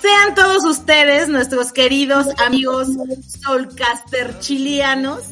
Sean 0.00 0.34
todos 0.36 0.64
ustedes, 0.64 1.28
nuestros 1.28 1.72
queridos 1.72 2.28
amigos 2.38 2.88
Soulcaster 3.42 4.38
chilianos, 4.38 5.24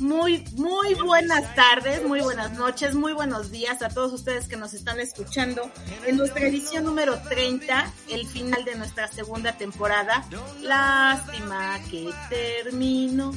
muy, 0.00 0.44
muy 0.54 0.94
buenas 0.94 1.54
tardes, 1.54 2.04
muy 2.04 2.20
buenas 2.20 2.52
noches, 2.52 2.94
muy 2.94 3.12
buenos 3.12 3.50
días 3.50 3.82
a 3.82 3.88
todos 3.88 4.12
ustedes 4.12 4.48
que 4.48 4.56
nos 4.56 4.74
están 4.74 5.00
escuchando 5.00 5.70
en 6.06 6.16
nuestra 6.16 6.46
edición 6.46 6.84
número 6.84 7.18
30, 7.28 7.92
el 8.08 8.26
final 8.26 8.64
de 8.64 8.76
nuestra 8.76 9.08
segunda 9.08 9.52
temporada. 9.56 10.24
Lástima 10.60 11.78
que 11.90 12.10
terminó 12.28 13.32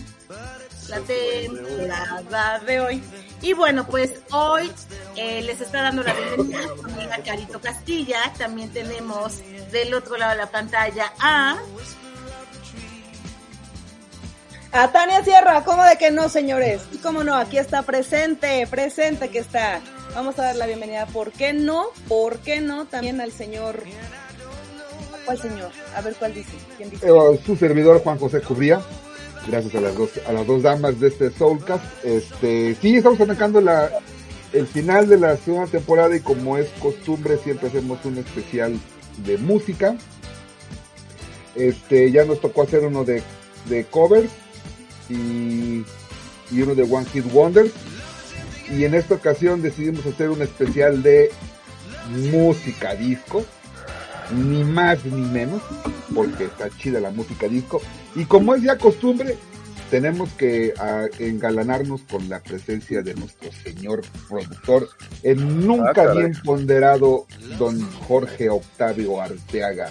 la 0.90 1.00
temporada 1.02 2.60
de 2.60 2.80
hoy. 2.80 3.04
Y 3.42 3.54
bueno, 3.54 3.88
pues 3.88 4.14
hoy 4.32 4.72
eh, 5.16 5.42
les 5.42 5.62
está 5.62 5.82
dando 5.82 6.04
la 6.04 6.14
bienvenida 6.14 6.60
a 6.64 6.88
mi 6.88 6.94
amiga 6.94 7.18
Carito 7.24 7.60
Castilla. 7.60 8.32
También 8.38 8.72
tenemos 8.72 9.40
del 9.72 9.94
otro 9.94 10.18
lado 10.18 10.32
de 10.32 10.38
la 10.38 10.52
pantalla 10.52 11.12
a 11.20 11.58
a 14.74 14.92
Tania 14.92 15.24
Sierra, 15.24 15.64
¿cómo 15.64 15.84
de 15.84 15.98
que 15.98 16.12
no, 16.12 16.30
señores? 16.30 16.82
Y 16.94 16.98
cómo 16.98 17.24
no, 17.24 17.36
aquí 17.36 17.58
está 17.58 17.84
presente, 17.84 18.66
presente 18.68 19.30
que 19.30 19.40
está. 19.40 19.82
Vamos 20.16 20.38
a 20.40 20.44
dar 20.44 20.56
la 20.56 20.66
bienvenida, 20.66 21.06
¿por 21.08 21.32
qué 21.32 21.54
no? 21.54 21.88
¿Por 22.08 22.40
qué 22.40 22.62
no? 22.62 22.86
También 22.86 23.20
al 23.22 23.32
señor. 23.32 23.84
¿Cuál 25.26 25.40
señor? 25.40 25.72
A 25.96 26.02
ver 26.02 26.16
cuál 26.16 26.34
dice. 26.34 26.52
¿Quién 26.78 26.90
dice? 26.90 27.08
Eh, 27.08 27.40
su 27.46 27.56
servidor 27.56 28.02
Juan 28.02 28.18
José 28.18 28.42
Cubría. 28.42 28.82
Gracias 29.48 29.76
a 29.76 29.82
las 29.82 29.96
dos, 29.96 30.10
a 30.28 30.32
las 30.32 30.48
dos 30.48 30.62
damas 30.64 31.00
de 31.00 31.08
este 31.08 31.32
Soulcast. 31.32 31.84
Este, 32.04 32.76
sí, 32.76 32.98
estamos 32.98 33.20
arrancando 33.20 33.60
la, 33.60 33.90
el 34.54 34.68
final 34.68 35.08
de 35.08 35.18
la 35.18 35.36
segunda 35.38 35.68
temporada 35.68 36.16
y 36.16 36.22
como 36.22 36.58
es 36.58 36.70
costumbre 36.80 37.38
siempre 37.38 37.68
hacemos 37.68 38.04
un 38.06 38.18
especial 38.18 38.80
de 39.18 39.38
música. 39.38 39.96
Este, 41.56 42.12
ya 42.12 42.24
nos 42.24 42.40
tocó 42.40 42.64
hacer 42.64 42.86
uno 42.86 43.04
de, 43.04 43.22
de 43.68 43.86
covers 43.86 44.32
y, 45.12 45.86
y 46.52 46.62
uno 46.62 46.76
de 46.76 46.84
One 46.84 47.06
Hit 47.06 47.26
Wonders. 47.32 47.72
Y 48.70 48.86
en 48.86 48.96
esta 48.96 49.16
ocasión 49.16 49.62
decidimos 49.62 50.06
hacer 50.06 50.30
un 50.30 50.42
especial 50.42 51.04
de 51.04 51.32
música 52.32 52.96
disco, 52.96 53.44
ni 54.34 54.64
más 54.64 55.04
ni 55.06 55.22
menos, 55.22 55.62
porque 56.14 56.46
está 56.46 56.70
chida 56.78 57.00
la 57.00 57.12
música 57.12 57.48
disco. 57.48 57.82
Y 58.16 58.26
como 58.26 58.56
es 58.56 58.64
ya 58.64 58.78
costumbre, 58.78 59.38
tenemos 59.92 60.30
que 60.34 60.74
ah, 60.80 61.06
engalanarnos 61.20 62.02
con 62.10 62.30
la 62.30 62.40
presencia 62.40 63.02
de 63.02 63.14
nuestro 63.14 63.52
señor 63.52 64.02
productor, 64.30 64.88
el 65.22 65.68
nunca 65.68 66.04
Ah, 66.10 66.14
bien 66.14 66.34
ponderado 66.44 67.28
don 67.60 67.82
Jorge 68.08 68.50
Octavio 68.50 69.22
Arteaga. 69.22 69.90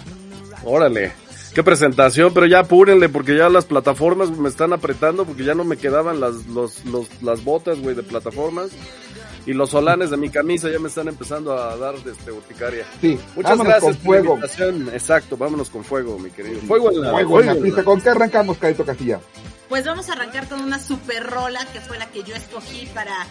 Órale. 0.63 1.11
Qué 1.53 1.63
presentación, 1.63 2.33
pero 2.33 2.45
ya 2.45 2.59
apúrenle 2.59 3.09
porque 3.09 3.35
ya 3.35 3.49
las 3.49 3.65
plataformas 3.65 4.31
me 4.31 4.47
están 4.47 4.71
apretando 4.71 5.25
porque 5.25 5.43
ya 5.43 5.53
no 5.53 5.65
me 5.65 5.75
quedaban 5.75 6.21
las, 6.21 6.45
los, 6.47 6.85
los, 6.85 7.07
las 7.21 7.43
botas, 7.43 7.79
güey, 7.79 7.93
de 7.95 8.03
plataformas. 8.03 8.69
Y 9.45 9.53
los 9.53 9.71
solanes 9.71 10.11
de 10.11 10.17
mi 10.17 10.29
camisa 10.29 10.69
ya 10.69 10.79
me 10.79 10.87
están 10.87 11.07
empezando 11.07 11.51
a 11.57 11.75
dar 11.75 11.95
este, 11.95 12.31
urticaria. 12.31 12.85
Sí, 13.01 13.19
Muchas 13.35 13.51
vámonos 13.51 13.67
gracias 13.67 13.81
con 13.81 13.93
por 13.95 14.05
fuego. 14.05 14.27
la 14.27 14.33
invitación. 14.35 14.89
Exacto, 14.93 15.35
vámonos 15.35 15.69
con 15.69 15.83
fuego, 15.83 16.19
mi 16.19 16.29
querido. 16.29 16.61
Fuego 16.61 16.91
en 16.91 17.01
la, 17.01 17.11
Fuego 17.11 17.41
en 17.41 17.45
la 17.47 17.55
pista. 17.55 17.83
¿Con 17.83 17.99
qué 17.99 18.09
arrancamos, 18.09 18.57
Carito 18.57 18.85
Castilla? 18.85 19.19
Pues 19.67 19.83
vamos 19.85 20.09
a 20.09 20.13
arrancar 20.13 20.47
con 20.47 20.61
una 20.61 20.79
super 20.79 21.23
rola 21.23 21.65
que 21.73 21.81
fue 21.81 21.97
la 21.97 22.05
que 22.11 22.23
yo 22.23 22.35
escogí 22.35 22.85
para, 22.93 23.25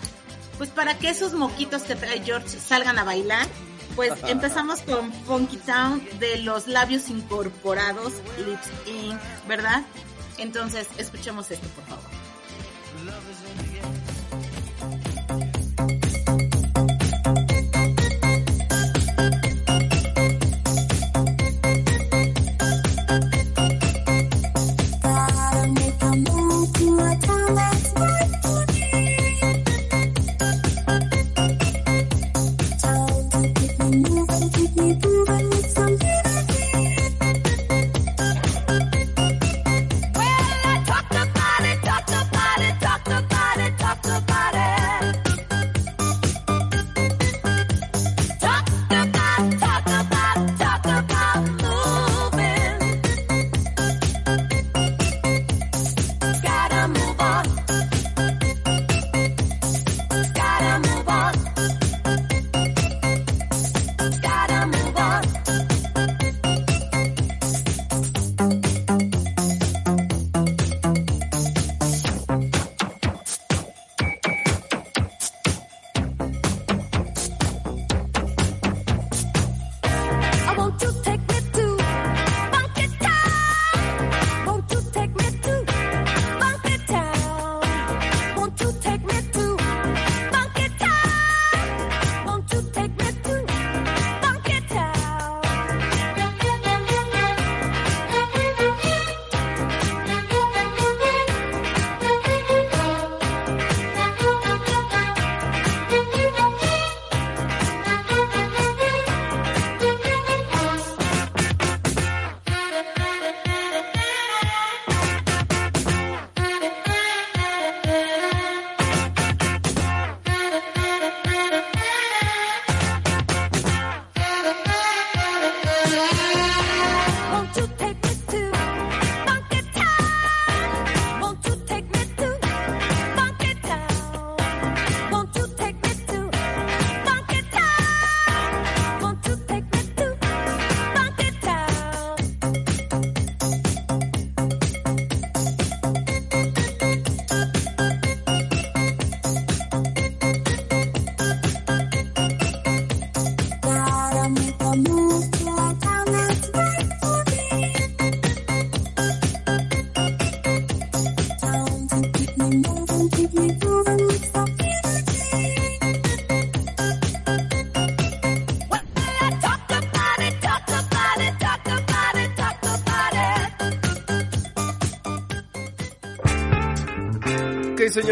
pues 0.58 0.70
para 0.70 0.98
que 0.98 1.10
esos 1.10 1.32
moquitos 1.32 1.82
que 1.82 1.94
trae 1.94 2.20
George 2.24 2.48
salgan 2.48 2.98
a 2.98 3.04
bailar. 3.04 3.46
Pues 3.96 4.12
empezamos 4.26 4.80
con 4.82 5.12
Funky 5.12 5.56
Town 5.58 6.02
de 6.18 6.38
los 6.38 6.66
labios 6.66 7.08
incorporados, 7.08 8.14
Lips 8.38 8.68
Inc., 8.86 9.20
¿verdad? 9.46 9.82
Entonces, 10.38 10.88
escuchemos 10.96 11.50
esto, 11.50 11.68
por 11.68 11.84
favor. 11.84 12.04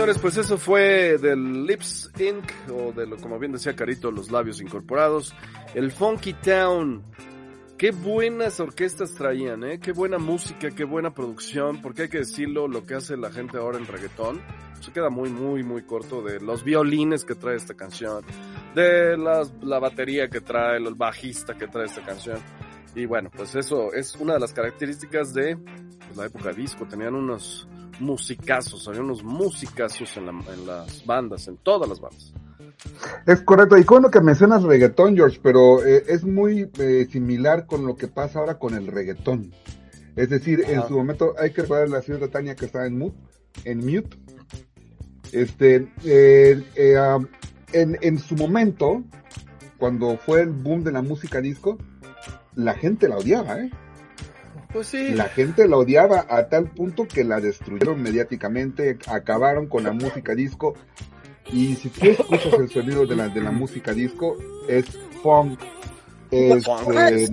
Señores, 0.08 0.22
pues 0.22 0.36
eso 0.38 0.56
fue 0.56 1.18
del 1.18 1.66
Lips 1.66 2.10
Inc. 2.18 2.50
o 2.72 2.92
de 2.92 3.06
lo, 3.06 3.18
como 3.18 3.38
bien 3.38 3.52
decía 3.52 3.76
Carito, 3.76 4.10
los 4.10 4.30
labios 4.30 4.58
incorporados. 4.62 5.34
El 5.74 5.92
Funky 5.92 6.32
Town. 6.32 7.02
Qué 7.76 7.90
buenas 7.90 8.58
orquestas 8.58 9.14
traían, 9.14 9.64
¿eh? 9.64 9.78
Qué 9.78 9.92
buena 9.92 10.16
música, 10.16 10.70
qué 10.70 10.84
buena 10.84 11.12
producción, 11.12 11.82
porque 11.82 12.02
hay 12.02 12.08
que 12.08 12.20
decirlo, 12.20 12.68
lo 12.68 12.86
que 12.86 12.94
hace 12.94 13.18
la 13.18 13.30
gente 13.30 13.58
ahora 13.58 13.76
en 13.76 13.86
reggaetón, 13.86 14.40
se 14.80 14.92
queda 14.92 15.10
muy, 15.10 15.28
muy, 15.28 15.62
muy 15.62 15.82
corto 15.82 16.22
de 16.22 16.40
los 16.40 16.64
violines 16.64 17.26
que 17.26 17.34
trae 17.34 17.56
esta 17.56 17.74
canción, 17.74 18.24
de 18.74 19.14
las, 19.18 19.52
la 19.60 19.78
batería 19.78 20.30
que 20.30 20.40
trae, 20.40 20.78
el 20.78 20.94
bajista 20.94 21.54
que 21.54 21.68
trae 21.68 21.84
esta 21.84 22.02
canción. 22.02 22.38
Y 22.94 23.04
bueno, 23.04 23.30
pues 23.30 23.54
eso 23.54 23.92
es 23.92 24.16
una 24.16 24.34
de 24.34 24.40
las 24.40 24.54
características 24.54 25.34
de 25.34 25.56
pues, 25.58 26.16
la 26.16 26.24
época 26.24 26.52
disco, 26.52 26.86
tenían 26.86 27.14
unos 27.14 27.68
musicazos, 28.00 28.86
había 28.88 29.02
unos 29.02 29.22
musicazos 29.22 30.16
en, 30.16 30.26
la, 30.26 30.32
en 30.52 30.66
las 30.66 31.04
bandas, 31.04 31.48
en 31.48 31.56
todas 31.58 31.88
las 31.88 32.00
bandas. 32.00 32.32
Es 33.26 33.42
correcto, 33.42 33.76
y 33.76 33.84
con 33.84 34.02
lo 34.02 34.10
que 34.10 34.20
mencionas 34.20 34.62
reggaetón, 34.62 35.16
George, 35.16 35.40
pero 35.42 35.84
eh, 35.84 36.04
es 36.08 36.24
muy 36.24 36.70
eh, 36.78 37.08
similar 37.10 37.66
con 37.66 37.84
lo 37.84 37.96
que 37.96 38.08
pasa 38.08 38.38
ahora 38.38 38.58
con 38.58 38.74
el 38.74 38.86
reggaetón. 38.86 39.52
Es 40.16 40.30
decir, 40.30 40.64
en 40.66 40.86
su 40.86 40.94
momento 40.94 41.34
hay 41.38 41.52
que 41.52 41.62
recordar 41.62 41.86
a 41.86 41.90
la 41.90 42.02
señora 42.02 42.28
Tania 42.28 42.56
que 42.56 42.66
estaba 42.66 42.86
en 42.86 42.98
mute, 42.98 43.16
en 43.64 43.78
mute. 43.78 44.16
Este, 45.32 45.88
eh, 46.04 46.62
um, 47.16 47.26
en, 47.72 47.98
en 48.00 48.18
su 48.18 48.34
momento, 48.34 49.04
cuando 49.76 50.16
fue 50.16 50.42
el 50.42 50.50
boom 50.50 50.82
de 50.82 50.92
la 50.92 51.02
música 51.02 51.40
disco, 51.40 51.78
la 52.54 52.74
gente 52.74 53.08
la 53.08 53.18
odiaba, 53.18 53.60
¿eh? 53.60 53.70
Pues 54.72 54.88
sí. 54.88 55.10
La 55.10 55.28
gente 55.28 55.66
la 55.66 55.76
odiaba 55.78 56.26
a 56.28 56.48
tal 56.48 56.70
punto 56.70 57.08
que 57.08 57.24
la 57.24 57.40
destruyeron 57.40 58.02
mediáticamente, 58.02 58.98
acabaron 59.06 59.66
con 59.66 59.84
la 59.84 59.92
música 59.92 60.34
disco. 60.34 60.74
Y 61.50 61.74
si 61.76 61.88
tú 61.88 62.06
escuchas 62.06 62.52
el 62.54 62.68
sonido 62.68 63.06
de 63.06 63.16
la, 63.16 63.28
de 63.28 63.40
la 63.40 63.50
música 63.50 63.92
disco, 63.92 64.36
es 64.68 64.84
funk, 65.22 65.58
es 66.30 66.66
eh, 66.68 67.28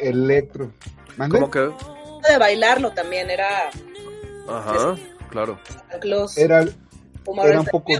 electro. 0.00 0.72
¿Mande? 1.18 1.38
¿Cómo 1.38 1.50
que? 1.50 1.70
De 2.28 2.38
bailarlo 2.38 2.92
también 2.92 3.28
era. 3.28 3.68
Ajá, 4.48 4.96
claro. 5.28 5.58
Era, 6.36 6.62
era 6.62 7.60
un 7.60 7.66
poco... 7.66 7.92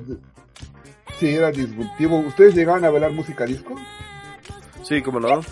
Sí, 1.18 1.34
era 1.34 1.50
disruptivo. 1.50 2.18
¿Ustedes 2.20 2.54
llegaban 2.54 2.82
a 2.86 2.90
bailar 2.90 3.12
música 3.12 3.44
disco? 3.44 3.74
Sí, 4.82 5.02
cómo 5.02 5.20
no. 5.20 5.42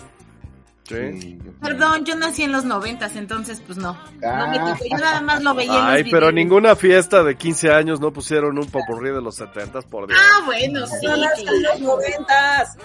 Sí. 0.89 1.39
Perdón, 1.61 2.03
yo 2.05 2.15
nací 2.15 2.43
en 2.43 2.51
los 2.51 2.65
noventas, 2.65 3.15
entonces 3.15 3.61
pues 3.65 3.77
no. 3.77 3.93
No 4.21 4.47
me 4.47 4.57
Ah. 4.59 4.77
yo 4.89 4.97
nada 4.97 5.21
más 5.21 5.43
lo 5.43 5.53
veía 5.53 5.71
en 5.73 5.85
Ay, 5.85 6.01
los 6.03 6.11
pero 6.11 6.27
videos. 6.27 6.33
ninguna 6.33 6.75
fiesta 6.75 7.23
de 7.23 7.35
15 7.37 7.71
años 7.71 7.99
no 8.01 8.11
pusieron 8.11 8.57
un 8.57 8.65
popurrí 8.65 9.11
de 9.11 9.21
los 9.21 9.35
70 9.35 9.81
por 9.83 10.07
Dios. 10.07 10.19
Ah, 10.21 10.41
bueno, 10.45 10.85
sí. 10.87 11.05
No 11.05 11.17
nací 11.17 11.45
en 11.47 11.63
los 11.63 11.79
noventas. 11.81 12.77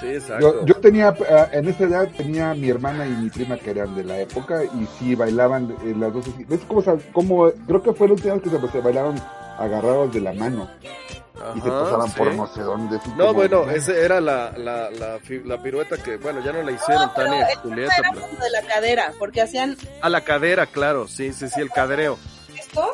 Sí, 0.00 0.06
exacto. 0.08 0.60
Yo, 0.60 0.66
yo 0.66 0.74
tenía, 0.80 1.14
ah, 1.30 1.48
en 1.52 1.68
esa 1.68 1.84
edad 1.84 2.08
tenía 2.16 2.52
mi 2.54 2.68
hermana 2.68 3.06
y 3.06 3.10
mi 3.10 3.30
prima 3.30 3.56
que 3.56 3.70
eran 3.70 3.94
de 3.94 4.02
la 4.02 4.18
época 4.18 4.64
y 4.64 4.88
sí 4.98 5.14
bailaban 5.14 5.70
eh, 5.84 5.94
las 5.96 6.12
dos. 6.12 6.24
¿Ves 6.48 6.60
cómo, 6.66 6.82
cómo- 7.12 7.52
creo 7.68 7.82
que 7.82 7.92
fue 7.92 8.08
la 8.08 8.14
última 8.14 8.34
vez 8.34 8.42
que 8.42 8.50
se, 8.50 8.68
se 8.72 8.80
bailaron 8.80 9.14
agarrados 9.58 10.12
de 10.12 10.20
la 10.20 10.32
mano 10.32 10.68
y 11.56 11.60
se 11.60 11.68
Ajá, 11.68 11.80
pasaban 11.82 12.10
por 12.12 12.34
no 12.34 12.46
sé 12.54 12.60
dónde. 12.62 12.96
así 12.96 13.08
No, 13.10 13.16
como- 13.28 13.32
bueno, 13.34 13.70
esa 13.70 13.92
era 13.96 14.20
la, 14.20 14.52
la, 14.56 14.90
la, 14.90 15.18
fi- 15.20 15.42
la 15.44 15.62
pirueta 15.62 15.96
que, 15.96 16.16
bueno, 16.16 16.40
ya 16.44 16.52
no 16.52 16.62
la 16.62 16.72
hicieron 16.72 17.02
No, 17.04 17.10
Julieta. 17.62 17.94
era 17.98 18.10
pero- 18.12 18.26
como 18.26 18.42
de 18.44 18.50
la 18.50 18.62
cadera, 18.62 19.12
porque 19.18 19.42
hacían 19.42 19.76
A 20.00 20.08
la 20.08 20.22
cadera, 20.22 20.66
claro, 20.66 21.08
sí, 21.08 21.32
sí, 21.32 21.48
sí, 21.48 21.60
el 21.60 21.70
cadereo. 21.70 22.18
esto. 22.58 22.86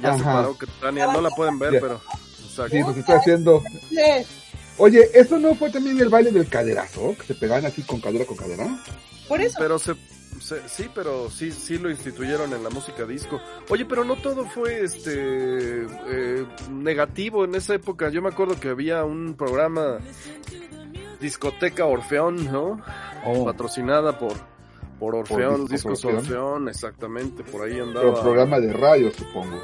Ya 0.00 0.16
se 0.18 0.24
paró 0.24 0.58
que 0.58 0.66
Tania, 0.80 1.06
no 1.06 1.20
la 1.20 1.30
pueden 1.30 1.58
ver, 1.58 1.74
Ya. 1.74 1.80
pero... 1.80 2.00
Exacto. 2.44 2.76
Sí, 2.76 2.82
pues 2.84 2.96
está 2.98 3.16
haciendo. 3.16 3.62
Sí, 3.88 4.26
Oye, 4.78 5.08
¿eso 5.14 5.38
no 5.38 5.54
fue 5.54 5.70
también 5.70 6.00
el 6.00 6.08
baile 6.08 6.32
del 6.32 6.48
caderazo? 6.48 7.14
Que 7.18 7.26
se 7.26 7.34
pegaban 7.34 7.64
así 7.66 7.82
con 7.82 8.00
cadera 8.00 8.24
con 8.24 8.36
cadera. 8.36 8.66
Por 9.28 9.40
eso. 9.40 9.56
Pero 9.58 9.78
se- 9.78 9.94
sí, 10.66 10.90
pero 10.94 11.30
sí, 11.30 11.50
sí 11.52 11.78
lo 11.78 11.90
instituyeron 11.90 12.52
en 12.52 12.62
la 12.62 12.70
música 12.70 13.04
disco. 13.04 13.40
Oye, 13.68 13.84
pero 13.84 14.04
no 14.04 14.16
todo 14.16 14.44
fue 14.44 14.82
este 14.82 15.84
eh, 15.84 16.46
negativo 16.70 17.44
en 17.44 17.54
esa 17.54 17.74
época. 17.74 18.08
Yo 18.10 18.22
me 18.22 18.28
acuerdo 18.28 18.58
que 18.58 18.68
había 18.68 19.04
un 19.04 19.34
programa 19.34 19.98
discoteca 21.20 21.86
Orfeón, 21.86 22.44
¿no? 22.50 22.80
Oh, 23.24 23.44
Patrocinada 23.44 24.18
por 24.18 24.34
por 24.98 25.16
Orfeón, 25.16 25.66
Discos 25.66 25.70
discos 25.70 26.04
Orfeón. 26.04 26.18
Orfeón, 26.18 26.68
exactamente, 26.68 27.42
por 27.42 27.62
ahí 27.62 27.72
pero 27.72 27.84
andaba. 27.86 28.22
programa 28.22 28.60
de 28.60 28.72
radio, 28.72 29.10
supongo. 29.10 29.60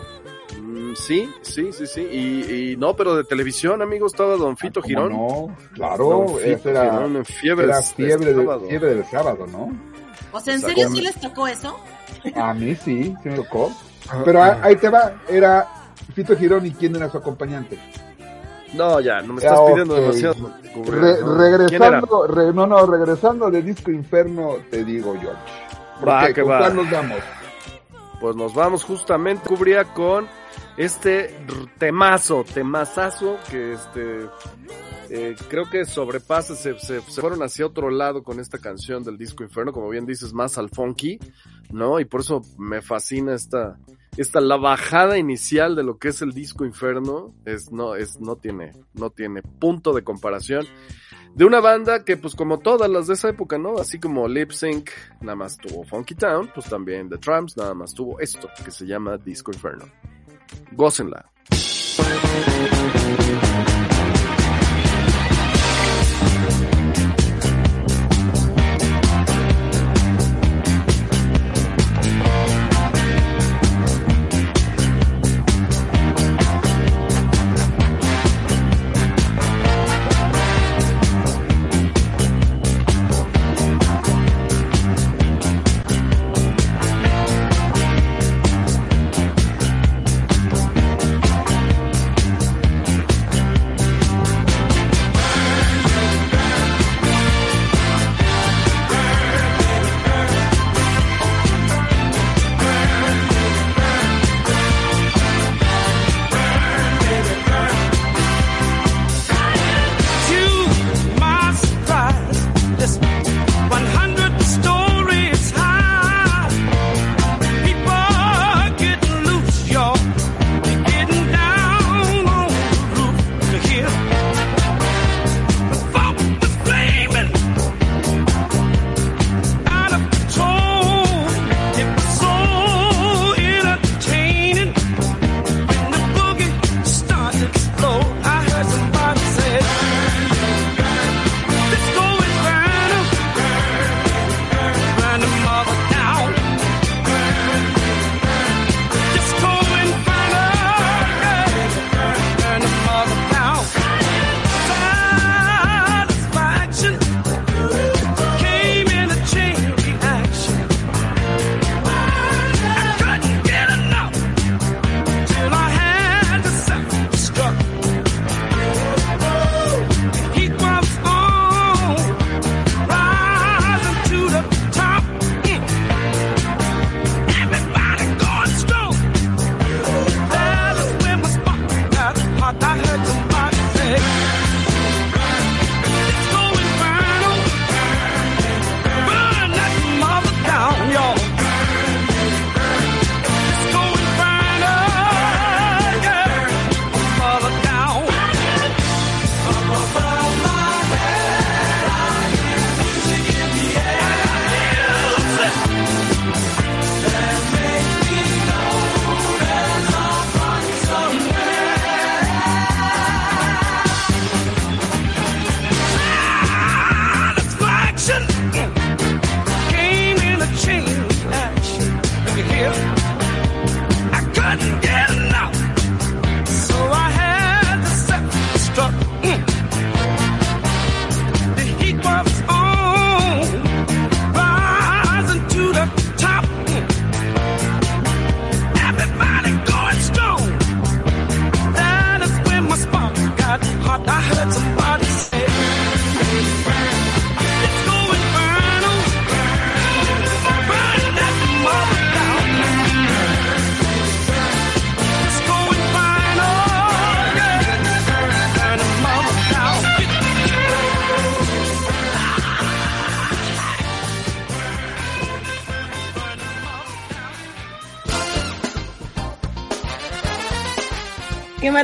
Mm, 0.60 0.94
sí, 0.96 1.30
sí, 1.42 1.72
sí, 1.72 1.86
sí. 1.86 2.00
Y, 2.10 2.72
y 2.72 2.76
no, 2.76 2.96
pero 2.96 3.14
de 3.14 3.22
televisión, 3.22 3.80
amigo, 3.80 4.08
estaba 4.08 4.36
Don 4.36 4.56
Fito 4.56 4.80
¿Cómo 4.80 4.88
Girón. 4.88 5.12
No, 5.12 5.56
claro, 5.74 6.08
Don 6.08 6.38
Fito 6.38 6.70
era, 6.70 6.90
Girón 6.90 7.16
en 7.16 7.24
fiebre, 7.24 7.66
era 7.66 7.76
de 7.76 7.82
fiebre, 7.84 8.34
sábado. 8.34 8.60
de, 8.62 8.68
fiebre 8.68 8.94
del 8.94 9.04
sábado, 9.04 9.46
¿no? 9.46 9.97
O 10.32 10.40
sea, 10.40 10.54
¿en 10.54 10.60
Exacto. 10.60 10.80
serio 10.82 10.90
sí 10.94 11.00
les 11.02 11.20
tocó 11.20 11.46
eso? 11.48 11.78
A 12.36 12.52
mí 12.54 12.74
sí, 12.74 13.14
sí 13.22 13.28
me 13.28 13.36
tocó. 13.36 13.72
Pero 14.24 14.42
a- 14.42 14.58
ahí 14.62 14.76
te 14.76 14.88
va, 14.88 15.12
era 15.28 15.66
Fito 16.14 16.36
Girón 16.36 16.66
y 16.66 16.72
quién 16.72 16.96
era 16.96 17.10
su 17.10 17.18
acompañante. 17.18 17.78
No, 18.74 19.00
ya, 19.00 19.20
no 19.22 19.32
me 19.34 19.40
estás 19.40 19.58
Ah, 19.58 19.66
pidiendo 19.66 19.94
demasiado. 19.94 20.52
Regresando, 21.36 22.26
re- 22.26 22.52
no, 22.52 22.66
no, 22.66 22.86
regresando 22.86 23.50
de 23.50 23.62
Disco 23.62 23.90
Inferno, 23.90 24.56
te 24.70 24.84
digo, 24.84 25.14
George. 25.20 25.40
¿Por 26.00 26.08
Va, 26.08 26.26
qué? 26.26 26.34
que 26.34 26.42
¿Con 26.42 26.50
va. 26.52 26.58
cuál 26.58 26.76
nos 26.76 26.90
vamos? 26.90 27.18
Pues 28.20 28.36
nos 28.36 28.54
vamos 28.54 28.84
justamente, 28.84 29.48
cubría 29.48 29.84
con 29.84 30.26
este 30.76 31.34
temazo, 31.78 32.44
temazazo 32.52 33.36
que 33.50 33.72
este 33.74 34.28
eh, 35.10 35.36
creo 35.48 35.68
que 35.70 35.84
sobrepasa, 35.84 36.54
se, 36.54 36.78
se, 36.78 37.00
se 37.00 37.20
fueron 37.20 37.42
hacia 37.42 37.66
otro 37.66 37.90
lado 37.90 38.22
con 38.22 38.40
esta 38.40 38.58
canción 38.58 39.02
del 39.02 39.16
disco 39.16 39.42
Inferno, 39.42 39.72
como 39.72 39.88
bien 39.88 40.06
dices, 40.06 40.32
más 40.32 40.58
al 40.58 40.68
funky, 40.70 41.18
¿no? 41.70 42.00
Y 42.00 42.04
por 42.04 42.20
eso 42.20 42.42
me 42.58 42.82
fascina 42.82 43.34
esta, 43.34 43.78
esta 44.16 44.40
la 44.40 44.56
bajada 44.56 45.18
inicial 45.18 45.76
de 45.76 45.82
lo 45.82 45.98
que 45.98 46.08
es 46.08 46.22
el 46.22 46.32
disco 46.32 46.64
Inferno, 46.64 47.34
es 47.44 47.70
no, 47.72 47.94
es, 47.94 48.20
no 48.20 48.36
tiene, 48.36 48.72
no 48.94 49.10
tiene 49.10 49.42
punto 49.42 49.92
de 49.92 50.04
comparación. 50.04 50.66
De 51.34 51.44
una 51.44 51.60
banda 51.60 52.04
que, 52.04 52.16
pues, 52.16 52.34
como 52.34 52.58
todas 52.58 52.90
las 52.90 53.06
de 53.06 53.14
esa 53.14 53.28
época, 53.28 53.58
¿no? 53.58 53.78
Así 53.78 54.00
como 54.00 54.26
Lip 54.26 54.50
Sync 54.50 54.90
nada 55.20 55.36
más 55.36 55.56
tuvo 55.56 55.84
Funky 55.84 56.16
Town, 56.16 56.50
pues 56.52 56.66
también 56.68 57.08
The 57.08 57.18
Tramps 57.18 57.56
nada 57.56 57.74
más 57.74 57.94
tuvo 57.94 58.18
esto, 58.18 58.48
que 58.64 58.70
se 58.70 58.86
llama 58.86 59.16
Disco 59.18 59.52
Inferno. 59.52 59.86
Gócenla. 60.72 61.30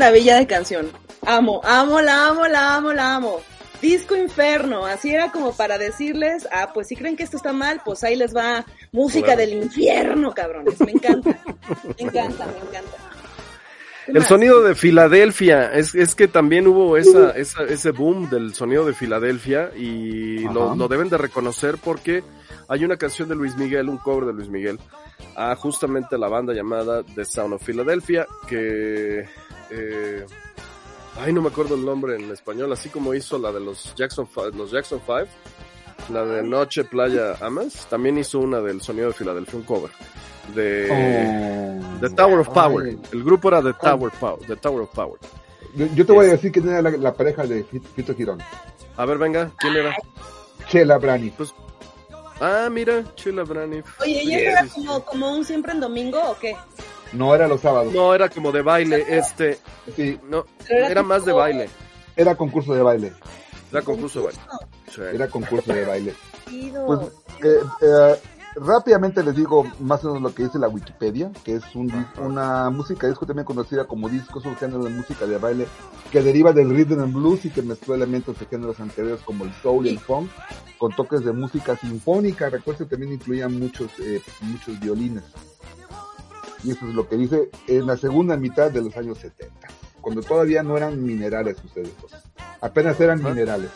Maravilla 0.04 0.36
de 0.38 0.46
canción. 0.46 0.90
Amo, 1.26 1.62
amo, 1.64 2.00
la 2.02 2.26
amo, 2.28 2.46
la 2.46 2.74
amo, 2.76 2.92
la 2.92 3.14
amo. 3.14 3.40
Disco 3.80 4.14
Inferno, 4.16 4.84
así 4.86 5.10
era 5.14 5.30
como 5.32 5.54
para 5.56 5.78
decirles, 5.78 6.46
ah, 6.52 6.70
pues 6.74 6.88
si 6.88 6.96
creen 6.96 7.16
que 7.16 7.22
esto 7.22 7.36
está 7.38 7.52
mal, 7.54 7.80
pues 7.84 8.04
ahí 8.04 8.14
les 8.16 8.34
va 8.36 8.64
música 8.92 9.26
Claro. 9.34 9.40
del 9.40 9.52
infierno, 9.54 10.34
cabrones. 10.34 10.78
Me 10.80 10.92
encanta, 10.92 11.30
me 11.30 11.94
encanta, 12.06 12.46
me 12.46 12.58
encanta. 12.68 12.96
¿Qué 14.04 14.12
El 14.12 14.18
más? 14.18 14.28
sonido 14.28 14.62
de 14.62 14.74
Filadelfia, 14.74 15.72
es, 15.72 15.94
es 15.94 16.14
que 16.14 16.28
también 16.28 16.66
hubo 16.66 16.96
esa, 16.98 17.30
esa, 17.30 17.62
ese 17.64 17.90
boom 17.90 18.28
del 18.28 18.54
sonido 18.54 18.84
de 18.84 18.92
Filadelfia 18.92 19.70
y 19.74 20.40
lo, 20.50 20.74
lo 20.76 20.88
deben 20.88 21.08
de 21.08 21.16
reconocer 21.16 21.76
porque 21.82 22.22
hay 22.68 22.84
una 22.84 22.98
canción 22.98 23.28
de 23.30 23.34
Luis 23.36 23.56
Miguel, 23.56 23.88
un 23.88 23.96
cover 23.98 24.26
de 24.26 24.34
Luis 24.34 24.48
Miguel, 24.50 24.78
a 25.36 25.56
justamente 25.56 26.18
la 26.18 26.28
banda 26.28 26.52
llamada 26.52 27.02
The 27.02 27.24
Sound 27.24 27.54
of 27.54 27.62
Philadelphia, 27.64 28.26
que, 28.46 29.26
eh, 29.70 30.24
ay 31.20 31.32
no 31.32 31.42
me 31.42 31.48
acuerdo 31.48 31.74
el 31.74 31.84
nombre 31.84 32.16
en 32.16 32.30
español, 32.30 32.72
así 32.72 32.88
como 32.88 33.14
hizo 33.14 33.38
la 33.38 33.52
de 33.52 33.60
los 33.60 33.94
Jackson, 33.94 34.28
los 34.54 34.70
Jackson 34.70 35.00
Five, 35.04 35.28
la 36.12 36.24
de 36.24 36.42
Noche, 36.42 36.84
Playa, 36.84 37.36
Amas, 37.40 37.86
también 37.88 38.18
hizo 38.18 38.38
una 38.40 38.60
del 38.60 38.80
sonido 38.80 39.08
de 39.08 39.14
Filadelfia, 39.14 39.58
un 39.58 39.64
cover 39.64 39.90
de... 40.54 40.88
Oh. 40.90 42.00
The 42.00 42.10
Tower 42.10 42.40
of 42.40 42.48
Power. 42.50 42.86
Ay. 42.86 42.98
El 43.12 43.24
grupo 43.24 43.48
era 43.48 43.62
The 43.62 43.72
Tower 43.74 44.12
Power. 44.20 44.46
The 44.46 44.56
Tower 44.56 44.82
of 44.82 44.90
Power. 44.94 45.18
Yo, 45.74 45.86
yo 45.94 46.04
te 46.04 46.12
voy 46.12 46.26
a 46.26 46.30
decir 46.30 46.52
quién 46.52 46.68
era 46.68 46.82
la, 46.82 46.90
la 46.90 47.14
pareja 47.14 47.44
de 47.46 47.64
Fit- 47.64 47.82
Fito 47.96 48.14
Girón. 48.14 48.40
A 48.96 49.06
ver, 49.06 49.16
venga, 49.18 49.50
¿quién 49.58 49.74
era? 49.76 49.96
Chela 50.68 50.98
Brani. 50.98 51.32
Ah, 52.40 52.68
mira, 52.70 53.02
Chila 53.14 53.44
Braniff. 53.44 53.86
Oye, 54.00 54.22
¿y 54.22 54.26
Sí, 54.26 54.34
eso 54.34 54.80
era 54.82 55.00
como 55.00 55.32
un 55.32 55.44
siempre 55.44 55.72
en 55.72 55.80
domingo 55.80 56.20
o 56.22 56.36
qué? 56.38 56.56
No 57.14 57.34
era 57.34 57.46
los 57.48 57.60
sábados. 57.60 57.92
No, 57.92 58.14
era 58.14 58.28
como 58.28 58.52
de 58.52 58.62
baile, 58.62 59.04
este, 59.08 59.58
Sí, 59.94 60.18
no, 60.28 60.44
era 60.68 60.88
era 60.88 61.02
más 61.02 61.24
de 61.24 61.32
baile. 61.32 61.68
era 62.16 62.34
concurso 62.34 62.74
de 62.74 62.82
baile. 62.82 63.12
Era 63.70 63.82
concurso 63.82 64.20
de 64.20 64.26
baile. 64.26 64.40
Sí. 64.92 65.00
Era 65.12 65.28
concurso 65.28 65.72
de 65.72 65.84
baile. 65.84 66.14
Pues 66.86 67.00
eh, 67.42 67.60
eh, 67.82 68.14
rápidamente 68.56 69.22
les 69.22 69.34
digo 69.34 69.64
más 69.80 70.04
o 70.04 70.08
menos 70.08 70.22
lo 70.22 70.34
que 70.34 70.44
dice 70.44 70.58
la 70.58 70.68
Wikipedia, 70.68 71.32
que 71.44 71.56
es 71.56 71.74
un, 71.74 71.90
una 72.18 72.70
música 72.70 73.08
disco 73.08 73.26
también 73.26 73.44
conocida 73.44 73.84
como 73.86 74.08
disco, 74.08 74.38
es 74.38 74.44
un 74.44 74.56
género 74.56 74.84
de 74.84 74.90
música 74.90 75.26
de 75.26 75.38
baile 75.38 75.66
que 76.12 76.22
deriva 76.22 76.52
del 76.52 76.70
rhythm 76.70 77.00
and 77.00 77.14
blues 77.14 77.44
y 77.44 77.50
que 77.50 77.62
mezcló 77.62 77.94
elementos 77.94 78.38
de 78.38 78.46
géneros 78.46 78.78
anteriores 78.80 79.20
como 79.22 79.44
el 79.44 79.52
soul 79.62 79.86
y 79.86 79.90
el 79.90 79.98
funk 79.98 80.30
con 80.78 80.94
toques 80.94 81.24
de 81.24 81.32
música 81.32 81.76
sinfónica. 81.76 82.50
Recuerden 82.50 82.86
que 82.86 82.90
también 82.90 83.12
incluían 83.14 83.58
muchos 83.58 83.90
eh, 84.00 84.22
muchos 84.42 84.78
violines. 84.78 85.24
Y 86.64 86.70
eso 86.72 86.88
es 86.88 86.94
lo 86.94 87.08
que 87.08 87.16
dice 87.16 87.50
en 87.66 87.86
la 87.86 87.96
segunda 87.96 88.36
mitad 88.36 88.70
de 88.70 88.80
los 88.82 88.96
años 88.96 89.18
70, 89.18 89.68
cuando 90.00 90.22
todavía 90.22 90.62
no 90.62 90.76
eran 90.76 91.02
minerales 91.04 91.56
ustedes 91.62 91.90
dos. 92.00 92.12
Apenas 92.60 92.98
eran 93.00 93.24
Ah. 93.24 93.28
minerales. 93.28 93.70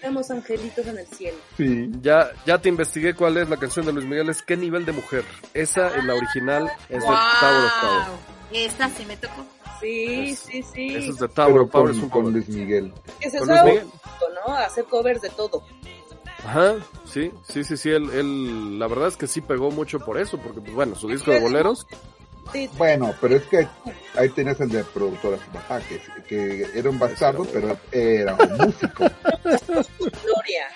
Tenemos 0.00 0.30
angelitos 0.30 0.86
en 0.86 0.98
el 0.98 1.06
cielo. 1.08 1.38
Sí. 1.56 1.90
Ya, 2.00 2.30
ya 2.46 2.58
te 2.58 2.68
investigué 2.68 3.14
cuál 3.14 3.36
es 3.36 3.48
la 3.48 3.56
canción 3.56 3.84
de 3.84 3.92
Luis 3.92 4.06
Miguel, 4.06 4.28
es 4.28 4.42
qué 4.42 4.56
nivel 4.56 4.84
de 4.84 4.92
mujer. 4.92 5.24
Esa, 5.54 5.92
en 5.96 6.06
la 6.06 6.14
original, 6.14 6.70
es 6.88 7.00
de 7.00 7.06
Tower 7.06 7.64
of 7.64 7.72
Power. 7.80 8.18
Esta 8.52 8.88
sí 8.90 9.04
me 9.06 9.16
tocó. 9.16 9.44
Sí, 9.80 10.30
Es- 10.30 10.38
sí, 10.38 10.62
sí. 10.62 10.94
Esa 10.94 11.10
es 11.10 11.18
de 11.18 11.28
Tower 11.28 11.62
of 11.62 11.70
Power, 11.70 11.86
con, 11.88 11.96
es 11.96 12.02
un 12.02 12.08
con 12.10 12.22
cover. 12.22 12.32
Luis 12.34 12.48
Miguel. 12.48 12.92
Que 13.18 13.28
se 13.30 13.40
mucho, 13.40 13.56
¿no? 14.46 14.54
Hacer 14.54 14.84
covers 14.84 15.20
de 15.20 15.30
todo. 15.30 15.64
Ajá, 16.44 16.76
sí, 17.04 17.32
sí, 17.48 17.64
sí, 17.64 17.76
sí, 17.76 17.90
él, 17.90 18.10
él, 18.10 18.78
la 18.78 18.86
verdad 18.86 19.08
es 19.08 19.16
que 19.16 19.26
sí 19.26 19.40
pegó 19.40 19.70
mucho 19.70 19.98
por 20.00 20.18
eso, 20.18 20.38
porque, 20.38 20.60
pues 20.60 20.72
bueno, 20.72 20.94
su 20.94 21.08
disco 21.08 21.30
de 21.32 21.40
boleros, 21.40 21.86
Sí, 22.52 22.68
Bueno, 22.78 23.14
pero 23.20 23.36
es 23.36 23.42
que 23.44 23.68
ahí 24.16 24.28
tenías 24.30 24.58
el 24.60 24.70
de 24.70 24.82
productora 24.84 25.36
su 25.36 25.50
papá, 25.50 25.80
que, 25.80 26.00
que 26.22 26.66
era 26.74 26.88
un 26.88 26.98
bastardo, 26.98 27.44
pero 27.52 27.78
era 27.92 28.34
un 28.34 28.56
músico. 28.56 29.04
Gloria. 29.44 30.66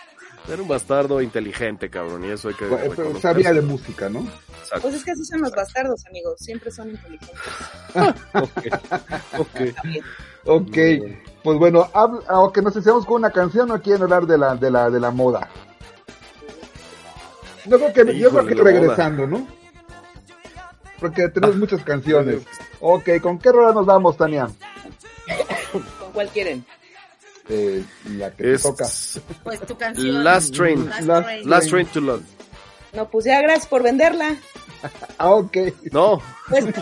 era 0.48 0.60
un 0.60 0.68
bastardo 0.68 1.22
inteligente, 1.22 1.88
cabrón, 1.88 2.24
y 2.24 2.30
eso 2.30 2.48
hay 2.48 2.54
que 2.54 2.66
Bueno. 2.66 3.18
Sabía 3.20 3.52
de 3.54 3.62
música, 3.62 4.10
¿no? 4.10 4.20
Exacto. 4.20 4.82
Pues 4.82 4.94
es 4.96 5.04
que 5.04 5.12
así 5.12 5.24
son 5.24 5.40
los 5.40 5.52
bastardos, 5.52 6.04
amigos. 6.06 6.38
Siempre 6.40 6.70
son 6.70 6.90
inteligentes. 6.90 7.40
Ok, 8.34 8.66
ok. 9.38 9.60
Ok, 10.44 10.76
pues 11.42 11.58
bueno, 11.58 11.88
aunque 12.28 12.62
nos 12.62 12.76
hacemos 12.76 13.04
con 13.04 13.16
una 13.16 13.30
canción, 13.30 13.68
no 13.68 13.80
quieren 13.80 14.02
hablar 14.02 14.26
de 14.26 14.38
la, 14.38 14.54
de 14.54 14.70
la, 14.70 14.90
de 14.90 15.00
la 15.00 15.10
moda. 15.10 15.48
Yo 17.66 17.78
creo 17.78 17.92
que, 17.92 18.18
yo 18.18 18.30
creo 18.30 18.46
que 18.46 18.54
regresando, 18.54 19.26
¿no? 19.26 19.46
Porque 20.98 21.28
tenemos 21.28 21.56
muchas 21.56 21.82
canciones. 21.82 22.42
Ok, 22.80 23.20
¿con 23.20 23.38
qué 23.38 23.50
rola 23.52 23.72
nos 23.72 23.86
vamos, 23.86 24.16
Tania? 24.16 24.48
¿Con 25.72 26.12
cuál 26.12 26.28
quieren? 26.28 26.64
Eh, 27.48 27.84
la 28.16 28.30
que 28.30 28.42
te 28.44 28.52
Es 28.54 28.62
toca. 28.62 28.86
Pues 29.42 29.60
tu 29.60 29.76
canción. 29.76 30.22
Last 30.22 30.54
Train. 30.54 30.88
Last 30.88 31.02
Last 31.02 31.26
Train. 31.26 31.50
Last 31.50 31.68
Train 31.70 31.86
to 31.86 32.00
Love. 32.00 32.22
No, 32.92 33.08
pues 33.08 33.24
ya 33.24 33.40
gracias 33.40 33.66
por 33.66 33.82
venderla. 33.82 34.36
Ah, 35.18 35.30
ok. 35.30 35.56
No, 35.92 36.20
Pues 36.48 36.64
no, 36.64 36.72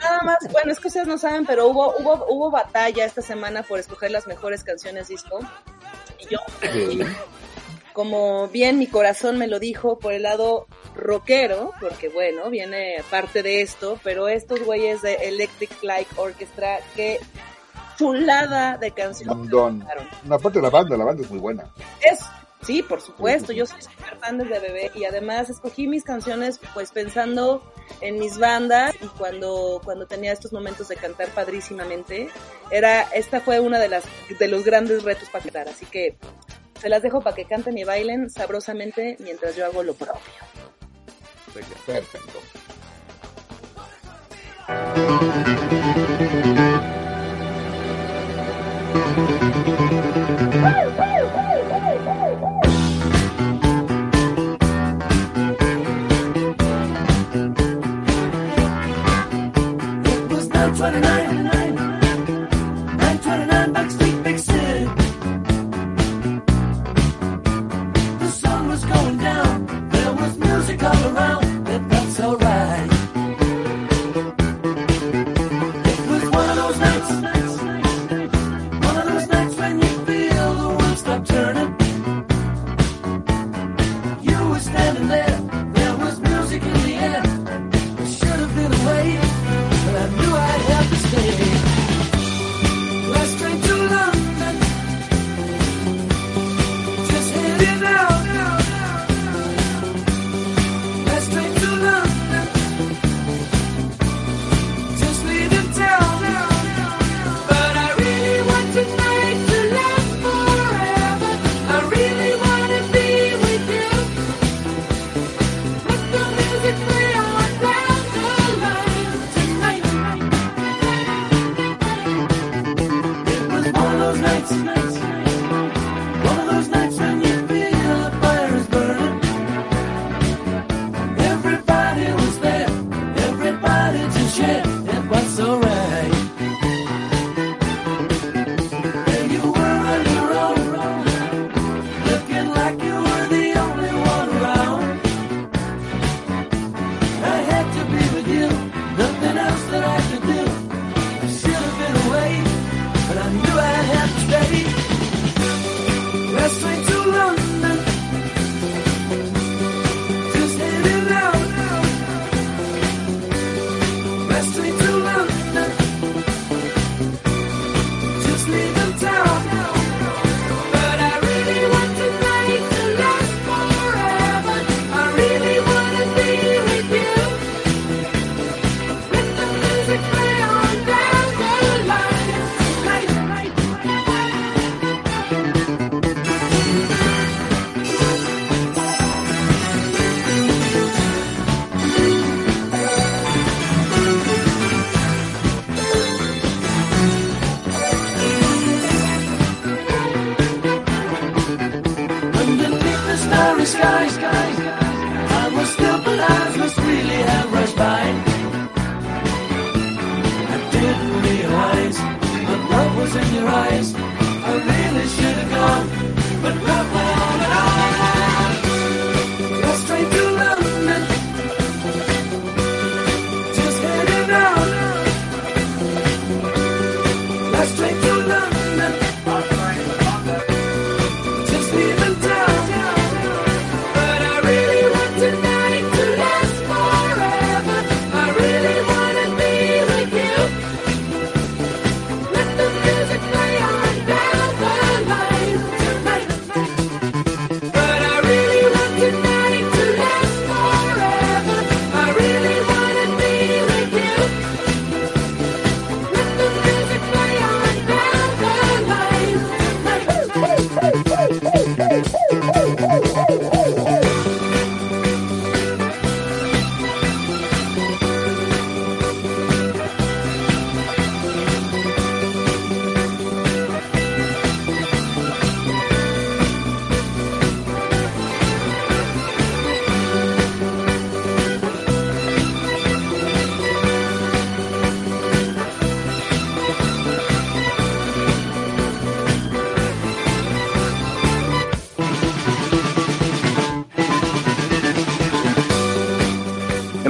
nada 0.00 0.22
más, 0.24 0.38
bueno, 0.50 0.72
es 0.72 0.80
que 0.80 0.88
ustedes 0.88 1.06
no 1.06 1.18
saben, 1.18 1.46
pero 1.46 1.68
hubo, 1.68 1.94
hubo, 1.98 2.26
hubo 2.28 2.50
batalla 2.50 3.04
esta 3.04 3.22
semana 3.22 3.62
por 3.62 3.78
escoger 3.78 4.10
las 4.10 4.26
mejores 4.26 4.64
canciones 4.64 5.08
disco. 5.08 5.38
Y 6.18 6.28
yo, 6.28 6.38
Sí. 6.72 7.00
como 7.92 8.48
bien 8.48 8.78
mi 8.78 8.86
corazón 8.88 9.38
me 9.38 9.46
lo 9.46 9.58
dijo, 9.60 9.98
por 9.98 10.12
el 10.12 10.22
lado 10.24 10.66
rockero, 10.94 11.72
porque 11.80 12.08
bueno, 12.08 12.50
viene 12.50 12.96
parte 13.10 13.42
de 13.42 13.62
esto, 13.62 13.98
pero 14.02 14.28
estos 14.28 14.60
güeyes 14.64 15.02
de 15.02 15.14
Electric 15.14 15.82
Light 15.82 16.08
Orchestra, 16.16 16.78
qué 16.96 17.20
chulada 17.96 18.76
de 18.76 18.90
canción. 18.90 19.48
Aparte 20.30 20.58
de 20.58 20.62
la 20.62 20.70
banda, 20.70 20.96
la 20.96 21.04
banda 21.04 21.22
es 21.22 21.30
muy 21.30 21.38
buena. 21.38 21.64
Es, 22.02 22.20
sí, 22.66 22.82
por 22.82 23.00
supuesto, 23.00 23.52
yo 23.52 23.66
soy 23.66 23.80
super 23.82 24.18
fan 24.18 24.38
desde 24.38 24.58
bebé 24.58 24.90
y 24.94 25.04
además 25.04 25.48
escogí 25.48 25.86
mis 25.86 26.02
canciones 26.02 26.60
pues 26.74 26.90
pensando 26.90 27.62
en 28.00 28.18
mis 28.18 28.38
bandas 28.38 28.94
y 29.00 29.06
cuando, 29.06 29.80
cuando 29.84 30.06
tenía 30.06 30.32
estos 30.32 30.52
momentos 30.52 30.88
de 30.88 30.96
cantar 30.96 31.28
padrísimamente, 31.28 32.28
era, 32.70 33.02
esta 33.02 33.40
fue 33.40 33.60
una 33.60 33.78
de 33.78 33.88
las, 33.88 34.04
de 34.38 34.48
los 34.48 34.64
grandes 34.64 35.04
retos 35.04 35.28
para 35.30 35.44
cantar, 35.44 35.68
así 35.68 35.86
que 35.86 36.16
se 36.80 36.88
las 36.88 37.02
dejo 37.02 37.20
para 37.20 37.36
que 37.36 37.44
canten 37.44 37.78
y 37.78 37.84
bailen 37.84 38.28
sabrosamente 38.28 39.16
mientras 39.20 39.54
yo 39.54 39.64
hago 39.64 39.82
lo 39.82 39.94
propio. 39.94 40.20
Perfecto. 41.86 42.40
It 49.08 49.45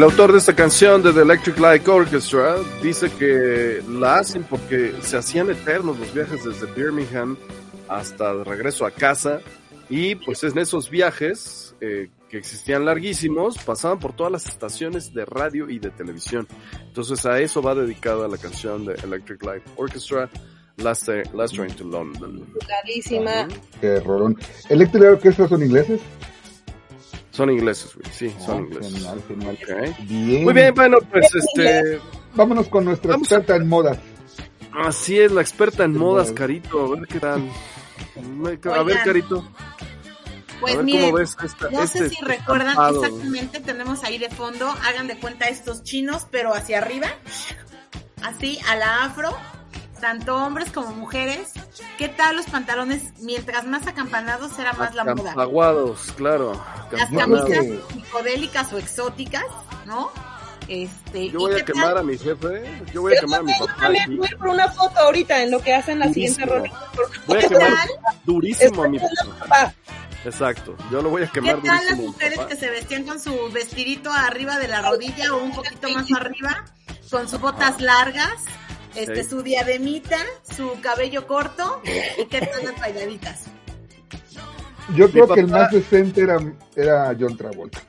autor 0.07 0.31
de 0.31 0.39
esta 0.39 0.55
canción 0.55 1.03
de 1.03 1.13
The 1.13 1.23
Electric 1.23 1.59
Light 1.59 1.89
Orchestra 1.89 2.59
dice 2.81 3.11
que 3.11 3.83
la 3.89 4.19
hacen 4.19 4.45
porque 4.45 4.95
se 5.01 5.17
hacían 5.17 5.51
eternos 5.51 5.99
los 5.99 6.15
viajes 6.15 6.45
desde 6.45 6.73
Birmingham 6.73 7.37
hasta 7.89 8.33
de 8.33 8.45
regreso 8.45 8.87
a 8.87 8.93
casa 8.93 9.41
y 9.91 10.15
pues 10.15 10.45
en 10.45 10.57
esos 10.59 10.91
viajes 10.91 11.75
eh, 11.81 12.09
que 12.29 12.39
existían 12.39 12.85
larguísimos 12.85 13.59
pasaban 13.59 13.99
por 13.99 14.15
todas 14.15 14.31
las 14.31 14.47
estaciones 14.47 15.13
de 15.13 15.25
radio 15.25 15.69
y 15.69 15.81
de 15.81 15.91
televisión. 15.91 16.47
Entonces 16.87 17.27
a 17.27 17.41
eso 17.41 17.61
va 17.61 17.75
dedicada 17.75 18.29
la 18.29 18.39
canción 18.39 18.85
de 18.85 18.95
Electric 18.95 19.43
Light 19.43 19.65
Orchestra, 19.75 20.31
Last, 20.77 21.09
Last 21.35 21.57
Train 21.57 21.75
to 21.75 21.83
London. 21.83 22.47
Clarísima. 22.65 23.49
Qué 23.81 23.99
rolón. 23.99 24.39
¿Electric 24.69 25.03
Orchestra 25.03 25.49
son 25.49 25.65
ingleses? 25.65 26.01
Son 27.37 27.51
ingleses, 27.51 27.95
güey, 27.95 28.07
sí, 28.13 28.35
son 28.45 28.57
Ah, 28.57 28.61
ingleses. 28.61 28.93
genial, 28.95 29.23
genial. 29.29 29.59
Ok. 29.63 29.99
Bien. 30.09 30.45
Muy 30.45 30.55
bien, 30.55 30.75
bueno, 30.75 30.99
pues 31.11 31.27
este... 31.35 32.01
Vámonos 32.35 32.69
con 32.69 32.85
nuestra 32.87 33.13
Vamos 33.13 33.31
a- 33.31 33.37
experta 33.37 33.57
en 33.63 33.69
moda. 33.69 34.01
Así 34.73 35.19
es, 35.19 35.33
la 35.33 35.41
experta 35.43 35.85
en 35.85 35.93
Sí, 35.95 35.99
modas, 35.99 36.27
modas. 36.29 36.39
Carito. 36.39 36.85
A 36.87 36.91
ver 36.97 37.07
qué 37.09 37.21
tal. 37.21 37.51
A 38.75 38.83
ver, 38.83 38.99
Carito. 39.05 39.49
Pues 40.61 40.73
a 40.73 40.77
ver 40.79 40.85
miren, 40.87 41.03
cómo 41.11 41.17
ves 41.19 41.37
esta, 41.45 41.69
no 41.71 41.83
este 41.83 41.99
sé 41.99 42.09
si 42.11 42.25
recuerdan 42.25 42.69
estampado. 42.69 43.05
exactamente, 43.05 43.61
tenemos 43.61 44.03
ahí 44.05 44.17
de 44.17 44.31
fondo, 44.31 44.67
hagan 44.85 45.07
de 45.07 45.19
cuenta 45.19 45.49
estos 45.49 45.83
chinos, 45.83 46.27
pero 46.31 46.55
hacia 46.55 46.79
arriba, 46.79 47.09
así 48.23 48.59
a 48.67 48.75
la 48.77 49.05
afro, 49.05 49.37
tanto 50.01 50.37
hombres 50.37 50.71
como 50.71 50.91
mujeres. 50.93 51.53
¿Qué 51.99 52.09
tal 52.09 52.37
los 52.37 52.47
pantalones? 52.47 53.03
Mientras 53.21 53.65
más 53.67 53.87
acampanados 53.87 54.59
era 54.59 54.73
más 54.75 54.95
la 54.95 55.05
moda. 55.05 55.33
Aguados, 55.37 56.13
claro. 56.17 56.53
Las 56.93 57.11
Yo 57.11 57.19
camisas 57.19 57.49
que- 57.49 57.81
psicodélicas 57.93 58.73
o 58.73 58.79
exóticas, 58.79 59.45
¿no? 59.87 60.11
Este, 60.69 61.31
Yo 61.31 61.39
¿y 61.39 61.43
voy 61.43 61.53
a 61.53 61.57
qué 61.59 61.65
quemar 61.73 61.89
tal? 61.91 61.99
a 61.99 62.03
mi 62.03 62.19
jefe. 62.19 62.83
Yo 62.93 63.03
voy 63.03 63.13
a 63.13 63.17
Yo 63.17 63.21
quemar 63.23 63.41
a 63.41 63.43
mi 63.45 63.53
yo 63.59 63.67
papá. 63.67 63.81
también 63.83 64.13
y 64.13 64.17
voy 64.17 64.29
por 64.37 64.49
una 64.49 64.69
foto 64.69 64.99
ahorita 64.99 65.43
en 65.43 65.51
lo 65.53 65.61
que 65.61 65.75
hacen 65.75 65.99
la 66.01 66.13
siguiente 66.13 66.45
Durísimo. 66.45 66.65
ronda. 66.75 66.91
Voy 67.27 67.37
a 67.39 67.41
¿Qué 67.41 67.49
quemar 67.49 67.69
tal? 67.73 67.89
durísimo 68.25 68.83
a 68.85 68.89
mi 68.89 68.99
papá. 68.99 69.75
Exacto. 70.25 70.75
Yo 70.91 71.03
lo 71.03 71.11
voy 71.11 71.23
a 71.23 71.27
¿Qué 71.27 71.33
quemar 71.41 71.57
tal 71.57 71.65
las 71.67 71.77
durísimo. 71.83 72.01
mi 72.03 72.07
mujeres 72.09 72.37
papá. 72.39 72.49
que 72.49 72.57
se 72.57 72.71
vestían 72.71 73.05
con 73.05 73.21
su 73.21 73.51
vestidito 73.53 74.13
arriba 74.13 74.59
de 74.59 74.67
la 74.69 74.83
rodilla 74.83 75.35
o 75.35 75.43
un 75.43 75.53
poquito 75.55 75.89
más 75.91 76.07
arriba, 76.13 76.65
con 77.13 77.29
sus 77.29 77.41
botas 77.41 77.81
largas, 77.81 78.33
este, 78.97 79.23
Sí. 79.25 79.31
su 79.31 79.43
diademita, 79.43 80.19
su 80.43 80.73
cabello 80.81 81.27
corto 81.27 81.81
y 82.19 82.25
qué 82.27 82.41
tal 82.41 82.65
las 82.65 82.81
bailaditas? 82.81 83.45
Yo 84.95 85.11
creo 85.11 85.27
que 85.29 85.41
el 85.41 85.49
más 85.49 85.71
decente 85.73 86.21
era, 86.23 86.39
era 86.77 87.17
John 87.19 87.37
Travolta. 87.37 87.81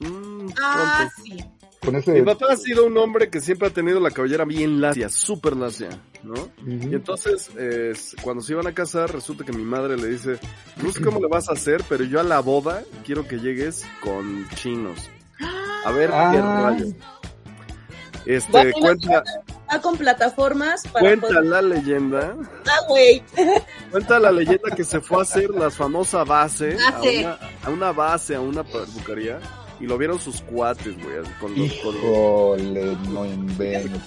Mm, 0.00 0.48
Ah, 0.60 1.08
sí. 1.22 1.36
Con 1.80 1.94
ese. 1.94 2.12
Mi 2.12 2.22
papá 2.22 2.46
ha 2.52 2.56
sido 2.56 2.86
un 2.86 2.96
hombre 2.98 3.30
que 3.30 3.40
siempre 3.40 3.68
ha 3.68 3.70
tenido 3.70 4.00
la 4.00 4.10
cabellera 4.10 4.44
bien 4.44 4.80
lacia, 4.80 5.08
súper 5.08 5.54
lacia, 5.56 5.90
¿no? 6.24 6.34
Y 6.66 6.92
entonces, 6.94 7.50
eh, 7.56 7.92
cuando 8.22 8.42
se 8.42 8.54
iban 8.54 8.66
a 8.66 8.72
casar, 8.74 9.12
resulta 9.12 9.44
que 9.44 9.52
mi 9.52 9.62
madre 9.62 9.96
le 9.96 10.08
dice, 10.08 10.40
no 10.82 10.90
sé 10.90 11.00
cómo 11.02 11.20
le 11.20 11.28
vas 11.28 11.48
a 11.48 11.52
hacer, 11.52 11.84
pero 11.88 12.02
yo 12.02 12.18
a 12.18 12.24
la 12.24 12.40
boda 12.40 12.82
quiero 13.04 13.28
que 13.28 13.36
llegues 13.38 13.84
con 14.02 14.48
chinos. 14.56 14.98
A 15.84 15.92
ver 15.92 16.08
qué 16.10 16.16
Ah. 16.16 16.70
rayo. 16.70 16.86
Este, 18.24 18.72
cuenta, 18.72 19.22
Va 19.72 19.80
con 19.80 19.96
plataformas 19.96 20.82
para 20.88 21.00
cuenta 21.06 21.26
poder- 21.28 21.44
la 21.46 21.62
leyenda, 21.62 22.36
Ah, 22.66 22.78
güey. 22.88 23.22
cuenta 23.90 24.18
la 24.20 24.30
leyenda 24.30 24.74
que 24.76 24.84
se 24.84 25.00
fue 25.00 25.18
a 25.18 25.22
hacer 25.22 25.50
la 25.50 25.70
famosa 25.70 26.22
base, 26.24 26.76
a 26.86 26.90
Base. 26.92 27.18
una, 27.20 27.38
a 27.64 27.70
una 27.70 27.92
base, 27.92 28.34
a 28.36 28.40
una 28.40 28.62
peluquería, 28.64 29.40
y 29.80 29.86
lo 29.86 29.98
vieron 29.98 30.20
sus 30.20 30.40
cuates, 30.42 30.96
güey, 31.02 31.18
así 31.18 31.30
con 31.40 31.50
los, 31.50 31.58
Híjole, 31.66 32.96
no 33.08 33.26
inventes. 33.26 34.00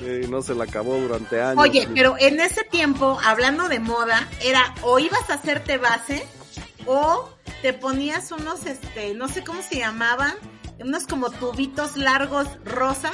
sí, 0.00 0.28
no 0.28 0.42
se 0.42 0.54
la 0.54 0.64
acabó 0.64 0.96
durante 0.98 1.40
años. 1.40 1.62
Oye, 1.62 1.88
pero 1.94 2.16
en 2.18 2.40
ese 2.40 2.64
tiempo, 2.64 3.18
hablando 3.24 3.68
de 3.68 3.78
moda, 3.78 4.28
era 4.42 4.74
o 4.82 4.98
ibas 4.98 5.28
a 5.30 5.34
hacerte 5.34 5.78
base 5.78 6.26
o 6.86 7.28
te 7.62 7.72
ponías 7.72 8.30
unos, 8.32 8.66
este, 8.66 9.14
no 9.14 9.28
sé 9.28 9.42
cómo 9.44 9.62
se 9.62 9.76
llamaban, 9.78 10.34
unos 10.80 11.06
como 11.06 11.30
tubitos 11.30 11.96
largos 11.96 12.46
rosas, 12.64 13.12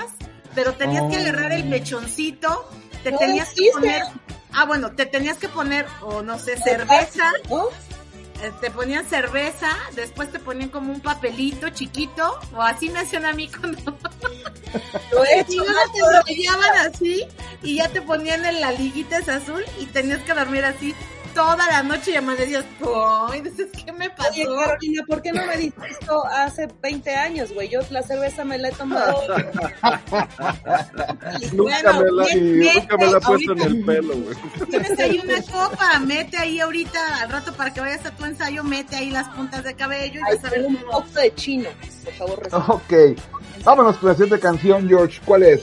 pero 0.55 0.75
tenías 0.75 1.03
que 1.11 1.17
Oh. 1.17 1.21
agarrar 1.21 1.53
el 1.53 1.65
mechoncito, 1.65 2.69
te 3.03 3.13
No 3.13 3.19
tenías 3.19 3.51
que 3.51 3.71
poner, 3.73 4.03
ah 4.53 4.65
bueno, 4.65 4.93
te 4.93 5.07
tenías 5.07 5.39
que 5.39 5.49
poner, 5.49 5.87
o 6.03 6.23
no 6.23 6.39
sé, 6.39 6.57
cerveza, 6.57 7.31
¿no? 7.51 7.69
eh, 8.43 8.53
te 8.61 8.71
ponían 8.71 9.05
cerveza, 9.07 9.69
después 9.95 10.31
te 10.33 10.39
ponían 10.39 10.69
como 10.71 10.93
un 10.93 11.01
papelito 11.01 11.69
chiquito, 11.71 12.39
o 12.55 12.63
así 12.63 12.89
me 12.91 13.01
hacían 13.01 13.27
a 13.27 13.33
mí 13.33 13.49
cuando 13.61 13.97
Lo 15.13 15.25
he 15.25 15.37
y 15.37 15.41
hecho. 15.41 15.65
luego 15.65 15.81
te 15.93 15.99
enrollaban 16.01 16.87
así 16.93 17.27
y 17.63 17.77
ya 17.77 17.89
te 17.89 18.03
ponían 18.03 18.45
en 18.45 18.61
la 18.61 18.73
liguita 18.73 19.19
esa 19.19 19.37
azul 19.37 19.65
y 19.79 19.87
tenías 19.87 20.21
que 20.23 20.35
dormir 20.35 20.65
así 20.65 20.95
toda 21.35 21.67
la 21.67 21.83
noche 21.83 22.13
y 22.13 22.17
amanecías, 22.17 22.65
¡ay! 23.31 23.41
Dices, 23.43 23.69
¿qué 23.85 23.93
me 23.93 24.09
pasó? 24.11 24.31
Oye, 24.33 24.47
Carolina, 24.47 25.03
¿por 25.07 25.21
qué 25.23 25.33
no 25.33 25.45
me 25.47 25.57
diste 25.57 25.87
esto 25.89 26.25
hace 26.27 26.69
20 26.81 27.15
años, 27.15 27.53
güey? 27.53 27.69
Yo 27.69 27.81
la 27.91 28.03
cerveza 28.03 28.45
me 28.45 28.57
la 28.59 28.69
he 28.69 28.73
tomado. 28.73 29.21
Nunca 31.53 31.93
me 31.93 32.11
la, 32.11 32.25
bien, 32.27 32.61
bien, 32.61 32.75
nunca 32.77 32.97
me 32.97 33.07
la 33.07 33.19
he 33.19 33.21
puesto 33.21 33.53
en 33.53 33.61
el 33.61 33.85
pelo, 33.85 34.15
güey. 34.17 34.37
Tienes 34.71 34.99
ahí 34.99 35.21
una 35.23 35.43
copa, 35.43 35.99
mete 36.01 36.39
ahí 36.39 36.61
ahorita 36.61 37.23
al 37.23 37.31
rato 37.31 37.53
para 37.55 37.73
que 37.73 37.81
vayas 37.81 38.07
a 38.07 38.11
tu 38.11 38.25
ensayo, 38.25 38.65
mete 38.65 38.97
ahí 38.97 39.11
las 39.11 39.29
puntas 39.29 39.65
de 39.65 39.75
cabello 39.75 40.21
y 40.21 40.23
Ay, 40.31 40.37
vas 40.37 40.45
a 40.45 40.51
ver 40.51 40.53
pero 40.55 40.69
un 40.69 40.77
poco 40.77 41.09
de 41.15 41.35
chino, 41.35 41.69
por 42.05 42.13
favor. 42.15 42.39
respeta. 42.39 42.73
Ok. 42.73 42.93
Vámonos 43.65 43.97
con 43.97 44.09
la 44.11 44.15
siguiente 44.15 44.41
canción, 44.41 44.89
George. 44.89 45.21
¿Cuál 45.25 45.43
es? 45.45 45.63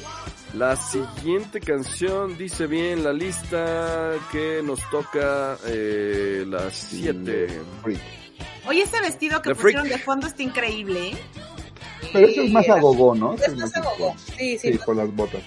La 0.54 0.76
siguiente 0.76 1.62
canción 1.62 2.38
dice 2.38 2.68
bien 2.68 3.04
la 3.04 3.14
lista 3.14 4.12
que 4.32 4.62
nos 4.64 4.80
toca 4.90 5.58
eh, 5.66 6.44
las 6.48 6.74
7. 6.76 7.48
Freak. 7.82 8.00
Oye, 8.68 8.82
ese 8.84 9.00
vestido 9.00 9.42
que 9.42 9.50
The 9.50 9.56
pusieron 9.56 9.86
Freak. 9.86 9.98
de 10.00 10.04
fondo 10.06 10.28
está 10.28 10.44
increíble, 10.44 11.10
¿eh? 11.12 11.18
Pero 12.12 12.28
eso 12.28 12.42
es 12.42 12.52
más 12.52 12.68
agogó, 12.68 13.16
¿no? 13.16 13.36
Es 13.36 13.56
más 13.56 13.74
agogó. 13.78 14.14
Sí, 14.38 14.58
sí. 14.58 14.74
Sí, 14.74 14.78
con 14.80 14.98
las 14.98 15.10
botas. 15.16 15.42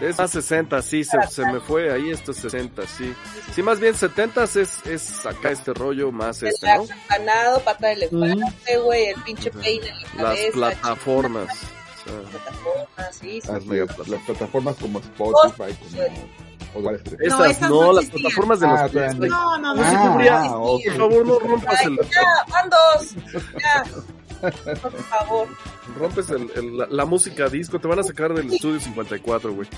Es 0.00 0.16
más 0.16 0.30
60, 0.30 0.80
sí, 0.82 1.02
se, 1.04 1.18
se 1.28 1.44
me 1.46 1.58
fue 1.60 1.92
ahí 1.92 2.10
esto 2.10 2.30
es 2.30 2.36
60, 2.38 2.86
sí. 2.86 3.12
Sí, 3.54 3.62
más 3.62 3.80
bien 3.80 3.94
70 3.94 4.44
es, 4.44 4.56
es 4.86 5.26
acá 5.26 5.50
este 5.50 5.74
rollo 5.74 6.12
más 6.12 6.40
El 6.42 6.48
este, 6.50 6.66
¿no? 6.76 6.86
ganado, 7.08 7.60
pata 7.64 7.88
de 7.88 7.92
elefante, 7.94 8.78
güey, 8.78 9.06
el 9.06 9.22
pinche 9.22 9.50
peine 9.50 9.88
en 9.88 9.94
la 10.18 10.22
Las 10.22 10.36
cabeza. 10.38 10.52
plataformas. 10.52 11.48
Plataformas, 12.30 13.16
sí, 13.16 13.40
sí. 13.40 13.48
Las 13.52 14.08
las 14.08 14.20
plataformas 14.22 14.76
como 14.76 14.98
Spotify, 15.00 15.78
como... 16.72 16.86
o 16.88 16.92
No, 16.92 17.44
esas 17.44 17.60
no, 17.62 17.68
no 17.68 17.92
las 17.92 18.04
plataformas 18.06 18.60
de 18.60 18.66
Ah, 18.66 18.82
los 18.82 18.90
pies. 18.92 19.14
No, 19.16 19.58
no, 19.58 19.74
no. 19.74 19.82
Ah, 19.84 20.10
Julia, 20.12 20.40
ah, 20.42 20.56
ok. 20.58 20.80
Por 20.84 20.96
favor, 20.96 21.26
no 21.26 21.38
rompas 21.38 21.80
Ay, 21.80 21.86
el, 21.86 21.96
ya, 21.96 22.52
van 22.52 22.70
dos. 22.70 23.14
Ya. 23.60 23.84
Por 24.80 24.92
favor. 25.02 25.48
rompes 25.98 26.30
el, 26.30 26.50
el- 26.56 26.78
la, 26.78 26.86
la 26.88 27.04
música 27.04 27.48
disco, 27.50 27.78
te 27.78 27.86
van 27.88 27.98
a 27.98 28.02
sacar 28.02 28.32
del 28.32 28.50
estudio 28.52 28.80
54, 28.80 29.52
güey. 29.52 29.68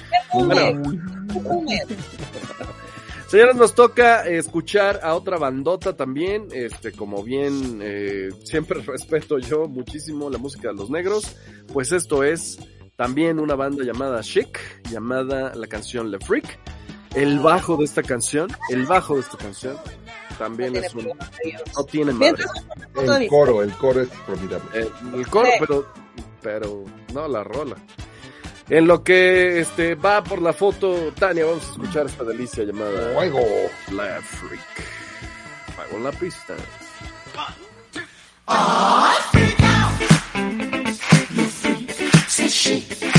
Señores, 3.33 3.57
nos 3.57 3.75
toca 3.75 4.29
escuchar 4.29 5.01
a 5.03 5.15
otra 5.15 5.39
bandota 5.39 5.97
también, 5.97 6.49
este, 6.53 6.93
como 6.93 7.23
bien 7.23 7.79
eh, 7.81 8.29
siempre 8.45 8.83
respeto 8.87 9.39
yo 9.39 9.69
muchísimo 9.69 10.29
la 10.29 10.37
música 10.37 10.69
de 10.69 10.75
los 10.75 10.91
negros, 10.91 11.35
pues 11.73 11.93
esto 11.93 12.25
es 12.25 12.59
también 12.95 13.41
una 13.41 13.55
banda 13.55 13.85
llamada 13.85 14.21
Chic, 14.21 14.61
llamada 14.91 15.55
la 15.55 15.67
canción 15.67 16.11
Le 16.11 16.19
Freak. 16.19 16.59
El 17.15 17.39
bajo 17.39 17.79
de 17.79 17.87
esta 17.87 18.03
canción, 18.03 18.51
el 18.69 18.85
bajo 18.85 19.15
de 19.15 19.21
esta 19.23 19.39
canción, 19.39 19.79
también 20.39 20.75
No 20.75 20.81
es 20.81 20.95
un, 20.95 21.07
no 21.07 21.85
tiene 21.85 22.13
madre. 22.13 22.45
El 23.19 23.29
coro, 23.29 23.63
el 23.63 23.73
coro 23.79 24.03
es 24.03 24.11
formidable. 24.27 24.69
Eh, 24.75 24.91
el 25.15 25.27
coro, 25.29 25.47
Sí. 25.47 25.53
pero, 25.59 25.87
pero, 26.43 26.85
no 27.15 27.27
la 27.29 27.43
rola. 27.43 27.77
En 28.73 28.87
lo 28.87 29.05
que 29.05 29.61
este 29.61 29.97
va 29.97 30.25
por 30.25 30.41
la 30.41 30.55
foto, 30.55 31.13
Tania, 31.19 31.45
vamos 31.45 31.63
a 31.69 31.73
escuchar 31.73 32.07
esta 32.07 32.25
delicia 32.25 32.65
llamada 32.65 33.13
Fuego. 33.13 33.39
La 33.91 34.19
Freak. 34.23 34.63
Pago 35.77 35.99
en 35.99 36.05
la 36.05 36.13
pista. 36.13 36.55
Freak 39.31 39.61
out. 43.03 43.12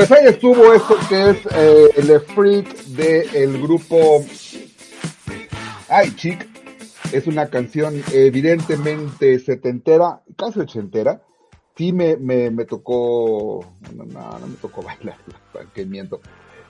Pues 0.00 0.12
ahí 0.12 0.28
estuvo 0.28 0.72
esto 0.72 0.96
que 1.10 1.28
es 1.28 1.36
eh, 1.54 1.90
el 1.94 2.20
freak 2.20 2.74
del 2.86 3.52
de 3.52 3.58
grupo 3.58 4.24
Ay 5.90 6.10
Chic. 6.16 6.48
Es 7.12 7.26
una 7.26 7.50
canción 7.50 8.02
evidentemente 8.10 9.38
setentera, 9.40 10.22
casi 10.38 10.60
ochentera. 10.60 11.20
Sí 11.76 11.92
me, 11.92 12.16
me, 12.16 12.50
me 12.50 12.64
tocó, 12.64 13.60
no, 13.94 14.04
no, 14.06 14.38
no 14.38 14.46
me 14.46 14.56
tocó 14.56 14.82
bailar, 14.82 15.18
que 15.74 15.84
miento 15.84 16.22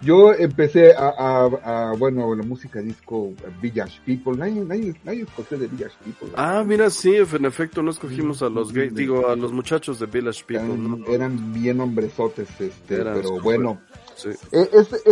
yo 0.02 0.32
empecé 0.32 0.94
a, 0.94 1.08
a, 1.08 1.90
a, 1.90 1.92
bueno, 1.96 2.34
la 2.34 2.42
música 2.42 2.80
disco 2.80 3.32
eh, 3.44 3.50
Village 3.60 4.00
People. 4.04 4.36
Nadie, 4.36 4.94
escogió 5.22 5.58
de 5.58 5.66
Village 5.66 5.96
People. 6.04 6.28
Ah, 6.36 6.64
mira, 6.66 6.88
sí, 6.90 7.16
en 7.16 7.44
efecto, 7.44 7.82
no 7.82 7.90
escogimos 7.90 8.42
a 8.42 8.48
los 8.48 8.72
gays, 8.72 8.94
digo, 8.94 9.28
a 9.28 9.36
los 9.36 9.52
muchachos 9.52 9.98
de 9.98 10.06
Village 10.06 10.44
People. 10.44 11.04
Eran, 11.08 11.52
bien 11.52 11.80
hombresotes, 11.80 12.48
este, 12.60 12.96
pero 12.96 13.40
bueno. 13.40 13.80
Sí. 14.14 14.30
Eh, 14.52 14.68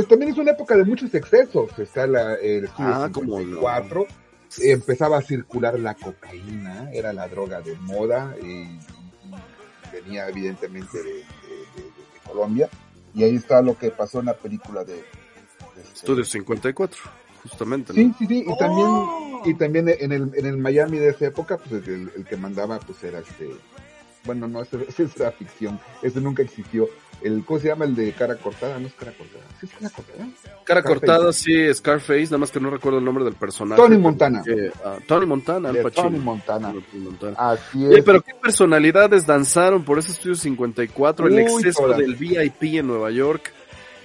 también 0.09 0.33
es 0.33 0.39
una 0.39 0.53
época 0.53 0.77
de 0.77 0.85
muchos 0.85 1.15
excesos. 1.15 1.79
Está 1.79 2.07
la, 2.07 2.35
el 2.35 2.65
estudio 2.65 2.95
ah, 2.95 3.11
54. 3.13 4.07
Empezaba 4.63 5.19
a 5.19 5.23
circular 5.23 5.79
la 5.79 5.95
cocaína, 5.95 6.91
era 6.93 7.13
la 7.13 7.29
droga 7.29 7.61
de 7.61 7.75
moda 7.77 8.35
y, 8.43 8.79
venía 9.93 10.29
evidentemente 10.29 11.03
de 11.03 11.25
Colombia. 12.27 12.69
Y 13.15 13.25
ahí 13.25 13.37
está 13.37 13.63
lo 13.63 13.77
que 13.77 13.91
pasó 13.91 14.21
en 14.21 14.27
la 14.27 14.35
película 14.35 14.85
de... 14.85 15.05
Estudio 15.95 16.23
este, 16.23 16.39
54, 16.39 16.99
justamente. 17.43 17.93
Sí, 17.93 18.13
sí, 18.19 18.27
sí, 18.27 18.45
y 18.47 18.59
también, 18.59 18.87
¡Oh! 18.89 19.43
y 19.45 19.55
también 19.55 19.89
en, 19.89 20.13
el, 20.13 20.31
en 20.35 20.47
el 20.47 20.59
Miami 20.59 20.99
de 20.99 21.11
esa 21.11 21.27
época, 21.27 21.57
pues 21.57 21.87
el, 21.87 22.11
el 22.17 22.25
que 22.25 22.37
mandaba 22.37 22.79
pues 22.81 23.03
era 23.05 23.21
este 23.21 23.49
bueno, 24.25 24.49
no, 24.49 24.63
ese, 24.63 24.79
ese 24.89 25.09
era 25.17 25.31
ficción, 25.33 25.79
ese 26.03 26.21
nunca 26.21 26.43
existió. 26.43 26.89
El, 27.21 27.45
¿cómo 27.45 27.59
se 27.59 27.67
llama? 27.67 27.85
El 27.85 27.97
de 27.97 28.13
cara 28.13 28.37
cortada, 28.37 28.79
no 28.79 28.87
es 28.87 28.93
cara 28.95 29.11
cortada, 29.13 29.43
sí 29.59 29.67
es 29.67 29.73
cara 29.73 29.91
cortada. 29.91 30.19
Cara 30.65 30.81
Scarface. 30.81 30.83
cortada, 30.85 31.33
sí, 31.33 31.75
Scarface, 31.75 32.25
nada 32.27 32.39
más 32.39 32.53
que 32.53 32.61
no 32.61 32.71
recuerdo 32.71 32.99
el 32.99 33.05
nombre 33.05 33.25
del 33.25 33.35
personaje. 33.35 33.81
Tony 33.83 33.99
Montana. 33.99 34.41
que, 34.45 34.71
ah, 34.85 34.99
Tony 35.07 35.27
Montana, 35.27 35.71
Al 35.71 35.79
Pacino. 35.79 36.05
Tony 36.05 36.19
Montana. 36.21 36.75
Montana. 36.93 37.35
Así 37.37 37.85
Oye, 37.85 37.99
es. 37.99 38.05
pero 38.05 38.23
qué 38.23 38.35
personalidades 38.41 39.27
danzaron 39.27 39.83
por 39.85 39.99
ese 39.99 40.13
estudio 40.13 40.37
54, 40.37 41.27
el 41.27 41.33
Uy, 41.35 41.41
exceso 41.41 41.83
todas. 41.83 41.99
del 41.99 42.15
VIP 42.15 42.63
en 42.79 42.87
Nueva 42.87 43.11
York, 43.11 43.53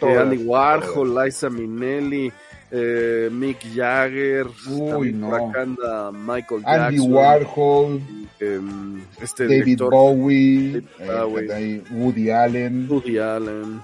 eh, 0.02 0.18
Andy 0.18 0.38
Warhol, 0.38 1.14
Liza 1.16 1.52
Minnelli, 1.52 2.32
eh, 2.76 3.30
Mick 3.32 3.60
Jagger, 3.76 4.48
Uy, 4.68 5.14
no. 5.14 5.36
anda 5.56 6.12
Michael 6.12 6.64
Andy 6.66 6.96
Jackson, 6.98 7.14
Warhol, 7.14 8.02
em, 8.40 9.04
este 9.22 9.44
David 9.44 9.64
director, 9.64 9.92
Bowie, 9.92 10.72
David 10.72 10.88
eh, 11.00 11.22
Bowie. 11.24 11.54
ahí 11.54 11.84
Woody 11.92 12.30
Allen, 12.32 12.88
Woody 12.90 13.18
Allen, 13.20 13.82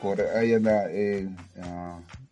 por 0.00 0.20
ahí 0.22 0.54
anda, 0.54 0.90
eh, 0.90 1.28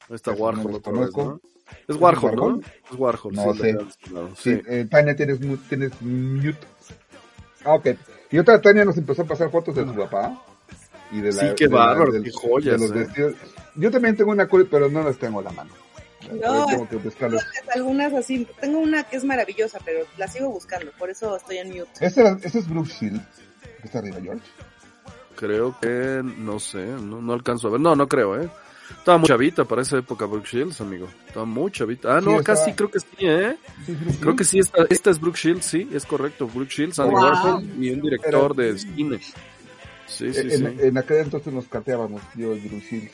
ahí 0.09 0.15
está 0.15 0.33
no 0.33 0.39
Warhol 0.39 0.65
los 0.73 0.77
otra 0.77 0.93
vez, 0.93 1.11
conozco. 1.11 1.25
¿no? 1.25 1.41
Es 1.89 1.97
Warhol, 2.01 2.37
¿no? 2.37 2.43
Warhol? 2.43 2.65
Es 2.91 2.99
Warhol, 2.99 3.35
No 3.35 3.53
sí, 3.53 3.59
sé. 3.61 3.73
mencionado, 3.75 4.29
sí, 4.37 4.55
sí. 4.55 4.63
eh, 4.69 4.87
Tania 4.91 5.15
tienes, 5.17 5.39
tienes 5.69 5.93
mute. 6.01 6.59
Ah, 7.65 7.75
ok. 7.75 7.89
Y 8.31 8.39
otra 8.39 8.61
Tania 8.61 8.85
nos 8.85 8.97
empezó 8.97 9.23
a 9.23 9.27
pasar 9.27 9.51
fotos 9.51 9.75
de 9.75 9.85
su 9.85 9.95
papá. 9.95 10.41
Y 11.13 11.21
de 11.21 11.33
la, 11.33 11.41
Sí, 11.41 11.47
qué 11.57 11.67
de 11.69 11.71
la- 11.75 11.87
bárbaro, 11.87 12.13
del- 12.13 12.23
qué 12.25 12.33
joyas, 12.33 12.81
de 12.81 12.87
los 12.89 12.97
eh. 12.97 12.99
vestidos. 13.01 13.35
Yo 13.77 13.91
también 13.91 14.17
tengo 14.17 14.31
una 14.33 14.49
col- 14.49 14.69
pero 14.71 14.89
no 14.89 15.03
las 15.03 15.17
tengo 15.19 15.41
a 15.41 15.43
la 15.45 15.51
mano. 15.51 15.71
No, 16.43 16.67
tengo 16.67 16.89
que 16.89 16.97
buscarlas. 16.97 17.47
Algunas 17.75 18.13
así, 18.13 18.47
tengo 18.61 18.79
una 18.81 19.05
que 19.05 19.17
es 19.17 19.25
maravillosa, 19.25 19.79
pero 19.85 20.01
la 20.17 20.27
sigo 20.27 20.51
buscando, 20.51 20.91
por 20.99 21.09
eso 21.11 21.37
estoy 21.37 21.59
en 21.59 21.69
mute. 21.69 21.91
Ese, 22.01 22.23
ese 22.43 22.59
es 22.59 22.69
Brooke 22.69 22.89
Shield, 22.91 23.21
que 23.81 23.87
está 23.87 23.99
arriba, 24.01 24.19
George. 24.21 24.43
Creo 25.37 25.77
que, 25.81 26.23
no 26.39 26.59
sé, 26.59 26.85
no, 26.87 27.21
no 27.21 27.33
alcanzo 27.35 27.69
a 27.69 27.73
ver. 27.73 27.81
No, 27.81 27.95
no 27.95 28.09
creo, 28.09 28.41
¿eh? 28.41 28.49
Estaba 28.99 29.19
muy 29.19 29.27
chavita 29.29 29.65
para 29.65 29.83
esa 29.83 29.99
época 29.99 30.25
Brooke 30.27 30.47
Shields, 30.49 30.81
amigo. 30.81 31.09
Estaba 31.27 31.45
muy 31.45 31.71
chavita. 31.71 32.17
Ah, 32.17 32.21
no, 32.21 32.31
Sí, 32.33 32.37
acá 32.39 32.53
estaba- 32.55 32.65
sí 32.65 32.73
creo 32.75 32.91
que 32.91 33.01
sí, 33.01 33.07
¿eh? 33.21 33.57
Sí. 33.85 33.97
Creo 34.21 34.37
que 34.37 34.45
sí, 34.45 34.59
esta, 34.61 34.85
esta 34.89 35.11
es 35.11 35.21
Brooke 35.21 35.37
Shields, 35.39 35.65
sí, 35.67 35.89
es 35.93 36.07
correcto. 36.07 36.47
Brooke 36.47 36.71
Shields, 36.73 36.99
Andy 36.99 37.13
Wow. 37.15 37.23
Warhol 37.23 37.65
y 37.85 37.91
un 37.91 38.01
director 38.01 38.55
de 38.57 38.79
cine. 38.79 39.21
Sí, 40.07 40.33
sí, 40.33 40.41
en, 40.41 40.51
sí. 40.51 40.67
en 40.87 40.99
aquel 40.99 41.19
entonces 41.19 41.53
nos 41.53 41.67
cateábamos, 41.69 42.23
yo 42.35 42.55
y 42.55 42.61
Shield. 42.61 43.11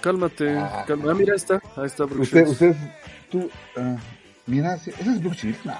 Cálmate, 0.00 0.50
Ah. 0.56 0.84
cálmate. 0.86 1.10
Ah, 1.10 1.14
mira, 1.14 1.34
está, 1.34 1.60
ahí 1.76 1.86
está 1.86 2.04
Brooke 2.04 2.22
Usted, 2.22 2.44
Shields. 2.46 2.52
usted, 2.52 2.76
tú, 3.30 3.50
ah, 3.76 3.96
mira, 4.46 4.74
ese 4.74 4.90
es 4.90 5.20
Brooke 5.20 5.36
Shield, 5.36 5.56
nah, 5.64 5.74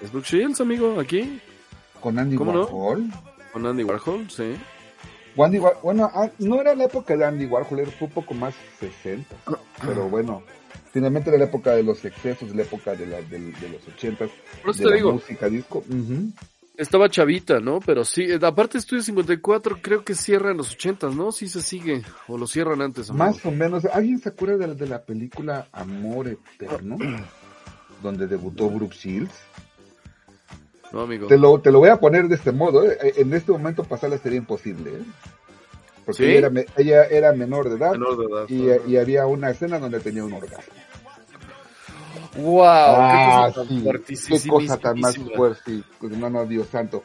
Es 0.00 0.10
Brooke 0.12 0.26
Shields, 0.28 0.60
amigo, 0.60 0.98
aquí, 1.00 1.40
con 2.00 2.18
Andy 2.18 2.36
¿Cómo 2.36 2.52
no? 2.52 2.64
Warhol. 2.64 3.08
con 3.52 3.66
Andy 3.66 3.84
Warhol, 3.84 4.28
sí. 4.30 4.56
Andy 5.38 5.58
War- 5.58 5.78
bueno, 5.82 6.10
ah, 6.14 6.28
no 6.38 6.60
era 6.60 6.74
la 6.74 6.84
época 6.84 7.16
de 7.16 7.24
Andy 7.24 7.46
Warhol, 7.46 7.78
era 7.80 7.90
un 8.00 8.10
poco 8.10 8.34
más 8.34 8.54
60. 8.80 9.34
Pero 9.84 10.08
bueno, 10.08 10.42
finalmente 10.92 11.30
era 11.30 11.38
la 11.38 11.44
época 11.46 11.72
de 11.72 11.82
los 11.82 12.04
excesos, 12.04 12.50
de 12.50 12.56
la 12.56 12.62
época 12.62 12.94
de, 12.94 13.06
la, 13.06 13.22
del- 13.22 13.52
de 13.58 13.68
los 13.70 13.86
80 13.88 14.26
Por 14.62 14.70
eso 14.70 14.78
de 14.78 14.84
te 14.84 14.90
la 14.90 14.96
digo, 14.96 15.12
música 15.12 15.48
disco. 15.48 15.78
Ujú. 15.88 16.32
Estaba 16.76 17.08
chavita, 17.08 17.60
¿no? 17.60 17.80
Pero 17.80 18.04
sí, 18.04 18.22
eh, 18.22 18.38
aparte 18.42 18.78
Estudio 18.78 19.02
54 19.02 19.78
creo 19.82 20.04
que 20.04 20.14
cierra 20.14 20.50
en 20.50 20.56
los 20.56 20.72
80, 20.72 21.10
¿no? 21.10 21.32
Sí 21.32 21.48
se 21.48 21.62
sigue, 21.62 22.02
o 22.28 22.38
lo 22.38 22.46
cierran 22.46 22.82
antes. 22.82 23.10
Más 23.10 23.44
o 23.44 23.50
menos. 23.50 23.84
¿Alguien 23.86 24.18
se 24.18 24.30
acuerda 24.30 24.56
de 24.56 24.66
la, 24.68 24.74
de 24.74 24.86
la 24.86 25.02
película 25.02 25.68
Amor 25.72 26.28
Eterno? 26.28 26.98
donde 28.02 28.26
debutó 28.26 28.68
Brooke 28.68 28.94
Shields. 28.94 29.32
No, 30.92 31.02
amigo. 31.02 31.26
Te 31.26 31.38
lo, 31.38 31.60
te 31.60 31.70
lo 31.70 31.78
voy 31.78 31.88
a 31.88 31.96
poner 31.96 32.28
de 32.28 32.34
este 32.34 32.52
modo. 32.52 32.84
¿eh? 32.84 32.98
En 33.16 33.32
este 33.32 33.52
momento 33.52 33.84
pasarla 33.84 34.18
sería 34.18 34.38
imposible. 34.38 34.90
¿eh? 34.90 35.02
Porque 36.04 36.24
¿Sí? 36.24 36.30
ella, 36.30 36.48
era, 36.48 36.64
ella 36.76 37.04
era 37.04 37.32
menor 37.32 37.68
de 37.70 37.76
edad. 37.76 37.92
Menor 37.92 38.18
de 38.18 38.24
edad. 38.24 38.82
Y, 38.86 38.92
y 38.92 38.96
había 38.96 39.26
una 39.26 39.50
escena 39.50 39.78
donde 39.78 40.00
tenía 40.00 40.24
un 40.24 40.32
orgasmo. 40.34 40.74
Wow, 42.36 42.62
Ah, 42.64 43.44
qué 43.48 43.52
cosa 43.54 43.54
tan 43.54 43.68
sí, 43.68 43.82
fuertísima. 43.84 44.38
qué 44.40 44.48
cosa 44.48 44.76
tan 44.78 45.00
más 45.00 45.16
fuerte. 45.36 45.82
Pues, 46.00 46.12
No, 46.16 46.30
no, 46.30 46.46
Dios 46.46 46.66
santo. 46.68 47.02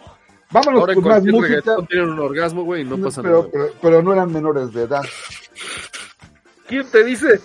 Vámonos 0.51 0.79
Ahora 0.81 0.93
en 0.93 1.01
con 1.01 1.09
más 1.11 1.21
cualquier 1.21 1.33
música. 1.63 1.87
tienen 1.89 2.09
un 2.11 2.19
orgasmo, 2.19 2.63
güey, 2.63 2.85
no 2.85 2.95
No, 2.95 3.05
pasa 3.05 3.21
pero, 3.21 3.37
nada. 3.39 3.49
pero, 3.51 3.65
pero 3.81 4.01
no 4.03 4.13
eran 4.13 4.31
menores 4.31 4.71
de 4.71 4.83
edad. 4.83 5.03
¿Quién 6.67 6.85
te 6.89 7.03
dice? 7.03 7.41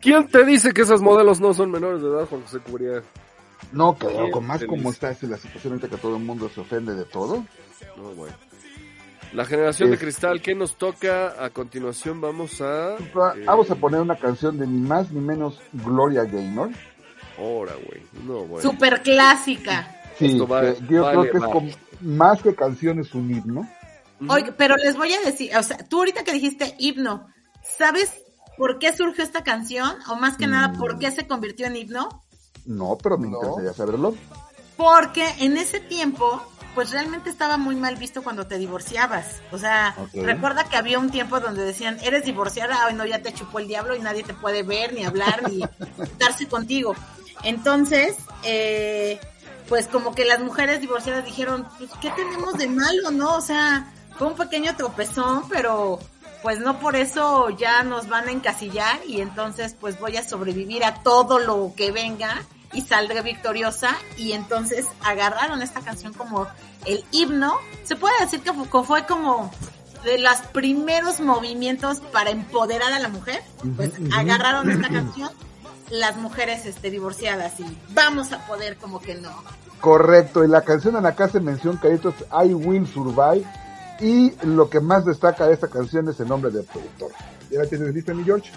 ¿Quién 0.00 0.26
te 0.28 0.44
dice 0.44 0.72
que 0.72 0.82
esas 0.82 1.00
modelos 1.00 1.40
no 1.40 1.52
son 1.54 1.70
menores 1.70 2.02
de 2.02 2.08
edad, 2.08 2.26
Juan 2.26 2.42
José? 2.42 2.58
No, 3.72 3.96
pero 3.98 4.30
con 4.30 4.46
más 4.46 4.64
como 4.64 4.90
está 4.90 5.10
esa 5.10 5.26
la 5.26 5.36
situación 5.36 5.74
ahorita 5.74 5.88
que 5.88 5.96
todo 5.96 6.16
el 6.16 6.22
mundo 6.22 6.48
se 6.48 6.60
ofende 6.60 6.94
de 6.94 7.04
todo. 7.04 7.44
No, 7.96 8.10
güey. 8.14 8.32
La 9.32 9.44
generación 9.44 9.88
de 9.90 9.96
Es- 9.96 10.00
cristal, 10.02 10.40
¿qué 10.40 10.54
nos 10.54 10.76
toca? 10.76 11.42
A 11.44 11.50
continuación 11.50 12.20
vamos 12.20 12.60
a... 12.60 12.94
Eh, 12.96 13.44
Vamos 13.44 13.70
a 13.70 13.74
poner 13.74 14.00
una 14.00 14.16
canción 14.16 14.58
de 14.58 14.66
ni 14.66 14.78
más 14.78 15.10
ni 15.10 15.20
menos 15.20 15.60
Gloria 15.72 16.22
Gaynor. 16.24 16.70
Ahora, 17.38 17.72
güey. 17.86 18.02
No, 18.24 18.40
güey. 18.46 18.62
Super 18.62 19.02
clásica. 19.02 19.90
Sí, 20.18 20.26
Esto 20.26 20.46
va- 20.46 20.60
que 20.62 20.76
yo 20.88 21.02
vale 21.02 21.18
creo 21.20 21.32
que 21.32 21.38
es 21.38 21.42
más. 21.42 21.50
como- 21.50 21.70
más 22.00 22.42
que 22.42 22.54
canción 22.54 23.00
es 23.00 23.14
un 23.14 23.30
himno. 23.30 23.68
Oye, 24.28 24.52
pero 24.52 24.76
les 24.76 24.96
voy 24.96 25.12
a 25.12 25.20
decir, 25.20 25.54
o 25.56 25.62
sea, 25.62 25.76
tú 25.78 25.98
ahorita 25.98 26.22
que 26.24 26.32
dijiste 26.32 26.74
himno, 26.78 27.26
¿sabes 27.76 28.12
por 28.56 28.78
qué 28.78 28.96
surgió 28.96 29.24
esta 29.24 29.42
canción? 29.42 29.96
O 30.08 30.14
más 30.16 30.36
que 30.36 30.46
nada, 30.46 30.72
¿por 30.78 30.98
qué 30.98 31.10
se 31.10 31.26
convirtió 31.26 31.66
en 31.66 31.76
himno? 31.76 32.24
No, 32.64 32.96
pero 33.02 33.18
me 33.18 33.28
No. 33.28 33.38
interesaría 33.38 33.72
saberlo. 33.74 34.14
Porque 34.76 35.28
en 35.40 35.56
ese 35.56 35.80
tiempo, 35.80 36.42
pues 36.74 36.90
realmente 36.92 37.28
estaba 37.30 37.56
muy 37.56 37.76
mal 37.76 37.96
visto 37.96 38.22
cuando 38.22 38.46
te 38.46 38.56
divorciabas. 38.58 39.40
O 39.52 39.58
sea, 39.58 39.94
recuerda 40.14 40.64
que 40.64 40.76
había 40.76 40.98
un 40.98 41.10
tiempo 41.10 41.40
donde 41.40 41.64
decían, 41.64 41.98
eres 42.02 42.24
divorciada, 42.24 42.84
ay 42.86 42.94
no, 42.94 43.04
ya 43.04 43.20
te 43.20 43.32
chupó 43.34 43.58
el 43.58 43.68
diablo 43.68 43.94
y 43.96 44.00
nadie 44.00 44.22
te 44.22 44.34
puede 44.34 44.62
ver, 44.62 44.92
ni 44.94 45.04
hablar, 45.04 45.42
ni 45.50 45.60
juntarse 45.96 46.46
contigo. 46.48 46.94
Entonces, 47.42 48.16
eh, 48.42 49.20
pues 49.68 49.86
como 49.86 50.14
que 50.14 50.24
las 50.24 50.40
mujeres 50.40 50.80
divorciadas 50.80 51.24
dijeron, 51.24 51.66
pues, 51.78 51.90
¿qué 52.00 52.10
tenemos 52.10 52.54
de 52.54 52.68
malo, 52.68 53.10
no? 53.10 53.34
O 53.36 53.40
sea, 53.40 53.92
fue 54.16 54.28
un 54.28 54.34
pequeño 54.34 54.76
tropezón, 54.76 55.48
pero 55.48 55.98
pues 56.42 56.60
no 56.60 56.78
por 56.78 56.94
eso 56.94 57.48
ya 57.50 57.82
nos 57.84 58.08
van 58.08 58.28
a 58.28 58.30
encasillar 58.30 59.00
y 59.08 59.22
entonces 59.22 59.74
pues 59.80 59.98
voy 59.98 60.18
a 60.18 60.28
sobrevivir 60.28 60.84
a 60.84 61.02
todo 61.02 61.38
lo 61.38 61.72
que 61.74 61.90
venga 61.90 62.44
y 62.74 62.82
saldré 62.82 63.22
victoriosa 63.22 63.96
y 64.18 64.32
entonces 64.32 64.86
agarraron 65.02 65.62
esta 65.62 65.80
canción 65.80 66.12
como 66.12 66.46
el 66.84 67.02
himno. 67.12 67.54
Se 67.84 67.96
puede 67.96 68.12
decir 68.20 68.42
que 68.42 68.52
fue, 68.52 68.84
fue 68.84 69.06
como 69.06 69.50
de 70.04 70.18
los 70.18 70.36
primeros 70.52 71.18
movimientos 71.20 72.00
para 72.00 72.28
empoderar 72.28 72.92
a 72.92 72.98
la 72.98 73.08
mujer, 73.08 73.42
pues 73.74 73.92
agarraron 74.12 74.70
esta 74.70 74.90
canción 74.90 75.30
las 75.90 76.16
mujeres 76.16 76.66
este 76.66 76.90
divorciadas 76.90 77.58
y 77.60 77.78
vamos 77.90 78.32
a 78.32 78.46
poder 78.46 78.76
como 78.76 79.00
que 79.00 79.14
no. 79.14 79.30
Correcto, 79.80 80.44
y 80.44 80.48
la 80.48 80.62
canción 80.62 80.96
en 80.96 81.02
la 81.02 81.14
que 81.14 81.24
hace 81.24 81.40
mención 81.40 81.76
Caritos 81.76 82.14
I 82.32 82.54
Will 82.54 82.86
Survive. 82.86 83.44
Y 84.00 84.32
lo 84.44 84.68
que 84.68 84.80
más 84.80 85.04
destaca 85.04 85.46
de 85.46 85.54
esta 85.54 85.68
canción 85.68 86.08
es 86.08 86.18
el 86.18 86.26
nombre 86.28 86.50
del 86.50 86.64
productor. 86.64 87.12
¿Ya 87.50 87.60
la 87.60 87.66
tienes 87.66 87.94
lista, 87.94 88.12
mi 88.12 88.24
George? 88.24 88.50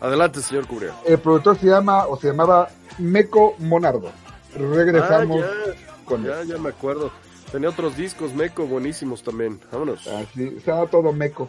Adelante, 0.00 0.40
señor 0.42 0.66
Cubriá. 0.66 0.92
El 1.06 1.18
productor 1.18 1.56
se 1.58 1.66
llama 1.66 2.06
o 2.06 2.18
se 2.18 2.26
llamaba 2.28 2.68
Meco 2.98 3.54
Monardo. 3.58 4.10
Regresamos 4.54 5.44
Ah, 5.44 5.72
con 6.04 6.24
ya, 6.24 6.40
él. 6.40 6.48
ya 6.48 6.58
me 6.58 6.70
acuerdo. 6.70 7.12
Tenía 7.52 7.68
otros 7.68 7.96
discos 7.96 8.34
meco 8.34 8.66
buenísimos 8.66 9.22
también. 9.22 9.60
Vámonos. 9.70 10.04
Así, 10.08 10.54
estaba 10.58 10.86
todo 10.88 11.12
meco. 11.12 11.48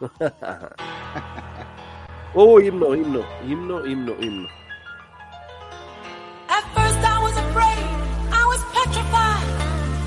Oh, 2.34 2.56
oh, 2.56 2.60
himno, 2.60 2.92
himno, 2.92 3.24
himno, 3.42 3.82
himno, 3.84 4.14
himno. 4.20 4.48
At 6.50 6.64
first 6.76 7.00
I 7.00 7.22
was 7.24 7.34
afraid, 7.38 7.88
I 8.30 8.44
was 8.44 8.60
petrified. 8.76 9.48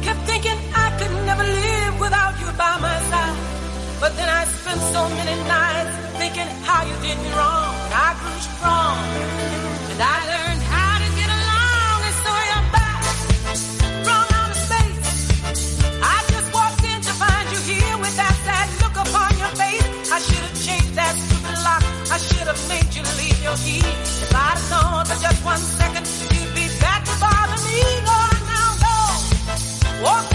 Kept 0.05 0.19
thinking 0.29 0.57
I 0.75 0.93
could 0.99 1.11
never 1.25 1.43
live 1.43 1.99
without 1.99 2.39
you 2.39 2.45
by 2.61 2.77
my 2.77 2.97
side. 3.09 3.37
But 3.99 4.15
then 4.17 4.29
I 4.29 4.45
spent 4.45 4.81
so 4.93 5.09
many 5.17 5.33
nights 5.49 5.97
thinking 6.21 6.47
how 6.61 6.85
you 6.85 6.93
did 7.01 7.17
me 7.17 7.29
wrong. 7.33 7.73
I 7.89 8.13
grew 8.21 8.37
strong, 8.37 9.01
and 9.89 9.99
I 9.99 10.17
learned 10.29 10.40
your 23.51 23.57
key. 23.65 23.79
If 24.23 24.33
I'd 24.33 24.59
known 24.69 25.05
for 25.05 25.21
just 25.21 25.43
one 25.43 25.57
second, 25.57 26.07
you'd 26.31 26.55
be 26.55 26.67
back 26.79 27.03
to 27.03 27.15
bother 27.19 27.59
me. 27.67 27.81
On 28.17 28.37
now, 28.47 28.71
go. 28.83 30.03
Walk 30.03 30.30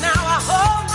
now 0.00 0.12
I 0.14 0.38
hold 0.40 0.87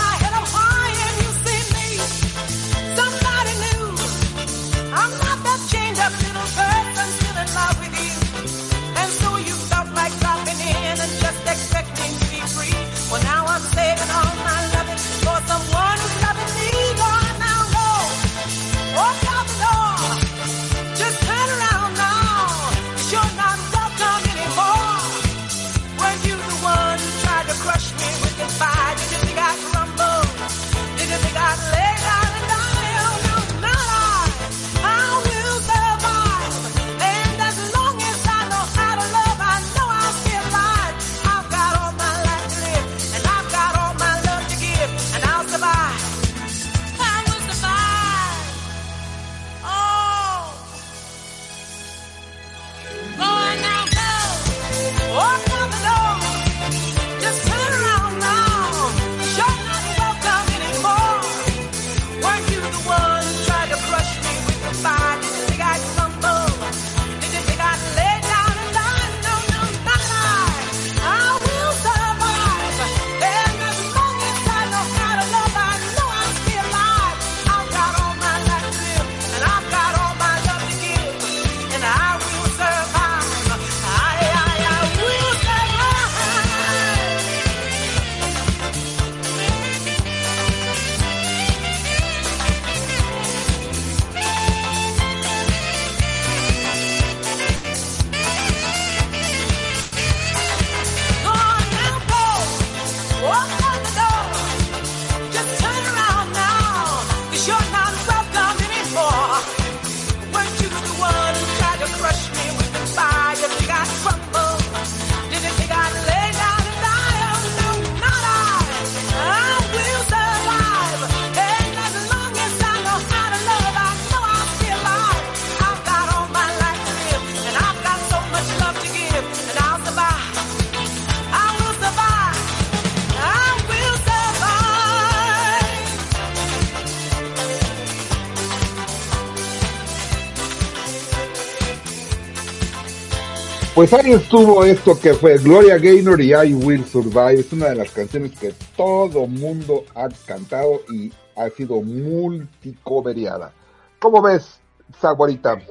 Ahí 143.96 144.10
estuvo 144.10 144.64
esto 144.64 144.98
que 144.98 145.14
fue 145.14 145.38
Gloria 145.38 145.78
Gaynor 145.78 146.20
y 146.20 146.34
I 146.34 146.52
Will 146.52 146.84
Survive. 146.84 147.34
Es 147.34 147.52
una 147.52 147.68
de 147.68 147.76
las 147.76 147.92
canciones 147.92 148.32
que 148.36 148.52
todo 148.76 149.28
mundo 149.28 149.84
ha 149.94 150.08
cantado 150.26 150.82
y 150.92 151.12
ha 151.36 151.48
sido 151.50 151.80
multicoveriada. 151.80 153.52
¿Cómo 154.00 154.20
ves, 154.20 154.58
Zaguarita? 155.00 155.62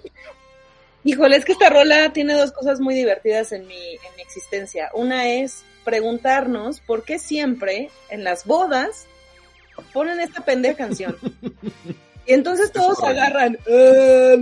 Híjole, 1.03 1.35
es 1.35 1.43
que 1.43 1.51
esta 1.51 1.69
rola 1.69 2.13
tiene 2.13 2.33
dos 2.33 2.53
cosas 2.53 2.79
muy 2.79 2.95
divertidas 2.95 3.51
en 3.51 3.67
mi, 3.67 3.95
en 3.95 4.15
mi 4.15 4.21
existencia. 4.21 4.89
Una 4.93 5.27
es 5.27 5.65
preguntarnos 5.83 6.79
por 6.79 7.03
qué 7.03 7.19
siempre 7.19 7.89
en 8.09 8.23
las 8.23 8.45
bodas 8.45 9.05
ponen 9.91 10.21
esta 10.21 10.45
pendeja 10.45 10.77
canción. 10.77 11.17
Y 12.25 12.33
entonces 12.33 12.71
todos 12.71 12.97
se 12.99 13.05
agarran. 13.07 13.57
"Ah, 13.69 14.35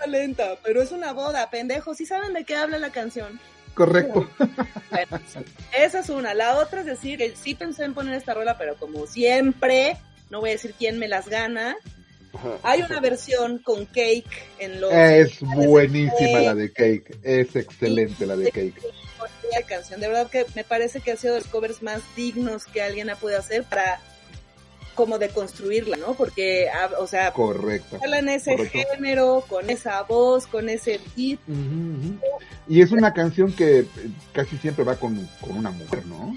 ah, 0.00 0.06
lenta, 0.06 0.56
pero 0.62 0.82
es 0.82 0.92
una 0.92 1.12
boda, 1.12 1.50
pendejos. 1.50 1.96
¿Sí 1.98 2.06
saben 2.06 2.32
de 2.32 2.44
qué 2.44 2.56
habla 2.56 2.78
la 2.78 2.90
canción? 2.90 3.38
Correcto. 3.74 4.28
Bueno, 4.90 5.20
esa 5.78 6.00
es 6.00 6.08
una. 6.08 6.34
La 6.34 6.56
otra 6.58 6.80
es 6.80 6.86
decir 6.86 7.18
que 7.18 7.34
sí 7.36 7.54
pensé 7.54 7.84
en 7.84 7.94
poner 7.94 8.14
esta 8.14 8.34
rola, 8.34 8.58
pero 8.58 8.76
como 8.76 9.06
siempre, 9.06 9.96
no 10.30 10.40
voy 10.40 10.50
a 10.50 10.52
decir 10.52 10.74
quién 10.78 10.98
me 10.98 11.08
las 11.08 11.28
gana. 11.28 11.76
Hay 12.62 12.82
una 12.82 13.00
versión 13.00 13.58
con 13.58 13.86
Cake 13.86 14.24
en 14.58 14.80
los. 14.80 14.92
Es 14.92 15.40
buenísima 15.40 16.40
la 16.40 16.54
de 16.54 16.72
Cake. 16.72 17.18
Es 17.22 17.54
excelente 17.56 18.26
la 18.26 18.36
de 18.36 18.50
Cake. 18.50 18.74
la 19.52 19.62
canción. 19.66 20.00
De 20.00 20.08
verdad 20.08 20.30
que 20.30 20.46
me 20.54 20.64
parece 20.64 21.00
que 21.00 21.12
ha 21.12 21.16
sido 21.16 21.34
de 21.34 21.40
los 21.40 21.48
covers 21.48 21.82
más 21.82 22.02
dignos 22.16 22.64
que 22.66 22.82
alguien 22.82 23.10
ha 23.10 23.16
podido 23.16 23.38
hacer 23.40 23.64
para 23.64 24.00
como 25.00 25.18
de 25.18 25.30
construirla, 25.30 25.96
¿no? 25.96 26.12
Porque, 26.12 26.68
ah, 26.68 26.90
o 26.98 27.06
sea, 27.06 27.32
Correcto. 27.32 27.98
en 28.04 28.28
ese 28.28 28.54
correcto. 28.54 28.78
género, 28.92 29.42
con 29.48 29.70
esa 29.70 30.02
voz, 30.02 30.46
con 30.46 30.68
ese 30.68 31.00
beat. 31.16 31.38
Y 32.68 32.82
es 32.82 32.92
una 32.92 33.14
canción 33.14 33.50
que 33.54 33.78
eh, 33.78 33.86
casi 34.34 34.58
siempre 34.58 34.84
va 34.84 34.96
con, 34.96 35.26
con 35.40 35.56
una 35.56 35.70
mujer, 35.70 36.04
¿no? 36.04 36.36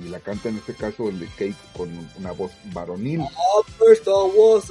Y 0.00 0.10
la 0.10 0.20
canta 0.20 0.48
en 0.48 0.58
este 0.58 0.74
caso 0.74 1.08
el 1.08 1.18
de 1.18 1.26
Cake 1.26 1.56
con 1.76 1.90
una 2.20 2.30
voz 2.30 2.52
varonil. 2.72 3.20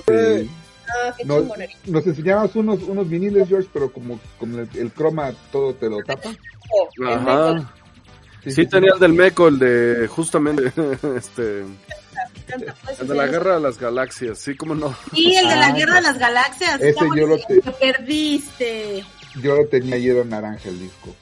Sí. 0.07 0.49
Ah, 0.87 1.13
qué 1.17 1.25
No, 1.25 1.41
chingonería. 1.41 1.75
nos 1.87 2.07
enseñabas 2.07 2.55
unos, 2.55 2.81
unos 2.83 3.09
viniles, 3.09 3.49
George, 3.49 3.67
pero 3.73 3.91
como, 3.91 4.21
como 4.39 4.59
el, 4.59 4.69
el 4.73 4.89
croma 4.93 5.33
todo 5.51 5.73
te 5.73 5.89
lo 5.89 5.97
tapa. 6.01 6.29
El 6.97 7.07
Ajá. 7.09 7.73
Sí, 8.45 8.65
tenía 8.67 8.93
el 8.93 8.99
del 9.01 9.11
Meco, 9.11 9.49
el 9.49 9.59
de 9.59 10.07
justamente 10.07 10.71
este 11.17 11.65
canta, 12.47 12.75
pues, 12.83 12.99
el 12.99 13.07
de 13.07 13.15
la 13.15 13.27
guerra 13.27 13.55
de 13.55 13.61
las 13.61 13.77
galaxias, 13.79 14.37
sí, 14.39 14.55
cómo 14.55 14.73
no. 14.75 14.95
Y 15.13 15.35
el 15.35 15.47
de 15.47 15.55
la 15.55 15.67
Ah, 15.67 15.71
Guerra 15.73 15.95
de 15.95 16.01
las 16.01 16.17
Galaxias. 16.17 16.81
ese 16.81 16.99
yo 17.15 17.27
lo 17.27 17.37
te- 17.37 17.61
perdiste. 17.61 19.05
Yo 19.41 19.55
lo 19.55 19.67
tenía 19.67 19.97
y 19.97 20.09
era 20.09 20.23
naranja 20.23 20.69
el 20.69 20.79
disco. 20.79 21.15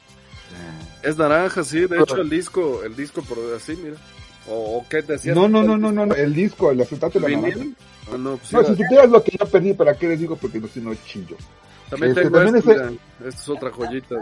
Es 1.02 1.16
naranja, 1.18 1.62
sí, 1.62 1.86
de 1.86 1.98
hecho 2.00 2.16
el 2.16 2.30
disco, 2.30 2.82
el 2.82 2.96
disco 2.96 3.22
por 3.22 3.38
así, 3.54 3.76
mira. 3.76 3.96
O, 4.48 4.78
o 4.78 4.86
qué 4.88 5.02
te 5.02 5.14
decía. 5.14 5.34
No, 5.34 5.48
no, 5.48 5.62
no, 5.62 5.76
no, 5.76 5.92
no, 5.92 6.06
no, 6.06 6.14
el 6.14 6.32
disco, 6.34 6.70
el 6.70 6.80
acetato 6.80 7.18
de 7.20 7.28
la 7.28 7.36
naranja. 7.38 7.64
Ah, 8.12 8.16
no, 8.18 8.36
pues, 8.36 8.52
No, 8.52 8.64
sí, 8.64 8.74
si 8.76 8.82
supieras 8.82 9.10
lo 9.10 9.22
que 9.22 9.36
yo 9.38 9.46
perdí, 9.46 9.72
¿para 9.74 9.94
qué 9.94 10.08
les 10.08 10.20
digo? 10.20 10.36
Porque 10.36 10.58
no, 10.60 10.68
si 10.68 10.80
no 10.80 10.94
chillo. 11.06 11.36
también 11.90 12.10
este, 12.12 12.22
tengo 12.22 12.36
también 12.38 12.56
esto, 12.56 12.70
ese- 12.72 12.84
mira, 12.84 13.00
esta 13.28 13.40
es 13.42 13.48
otra 13.48 13.70
joyita. 13.70 14.16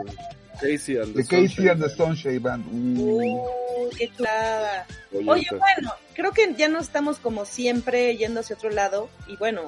Casey 0.60 0.96
and 0.96 1.14
the 1.14 1.22
De 1.22 1.28
Casey 1.28 1.48
Sunshine. 1.48 1.68
and 1.70 1.82
the 1.82 1.88
Sunshine 1.90 2.38
Band. 2.42 2.64
Uh, 2.98 3.02
Uy, 3.02 3.90
qué 3.98 4.08
clara. 4.08 4.86
Oye, 5.12 5.24
Joyita. 5.24 5.56
bueno, 5.56 5.92
creo 6.14 6.32
que 6.32 6.54
ya 6.54 6.68
no 6.68 6.80
estamos 6.80 7.18
como 7.18 7.44
siempre 7.44 8.16
yendo 8.16 8.40
hacia 8.40 8.56
otro 8.56 8.70
lado. 8.70 9.08
Y 9.26 9.36
bueno, 9.36 9.62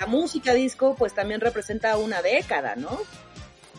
la 0.00 0.06
música 0.06 0.54
disco 0.54 0.94
pues 0.96 1.14
también 1.14 1.40
representa 1.40 1.96
una 1.96 2.22
década, 2.22 2.74
¿no? 2.76 2.98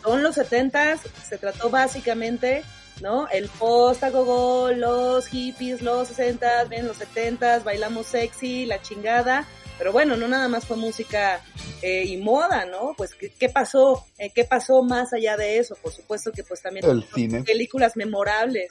Son 0.02 0.22
los 0.22 0.34
setentas, 0.36 1.00
se 1.28 1.36
trató 1.36 1.68
básicamente, 1.68 2.62
¿no? 3.02 3.28
El 3.28 3.48
post 3.48 4.02
a 4.02 4.08
gogo, 4.10 4.70
los 4.72 5.26
hippies, 5.26 5.82
los 5.82 6.08
sesentas, 6.08 6.68
bien 6.70 6.86
los 6.86 6.96
setentas, 6.96 7.64
bailamos 7.64 8.06
sexy, 8.06 8.64
la 8.66 8.80
chingada. 8.80 9.46
Pero 9.80 9.92
bueno, 9.92 10.14
no 10.14 10.28
nada 10.28 10.46
más 10.46 10.66
fue 10.66 10.76
música 10.76 11.40
eh, 11.80 12.04
y 12.06 12.18
moda, 12.18 12.66
¿no? 12.66 12.92
Pues, 12.98 13.14
¿qué, 13.14 13.30
qué 13.32 13.48
pasó? 13.48 14.04
Eh, 14.18 14.30
¿Qué 14.34 14.44
pasó 14.44 14.82
más 14.82 15.14
allá 15.14 15.38
de 15.38 15.56
eso? 15.58 15.74
Por 15.82 15.90
supuesto 15.90 16.30
que 16.32 16.44
pues 16.44 16.60
también 16.60 16.84
El 16.84 17.02
cine. 17.14 17.42
películas 17.44 17.96
memorables. 17.96 18.70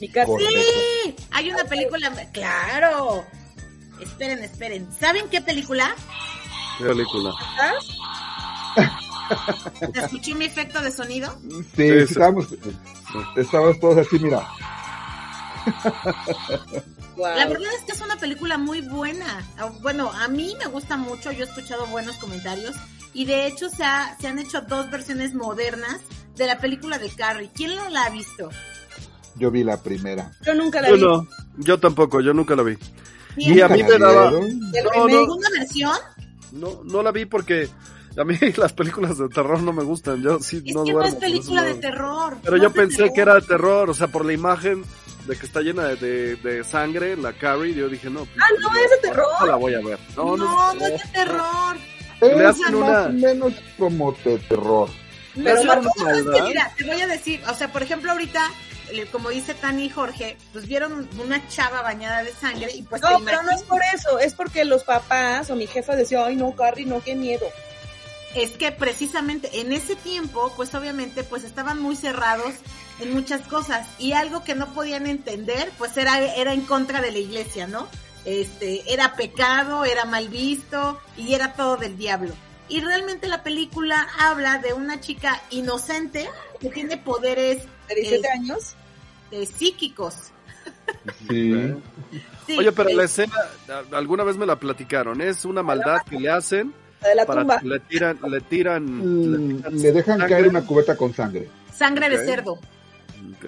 Mi 0.00 0.08
casa. 0.08 0.32
Sí, 0.38 1.14
hay 1.32 1.50
una 1.50 1.64
película. 1.64 2.10
Claro. 2.32 3.26
Esperen, 4.00 4.42
esperen. 4.42 4.88
¿Saben 4.98 5.28
qué 5.28 5.42
película? 5.42 5.94
Qué 6.78 6.86
película. 6.86 7.32
¿Te 9.92 10.00
escuché 10.00 10.34
mi 10.34 10.46
efecto 10.46 10.80
de 10.80 10.90
sonido? 10.90 11.38
Sí, 11.42 11.62
Sí, 11.76 11.88
sí. 11.88 11.98
estábamos, 11.98 12.46
estábamos 13.36 13.78
todos 13.80 13.98
así, 13.98 14.18
mira. 14.18 14.48
Guau. 17.16 17.36
La 17.36 17.46
verdad 17.46 17.68
es 17.78 17.84
que 17.84 17.92
es 17.92 18.00
una 18.00 18.16
película 18.16 18.58
muy 18.58 18.80
buena. 18.80 19.26
Ah, 19.58 19.70
Bueno, 19.82 20.10
a 20.12 20.28
mí 20.28 20.54
me 20.58 20.66
gusta 20.66 20.96
mucho, 20.96 21.30
yo 21.32 21.44
he 21.44 21.48
escuchado 21.48 21.86
buenos 21.86 22.16
comentarios 22.16 22.74
y 23.14 23.24
de 23.26 23.46
hecho 23.46 23.68
se, 23.68 23.84
ha- 23.84 24.16
se 24.20 24.28
han 24.28 24.38
hecho 24.38 24.62
dos 24.62 24.90
versiones 24.90 25.34
modernas 25.34 26.00
de 26.36 26.46
la 26.46 26.58
película 26.58 26.98
de 26.98 27.10
Carrie. 27.10 27.50
¿Quién 27.54 27.74
no 27.76 27.88
la 27.90 28.04
ha 28.04 28.10
visto? 28.10 28.48
Yo 29.36 29.50
vi 29.50 29.64
la 29.64 29.82
primera. 29.82 30.30
Yo 30.44 30.54
nunca 30.54 30.80
la 30.80 30.88
Yo 30.88 30.94
vi. 30.96 31.00
no, 31.02 31.26
yo 31.58 31.78
tampoco, 31.78 32.20
yo 32.20 32.32
nunca 32.34 32.54
la 32.56 32.62
vi. 32.62 32.76
¿Quién? 33.34 33.58
Y 33.58 33.60
a 33.60 33.68
mí 33.68 33.82
me 33.82 33.98
daba. 33.98 34.28
El 34.28 34.58
No, 34.94 35.06
no. 35.06 35.08
¿Segunda 35.08 35.48
versión? 35.50 35.96
no, 36.52 36.80
no 36.84 37.02
la 37.02 37.12
vi 37.12 37.24
porque 37.26 37.68
a 38.16 38.24
mí 38.24 38.36
las 38.58 38.72
películas 38.74 39.16
de 39.18 39.28
terror 39.30 39.62
no 39.62 39.72
me 39.72 39.82
gustan, 39.84 40.22
yo 40.22 40.38
sí 40.40 40.62
Es 40.66 40.74
no 40.74 40.84
que 40.84 40.92
no 40.92 40.98
duermo. 40.98 41.02
es 41.08 41.14
por 41.14 41.20
película 41.20 41.62
de 41.62 41.74
no- 41.74 41.80
terror. 41.80 42.36
Pero 42.42 42.56
no 42.56 42.62
yo 42.62 42.68
es 42.68 42.74
de 42.74 42.80
pensé 42.80 42.96
terror. 42.98 43.12
que 43.14 43.20
era 43.22 43.34
de 43.36 43.42
terror, 43.42 43.90
o 43.90 43.94
sea, 43.94 44.08
por 44.08 44.24
la 44.26 44.32
imagen 44.34 44.84
de 45.26 45.36
que 45.36 45.46
está 45.46 45.60
llena 45.60 45.84
de, 45.88 45.96
de, 45.96 46.36
de 46.36 46.64
sangre, 46.64 47.16
la 47.16 47.32
Carrie, 47.32 47.74
yo 47.74 47.88
dije, 47.88 48.10
no. 48.10 48.26
Ah, 48.40 48.46
no, 48.60 48.74
es 48.76 48.90
de 48.90 48.96
terror. 49.08 49.26
No 49.40 49.46
la 49.46 49.56
voy 49.56 49.74
a 49.74 49.80
ver. 49.80 49.98
No, 50.16 50.36
No, 50.36 50.44
no, 50.44 50.74
no, 50.74 50.86
es 50.86 51.02
de 51.02 51.08
terror. 51.12 51.76
Le 52.20 52.28
Es 52.34 52.40
hacen 52.46 52.78
más 52.80 52.88
una- 52.90 53.02
o 53.04 53.08
menos 53.10 53.52
como 53.78 54.12
de 54.24 54.38
terror. 54.38 54.88
Pero 55.34 55.64
Marco, 55.64 55.88
Es 56.08 56.24
que 56.24 56.42
mira, 56.42 56.72
te 56.76 56.84
voy 56.84 57.00
a 57.00 57.06
decir, 57.06 57.40
o 57.48 57.54
sea, 57.54 57.72
por 57.72 57.82
ejemplo, 57.82 58.12
ahorita, 58.12 58.50
como 59.10 59.30
dice 59.30 59.54
Tani 59.54 59.86
y 59.86 59.90
Jorge, 59.90 60.36
pues 60.52 60.66
vieron 60.66 61.08
una 61.18 61.48
chava 61.48 61.80
bañada 61.82 62.22
de 62.22 62.32
sangre 62.32 62.70
y 62.74 62.82
pues 62.82 63.00
te 63.00 63.08
No, 63.10 63.20
pero 63.24 63.42
no 63.42 63.50
es 63.50 63.62
por 63.62 63.80
eso, 63.94 64.18
es 64.18 64.34
porque 64.34 64.64
los 64.66 64.84
papás 64.84 65.48
o 65.50 65.56
mi 65.56 65.66
jefa 65.66 65.96
decía, 65.96 66.26
ay 66.26 66.36
no, 66.36 66.54
Carrie, 66.54 66.84
no, 66.84 67.02
qué 67.02 67.14
miedo. 67.14 67.46
es 68.34 68.50
que 68.52 68.72
precisamente 68.72 69.60
en 69.60 69.72
ese 69.72 69.94
tiempo, 69.96 70.52
pues 70.56 70.74
obviamente, 70.74 71.24
pues 71.24 71.44
estaban 71.44 71.80
muy 71.80 71.96
cerrados 71.96 72.52
en 73.02 73.12
muchas 73.12 73.42
cosas 73.48 73.86
y 73.98 74.12
algo 74.12 74.44
que 74.44 74.54
no 74.54 74.72
podían 74.74 75.06
entender, 75.06 75.70
pues 75.78 75.96
era, 75.96 76.18
era 76.20 76.52
en 76.52 76.62
contra 76.62 77.00
de 77.00 77.12
la 77.12 77.18
iglesia, 77.18 77.66
¿no? 77.66 77.88
Este, 78.24 78.92
era 78.92 79.14
pecado, 79.14 79.84
era 79.84 80.04
mal 80.04 80.28
visto 80.28 81.00
y 81.16 81.34
era 81.34 81.54
todo 81.54 81.76
del 81.76 81.96
diablo. 81.96 82.32
Y 82.68 82.80
realmente 82.80 83.26
la 83.28 83.42
película 83.42 84.06
habla 84.18 84.58
de 84.58 84.72
una 84.72 85.00
chica 85.00 85.42
inocente 85.50 86.28
que 86.60 86.70
tiene 86.70 86.96
poderes 86.96 87.64
¿De 87.88 87.94
17 87.96 88.26
Eh, 88.26 88.30
años? 88.30 88.74
eh, 89.32 89.46
psíquicos. 89.46 90.14
Sí. 91.28 91.74
Sí, 92.46 92.58
Oye, 92.58 92.72
pero 92.72 92.90
la 92.90 93.04
escena, 93.04 93.34
alguna 93.92 94.24
vez 94.24 94.36
me 94.36 94.46
la 94.46 94.56
platicaron, 94.56 95.20
es 95.20 95.44
una 95.44 95.62
maldad 95.62 95.98
que 96.08 96.18
le 96.18 96.28
hacen 96.30 96.72
La 97.00 97.08
de 97.08 97.14
la 97.14 97.26
para 97.26 97.40
tumba. 97.42 97.60
le 97.62 97.80
tiran, 97.80 98.18
le 98.28 98.40
tiran, 98.42 98.84
Mm, 98.84 99.56
tiran 99.62 99.76
Le 99.78 99.92
dejan 99.92 100.18
sangre. 100.18 100.28
caer 100.34 100.48
una 100.48 100.64
cubeta 100.66 100.96
con 100.96 101.14
sangre. 101.14 101.48
sangre 101.76 102.08
de 102.10 102.24
cerdo. 102.24 102.58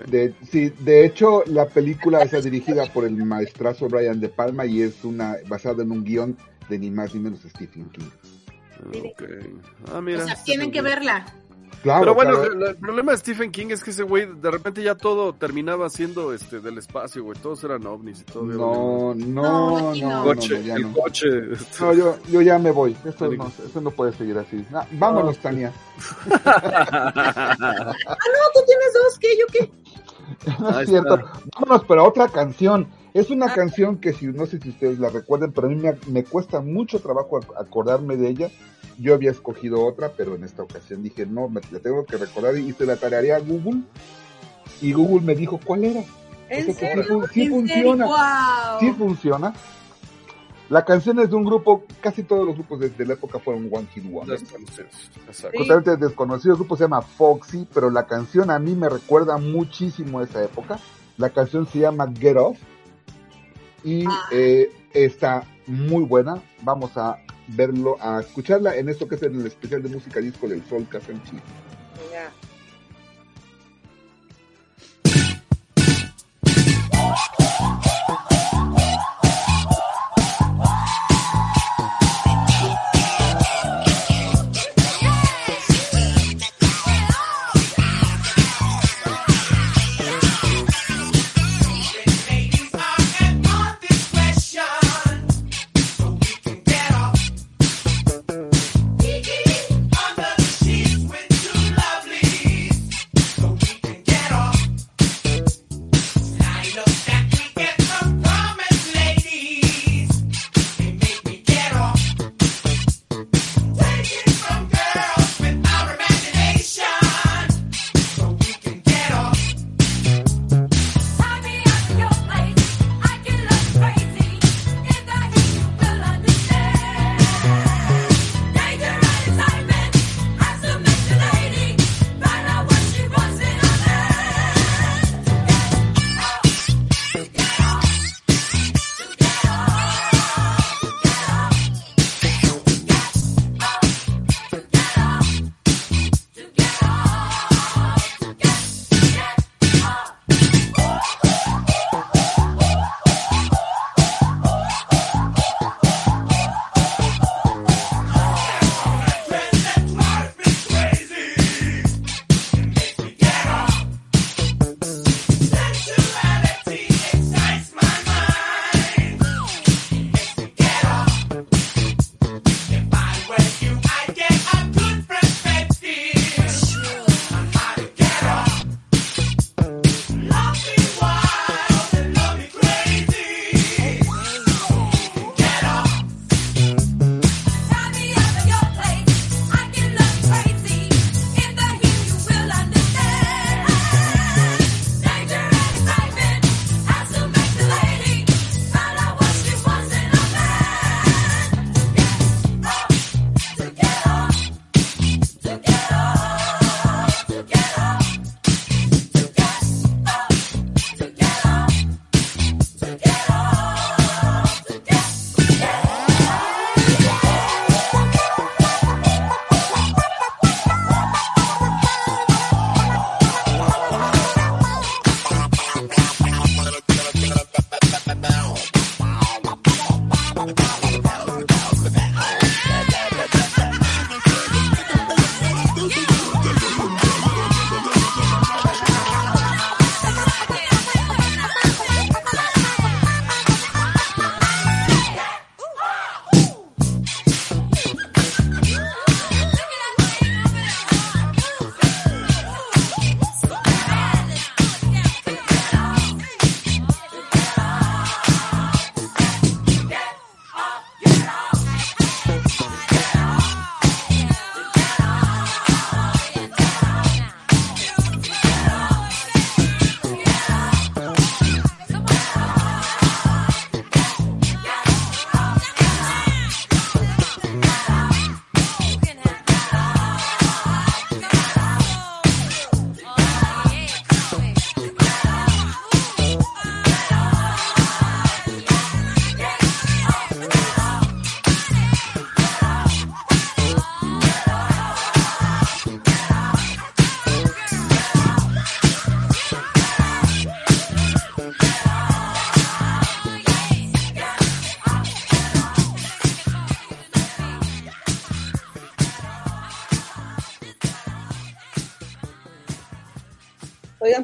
De, 0.06 0.34
sí, 0.50 0.72
de 0.80 1.04
hecho, 1.04 1.42
la 1.46 1.66
película 1.66 2.22
está 2.22 2.40
dirigida 2.40 2.84
por 2.92 3.04
el 3.04 3.16
maestrazo 3.24 3.88
Brian 3.88 4.20
De 4.20 4.28
Palma 4.28 4.66
y 4.66 4.82
es 4.82 5.04
una 5.04 5.36
basada 5.48 5.82
en 5.82 5.90
un 5.92 6.04
guion 6.04 6.36
de 6.68 6.78
ni 6.78 6.90
más 6.90 7.14
ni 7.14 7.20
menos 7.20 7.40
Stephen 7.40 7.88
King. 7.90 8.04
Ok. 9.10 9.22
Ah, 9.92 10.00
mira. 10.00 10.22
o 10.24 10.26
sea, 10.26 10.36
tienen 10.44 10.70
que 10.70 10.82
verla. 10.82 11.24
Claro, 11.82 12.00
Pero 12.00 12.14
bueno, 12.14 12.30
claro. 12.40 12.52
el, 12.54 12.62
el 12.62 12.76
problema 12.76 13.12
de 13.12 13.18
Stephen 13.18 13.50
King 13.52 13.66
es 13.68 13.84
que 13.84 13.90
ese 13.90 14.04
güey 14.04 14.26
de 14.40 14.50
repente 14.50 14.82
ya 14.82 14.94
todo 14.94 15.34
terminaba 15.34 15.90
siendo 15.90 16.32
este 16.32 16.60
del 16.60 16.78
espacio, 16.78 17.22
güey. 17.24 17.38
Todos 17.38 17.62
eran 17.62 17.86
ovnis 17.86 18.22
y 18.22 18.24
todo. 18.24 18.44
No, 18.44 19.14
no, 19.14 19.24
No, 19.42 19.80
no, 19.82 19.90
aquí 19.90 20.00
no, 20.00 20.08
no. 20.08 20.24
no, 20.24 20.30
El 20.30 20.36
coche, 20.38 20.72
el 20.72 20.82
no. 20.82 20.92
coche. 20.94 21.26
No, 21.80 21.92
yo, 21.92 22.18
yo 22.30 22.40
ya 22.40 22.58
me 22.58 22.70
voy. 22.70 22.96
Esto 23.04 23.30
no, 23.30 23.48
esto 23.48 23.80
no 23.82 23.90
puede 23.90 24.14
seguir 24.14 24.38
así. 24.38 24.64
Ah, 24.72 24.86
vámonos, 24.92 25.36
Tania. 25.38 25.72
Ah, 26.46 27.94
no, 28.06 28.44
tú 28.54 28.60
tienes 28.66 28.92
dos, 28.94 29.18
¿qué? 29.18 29.36
¿Yo 29.38 29.46
qué? 29.52 29.70
No 30.60 30.70
es 30.70 30.76
Ahí 30.76 30.86
cierto. 30.86 31.14
está. 31.16 31.32
Vámonos 31.60 31.84
para 31.84 32.02
otra 32.02 32.28
canción. 32.28 32.86
Es 33.14 33.30
una 33.30 33.46
Ah. 33.46 33.54
canción 33.54 33.98
que 33.98 34.12
si 34.12 34.26
no 34.26 34.46
sé 34.46 34.58
si 34.60 34.70
ustedes 34.70 34.98
la 34.98 35.08
recuerden, 35.08 35.52
pero 35.52 35.66
a 35.68 35.70
mí 35.70 35.76
me, 35.76 35.94
me 36.08 36.24
cuesta 36.24 36.60
mucho 36.60 37.00
trabajo 37.00 37.40
ac- 37.40 37.52
acordarme 37.60 38.16
de 38.16 38.28
ella. 38.28 38.50
Yo 38.98 39.14
había 39.14 39.30
escogido 39.30 39.84
otra, 39.84 40.10
pero 40.16 40.34
en 40.34 40.44
esta 40.44 40.62
ocasión 40.62 41.02
dije, 41.02 41.26
no, 41.26 41.48
me 41.48 41.60
la 41.72 41.78
tengo 41.80 42.04
que 42.04 42.16
recordar 42.16 42.56
y 42.56 42.72
se 42.72 42.86
la 42.86 42.96
tarearé 42.96 43.32
a 43.32 43.38
Google. 43.40 43.82
Y 44.80 44.92
Google 44.92 45.20
me 45.24 45.34
dijo, 45.34 45.58
¿cuál 45.64 45.84
era? 45.84 46.00
¿En 46.50 46.70
O 46.70 46.74
sea 46.74 46.74
que 46.74 46.74
sí 46.74 46.76
serio? 46.76 47.04
fun- 47.04 47.28
sí 47.32 47.42
¿En 47.42 47.68
serio? 47.68 47.90
funciona. 47.92 48.76
Sí 48.80 48.92
funciona. 48.92 49.54
La 50.70 50.84
canción 50.84 51.18
es 51.20 51.28
de 51.30 51.36
un 51.36 51.44
grupo, 51.44 51.84
casi 52.00 52.22
todos 52.22 52.46
los 52.46 52.54
grupos 52.54 52.80
desde 52.80 53.04
la 53.04 53.14
época 53.14 53.38
fueron 53.38 53.68
One 53.70 53.86
Hit 53.94 54.10
Wonder. 54.10 54.38
Exacto. 54.38 54.72
Sí. 55.30 55.46
Totalmente 55.58 55.96
desconocido, 55.98 56.54
el 56.54 56.58
grupo 56.58 56.76
se 56.76 56.84
llama 56.84 57.02
Foxy, 57.02 57.68
pero 57.72 57.90
la 57.90 58.06
canción 58.06 58.50
a 58.50 58.58
mí 58.58 58.74
me 58.74 58.88
recuerda 58.88 59.36
muchísimo 59.36 60.20
a 60.20 60.24
esa 60.24 60.42
época. 60.42 60.78
La 61.18 61.30
canción 61.30 61.66
se 61.66 61.80
llama 61.80 62.10
Get 62.18 62.36
Off 62.38 62.58
y 63.84 64.04
Ah. 64.06 64.28
eh, 64.32 64.70
está 64.94 65.44
muy 65.66 66.04
buena. 66.04 66.42
Vamos 66.62 66.96
a 66.96 67.18
verlo, 67.48 67.96
a 68.00 68.20
escucharla 68.20 68.74
en 68.76 68.88
esto 68.88 69.06
que 69.06 69.16
es 69.16 69.22
en 69.22 69.38
el 69.38 69.46
especial 69.46 69.82
de 69.82 69.90
música 69.90 70.18
disco 70.20 70.48
del 70.48 70.64
Sol 70.64 70.86
Café 70.88 71.12
en 71.12 71.22
Chile. 71.24 71.42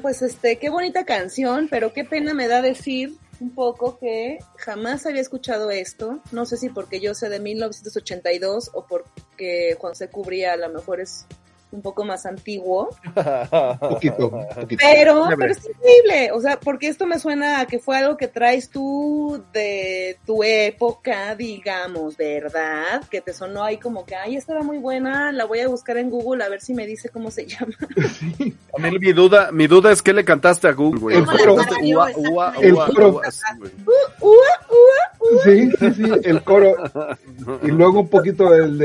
Pues 0.02 0.22
este, 0.22 0.56
qué 0.56 0.70
bonita 0.70 1.04
canción, 1.04 1.68
pero 1.70 1.92
qué 1.92 2.04
pena 2.04 2.32
me 2.32 2.48
da 2.48 2.62
decir 2.62 3.16
un 3.40 3.50
poco 3.50 3.98
que 3.98 4.38
jamás 4.56 5.04
había 5.04 5.20
escuchado 5.20 5.70
esto. 5.70 6.20
No 6.32 6.46
sé 6.46 6.56
si 6.56 6.68
porque 6.68 7.00
yo 7.00 7.14
sé 7.14 7.28
de 7.28 7.40
1982 7.40 8.70
o 8.72 8.86
porque 8.86 9.76
Juan 9.78 9.94
se 9.94 10.08
cubría 10.08 10.54
a 10.54 10.56
lo 10.56 10.68
mejor 10.70 11.00
es 11.00 11.26
un 11.72 11.82
poco 11.82 12.04
más 12.04 12.26
antiguo. 12.26 12.90
poquito, 13.80 14.28
un 14.28 14.46
poquito. 14.60 14.82
Pero, 14.82 15.26
pero 15.36 15.52
es 15.52 15.58
increíble, 15.58 16.32
o 16.32 16.40
sea, 16.40 16.58
porque 16.58 16.88
esto 16.88 17.06
me 17.06 17.18
suena 17.18 17.60
a 17.60 17.66
que 17.66 17.78
fue 17.78 17.98
algo 17.98 18.16
que 18.16 18.28
traes 18.28 18.70
tú 18.70 19.42
de 19.52 20.18
tu 20.26 20.42
época, 20.42 21.34
digamos, 21.36 22.16
¿verdad? 22.16 23.02
Que 23.10 23.20
te 23.20 23.32
sonó 23.32 23.62
ahí 23.62 23.78
como 23.78 24.04
que, 24.04 24.16
ay, 24.16 24.36
esta 24.36 24.52
era 24.52 24.62
muy 24.62 24.78
buena, 24.78 25.32
la 25.32 25.44
voy 25.44 25.60
a 25.60 25.68
buscar 25.68 25.96
en 25.98 26.10
Google 26.10 26.44
a 26.44 26.48
ver 26.48 26.60
si 26.60 26.74
me 26.74 26.86
dice 26.86 27.08
cómo 27.08 27.30
se 27.30 27.46
llama. 27.46 27.74
A 28.76 28.80
mí 28.80 28.98
mi 28.98 29.12
duda, 29.12 29.50
mi 29.52 29.66
duda 29.66 29.92
es 29.92 30.02
que 30.02 30.12
le 30.12 30.24
cantaste 30.24 30.68
a 30.68 30.72
Google, 30.72 31.00
güey. 31.00 31.16
El 31.16 31.26
cantaste 31.26 31.94
ua, 31.94 32.10
ua. 32.16 32.54
Uh, 32.58 32.74
ua, 32.74 32.90
ua, 34.20 34.40
Sí, 35.44 35.70
sí, 35.78 35.94
sí, 35.94 36.04
el 36.24 36.42
coro. 36.42 36.74
Y 37.62 37.68
luego 37.68 38.00
un 38.00 38.08
poquito 38.08 38.54
el 38.54 38.78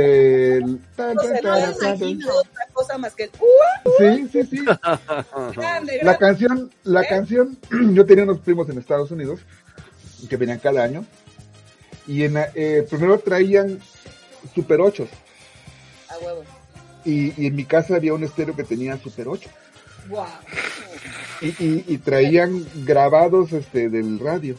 sé, 1.95 2.15
no 2.15 2.74
cosa 2.76 2.97
más 2.99 3.15
que 3.15 3.23
el 3.23 3.30
uh, 3.39 3.89
Sí, 3.97 4.28
sí, 4.32 4.43
sí. 4.57 4.65
grande, 5.55 5.97
La 6.03 6.13
grande. 6.13 6.17
canción, 6.19 6.71
la 6.84 7.01
¿Eh? 7.01 7.07
canción, 7.09 7.57
yo 7.95 8.05
tenía 8.05 8.23
unos 8.26 8.39
primos 8.41 8.69
en 8.69 8.78
Estados 8.78 9.09
Unidos 9.11 9.39
que 10.30 10.38
venían 10.38 10.59
cada 10.59 10.84
año 10.84 11.05
y 12.07 12.23
en, 12.23 12.36
eh, 12.53 12.86
primero 12.89 13.17
traían 13.19 13.80
Super 14.53 14.80
8 14.82 15.07
A 16.09 16.17
huevo. 16.19 16.43
y, 17.03 17.41
y 17.41 17.47
en 17.47 17.55
mi 17.55 17.65
casa 17.65 17.95
había 17.95 18.13
un 18.13 18.23
estéreo 18.23 18.55
que 18.55 18.63
tenía 18.63 18.97
Super 18.97 19.28
8 19.28 19.49
Wow. 20.09 20.26
y, 21.41 21.47
y, 21.47 21.86
y 21.88 21.97
traían 21.97 22.63
grabados 22.86 23.51
este 23.53 23.89
del 23.89 24.19
radio. 24.19 24.55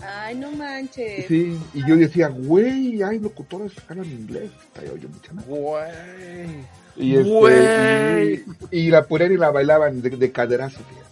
Ay, 0.00 0.36
no 0.36 0.50
manches. 0.52 1.26
Sí, 1.26 1.58
y 1.74 1.88
yo 1.88 1.96
decía, 1.96 2.28
güey, 2.28 3.02
hay 3.02 3.18
locutores 3.18 3.72
que 3.72 3.80
hablan 3.88 4.06
inglés. 4.06 4.50
Puta, 4.74 4.86
yo, 4.86 4.96
yo 4.96 5.08
mucha 5.08 5.32
madre. 5.32 5.48
Güey. 5.48 6.64
Y, 6.98 7.16
este, 7.16 8.44
y, 8.72 8.78
y 8.86 8.90
la 8.90 9.04
ponían 9.06 9.32
y 9.32 9.36
la 9.36 9.50
bailaban 9.50 10.02
de, 10.02 10.10
de 10.10 10.32
caderazo. 10.32 10.78
fíjate. 10.78 11.08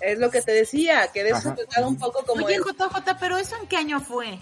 Es 0.00 0.18
lo 0.18 0.30
que 0.30 0.40
te 0.42 0.52
decía, 0.52 1.08
que 1.12 1.22
de 1.24 1.30
eso 1.30 1.38
Ajá. 1.38 1.56
se 1.56 1.64
trataba 1.64 1.88
un 1.88 1.98
poco 1.98 2.22
como 2.24 2.44
Oye, 2.46 2.56
el- 2.56 2.62
JJ, 2.62 3.16
pero 3.20 3.36
¿eso 3.38 3.56
en 3.60 3.66
qué 3.68 3.76
año 3.76 4.00
fue? 4.00 4.38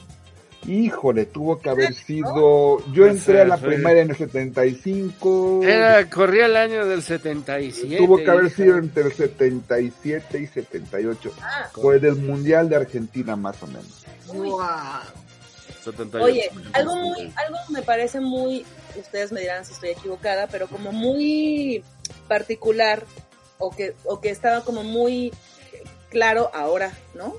Híjole, 0.66 1.26
tuvo 1.26 1.58
que 1.58 1.68
haber 1.68 1.92
sido. 1.92 2.82
Yo 2.92 3.06
entré 3.06 3.42
a 3.42 3.44
la 3.44 3.58
primaria 3.58 4.00
en 4.02 4.10
el 4.10 4.16
75. 4.16 5.60
Era, 5.62 6.08
corría 6.08 6.46
el 6.46 6.56
año 6.56 6.86
del 6.86 7.02
77. 7.02 7.98
Tuvo 7.98 8.16
que 8.16 8.30
haber 8.30 8.50
sido 8.50 8.78
entre 8.78 9.04
el 9.04 9.12
77 9.12 10.38
y 10.40 10.46
78. 10.46 11.32
Ah, 11.42 11.68
Fue 11.72 11.98
del 11.98 12.16
Mundial 12.16 12.68
de 12.70 12.76
Argentina, 12.76 13.36
más 13.36 13.62
o 13.62 13.66
menos. 13.66 14.04
uy. 14.32 14.48
Wow. 14.48 14.60
78. 15.84 16.24
Oye, 16.24 16.50
algo 16.72 16.96
muy, 16.96 17.30
algo 17.36 17.58
me 17.68 17.82
parece 17.82 18.20
muy, 18.20 18.64
ustedes 19.00 19.32
me 19.32 19.40
dirán 19.40 19.64
si 19.64 19.72
estoy 19.72 19.90
equivocada, 19.90 20.46
pero 20.46 20.68
como 20.68 20.92
muy 20.92 21.84
particular 22.28 23.04
o 23.58 23.70
que, 23.70 23.94
o 24.04 24.20
que 24.20 24.30
estaba 24.30 24.64
como 24.64 24.82
muy 24.82 25.32
claro 26.10 26.50
ahora, 26.54 26.92
¿no? 27.14 27.36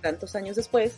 Tantos 0.00 0.34
años 0.34 0.56
después, 0.56 0.92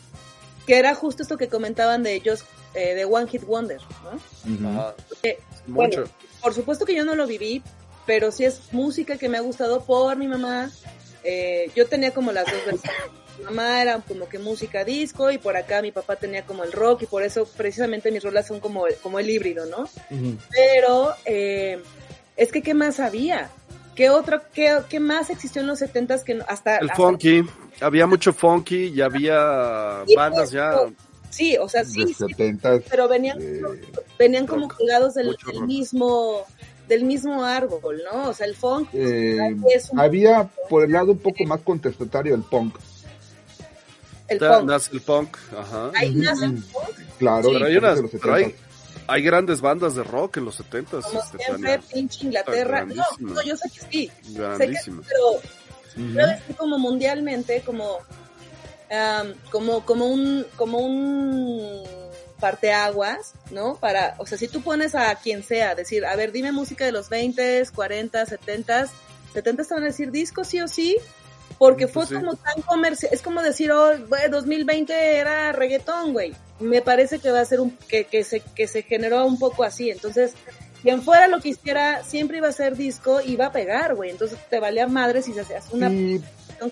que 0.67 0.79
era 0.79 0.95
justo 0.95 1.23
esto 1.23 1.37
que 1.37 1.49
comentaban 1.49 2.03
de 2.03 2.15
ellos, 2.15 2.45
eh, 2.75 2.95
de 2.95 3.05
One 3.05 3.29
Hit 3.29 3.45
Wonder, 3.45 3.81
¿no? 4.05 4.95
Porque, 5.09 5.39
Mucho. 5.67 6.01
bueno, 6.01 6.11
por 6.41 6.55
supuesto 6.55 6.85
que 6.85 6.95
yo 6.95 7.05
no 7.05 7.15
lo 7.15 7.27
viví, 7.27 7.63
pero 8.07 8.33
sí 8.33 8.45
es 8.45 8.73
música 8.73 9.17
que 9.17 9.29
me 9.29 9.39
ha 9.39 9.43
gustado 9.43 9.85
por 9.85 10.17
mi 10.17 10.29
mamá. 10.29 10.71
Eh, 11.25 11.71
yo 11.77 11.87
tenía 11.87 12.13
como 12.13 12.33
las 12.33 12.45
dos 12.47 12.65
versiones. 12.67 13.22
Mamá 13.45 13.83
era 13.83 13.99
como 14.01 14.29
que 14.29 14.39
música 14.39 14.85
disco 14.85 15.31
y 15.31 15.39
por 15.39 15.57
acá 15.57 15.83
mi 15.83 15.93
papá 15.93 16.17
tenía 16.17 16.45
como 16.45 16.65
el 16.65 16.73
rock 16.73 17.03
y 17.03 17.07
por 17.07 17.23
eso 17.23 17.47
precisamente 17.57 18.11
mis 18.11 18.23
rolas 18.23 18.47
son 18.47 18.61
como, 18.61 18.85
como 19.03 19.19
el 19.19 19.29
híbrido, 19.29 19.67
¿no? 19.67 19.89
Pero 20.51 21.15
eh, 21.25 21.83
es 22.37 22.53
que 22.53 22.63
¿qué 22.63 22.75
más 22.75 23.01
había? 23.01 23.51
¿Qué 23.95 24.09
otro, 24.11 24.41
qué, 24.55 24.79
qué 24.89 25.01
más 25.01 25.29
existió 25.31 25.61
en 25.61 25.67
los 25.67 25.79
setentas 25.81 26.25
que 26.25 26.35
no- 26.35 26.45
hasta... 26.49 26.79
El 26.79 26.91
hasta- 26.91 26.97
funky. 27.03 27.45
Había 27.81 28.07
mucho 28.07 28.33
funky 28.33 28.87
y 28.87 29.01
había 29.03 30.03
Sí, 30.07 30.15
bandas 30.15 30.41
pues, 30.45 30.51
ya. 30.53 30.73
Sí, 31.31 31.57
o 31.59 31.69
sea, 31.69 31.85
sí, 31.85 32.01
de 32.01 32.07
sí, 32.09 32.15
70 32.15 32.81
pero 32.91 33.09
venían 33.09 33.39
eh, 33.41 33.61
venían 34.19 34.47
como 34.47 34.69
rock, 34.69 34.77
colgados 34.79 35.15
del, 35.15 35.35
del 35.51 35.63
mismo 35.63 36.45
del 36.89 37.05
mismo 37.05 37.43
árbol, 37.45 38.03
¿no? 38.13 38.29
O 38.29 38.35
sea, 38.35 38.47
el 38.47 38.55
funk 38.55 38.89
eh, 38.93 39.39
es 39.75 39.89
un- 39.91 39.99
había 40.01 40.49
por 40.69 40.85
el 40.85 40.93
lado 40.93 41.13
un 41.13 41.19
poco 41.19 41.45
más 41.45 41.61
contestatario 41.63 42.35
el 42.35 42.43
punk. 42.43 42.77
El 44.33 44.39
Ta- 44.39 44.59
funk. 44.59 44.69
nace 44.71 44.91
el 44.93 45.01
punk. 45.01 45.37
Ajá. 45.59 45.91
Ahí 45.95 46.15
nace 46.15 46.45
el 46.47 46.63
funk, 46.63 46.85
Claro, 47.19 47.51
Pero 47.53 47.67
hay, 47.67 47.77
unas, 47.77 48.01
pero 48.21 48.35
hay, 48.35 48.45
70s. 48.45 48.55
hay 49.07 49.23
grandes 49.23 49.61
bandas 49.61 49.95
de 49.95 50.03
rock 50.03 50.39
en 50.39 50.45
los 50.47 50.55
70 50.57 51.01
como 51.01 51.21
este, 51.23 51.39
siempre, 51.39 51.71
Tania. 51.73 51.89
pinche 51.93 52.25
Inglaterra. 52.27 52.85
No, 52.85 53.05
no, 53.21 53.43
yo 53.43 53.57
sé 53.57 53.69
que 53.71 53.81
sí, 53.91 54.11
sé 54.59 54.71
que 54.71 54.79
pero 55.09 55.31
Ujú. 55.97 56.13
quiero 56.13 56.27
decir 56.27 56.57
como 56.57 56.79
mundialmente, 56.79 57.63
como 57.65 57.99
am, 58.91 59.35
como 59.51 59.85
como 59.85 60.07
un 60.07 60.47
como 60.57 60.79
un 60.79 61.83
parteaguas, 62.41 63.35
¿no? 63.53 63.77
Para, 63.77 64.17
o 64.19 64.27
sea, 64.27 64.37
si 64.37 64.49
tú 64.49 64.63
pones 64.63 64.95
a 64.97 65.15
quien 65.15 65.45
sea, 65.45 65.75
decir, 65.77 66.05
a 66.05 66.17
ver, 66.17 66.33
dime 66.33 66.51
música 66.51 66.85
de 66.85 66.91
los 66.91 67.09
20, 67.09 67.63
40, 67.73 68.27
70, 68.27 68.89
70 69.33 69.63
te 69.65 69.75
van 69.75 69.83
a 69.85 69.87
decir 69.87 70.11
disco 70.11 70.43
sí 70.43 70.61
o 70.61 70.67
sí, 70.67 70.97
porque 71.65 71.87
Pues 71.87 72.09
fue 72.09 72.19
sí. 72.19 72.25
como 72.25 72.35
tan 72.35 72.61
comercial, 72.63 73.13
es 73.15 73.23
como 73.23 73.41
decir, 73.41 73.71
oh, 73.71 73.91
güey, 74.09 74.29
2020 74.29 75.17
era 75.17 75.53
reggaetón, 75.53 76.13
güey. 76.13 76.33
Me 76.59 76.83
parece 76.83 77.21
que 77.21 77.31
va 77.31 77.39
a 77.39 77.45
ser 77.45 77.61
un 77.61 77.71
que, 77.87 78.05
que 78.05 78.25
se 78.25 78.41
que 78.41 78.67
se 78.67 78.83
generó 78.83 79.25
un 79.25 79.39
poco 79.39 79.63
así, 79.63 79.89
entonces 79.89 80.33
quien 80.83 81.03
fuera 81.03 81.29
lo 81.29 81.39
que 81.41 81.51
hiciera, 81.51 82.03
siempre 82.03 82.39
iba 82.39 82.49
a 82.49 82.53
ser 82.53 82.77
disco 82.77 83.21
y 83.21 83.35
iba 83.35 83.47
a 83.47 83.53
pegar, 83.53 83.95
güey. 83.95 84.11
Entonces 84.11 84.39
te 84.51 84.59
valía 84.59 84.89
madre 84.89 85.23
si 85.23 85.33
se 85.33 85.43
hacías 85.43 85.69
una 85.71 85.89
Sí, 85.89 86.21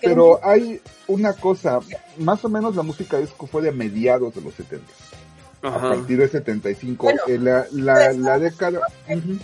pero 0.01 0.33
un- 0.35 0.39
hay 0.43 0.81
una 1.07 1.31
cosa, 1.31 1.79
más 2.17 2.43
o 2.43 2.49
menos 2.49 2.75
la 2.75 2.81
música 2.83 3.17
disco 3.17 3.47
fue 3.47 3.61
de 3.61 3.71
mediados 3.71 4.35
de 4.35 4.41
los 4.41 4.53
70. 4.55 4.85
A 5.63 5.67
Ajá. 5.69 5.89
partir 5.89 6.17
de 6.17 6.27
75. 6.27 7.03
Bueno, 7.05 7.21
Eh, 7.27 7.37
la, 7.37 7.65
la, 7.71 8.11
la 8.11 8.39
década. 8.39 8.81
ujú. 9.07 9.37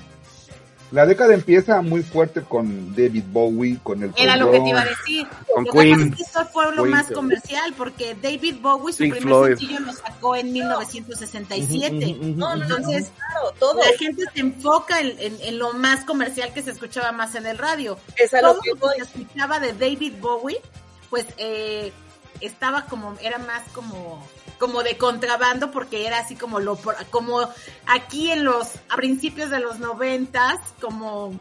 La 0.91 1.05
década 1.05 1.33
empieza 1.33 1.81
muy 1.81 2.01
fuerte 2.01 2.43
con 2.43 2.95
David 2.95 3.25
Bowie, 3.27 3.77
con 3.83 4.03
el 4.03 4.13
Era 4.15 4.37
lo 4.37 4.49
que 4.51 4.59
te 4.61 4.69
iba 4.69 4.81
a 4.81 4.85
decir. 4.85 5.27
Con 5.53 5.65
Lo 5.65 5.71
que 5.73 5.77
pasa 5.77 5.83
Queen. 5.97 6.01
es 6.11 6.15
que 6.15 6.23
eso 6.23 6.45
fue 6.45 6.65
lo 6.75 6.83
Queen, 6.83 6.89
más 6.95 7.11
comercial, 7.11 7.73
porque 7.77 8.15
David 8.21 8.55
Bowie, 8.61 8.93
su 8.93 8.99
Pink 8.99 9.15
primer 9.15 9.27
Floyd. 9.27 9.57
sencillo 9.57 9.79
lo 9.81 9.91
sacó 9.93 10.35
en 10.37 10.53
1967. 10.53 11.95
Ujú, 11.95 12.05
ujú, 12.05 12.29
ujú, 12.31 12.39
No, 12.39 12.55
no, 12.55 12.55
no, 12.55 12.63
Entonces, 12.77 13.11
claro, 13.17 13.51
todo 13.59 13.79
la 13.81 13.97
gente 13.97 14.23
se 14.33 14.39
enfoca 14.39 15.01
en, 15.01 15.19
en- 15.19 15.37
en 15.41 15.59
lo 15.59 15.73
más 15.73 16.05
comercial 16.05 16.53
que 16.53 16.61
se 16.61 16.71
escuchaba 16.71 17.11
más 17.11 17.35
en 17.35 17.45
el 17.47 17.57
radio. 17.57 17.97
es 18.15 18.33
a 18.33 18.39
Todo 18.39 18.53
lo 18.55 18.61
que 18.61 18.69
lo 18.69 18.75
voy. 18.77 18.95
que 18.97 19.05
se 19.05 19.19
escuchaba 19.21 19.59
de 19.59 19.73
David 19.73 20.13
Bowie, 20.21 20.61
pues 21.09 21.25
eh, 21.37 21.91
estaba 22.39 22.85
como, 22.85 23.15
era 23.21 23.39
más 23.39 23.63
como 23.73 24.25
como 24.59 24.83
de 24.83 24.97
contrabando 24.97 25.71
porque 25.71 26.07
era 26.07 26.19
así 26.19 26.35
como 26.35 26.59
lo 26.59 26.77
como 27.11 27.47
aquí 27.85 28.31
en 28.31 28.43
los 28.43 28.67
a 28.89 28.95
principios 28.95 29.49
de 29.49 29.59
los 29.59 29.79
noventas 29.79 30.55
como 30.81 31.39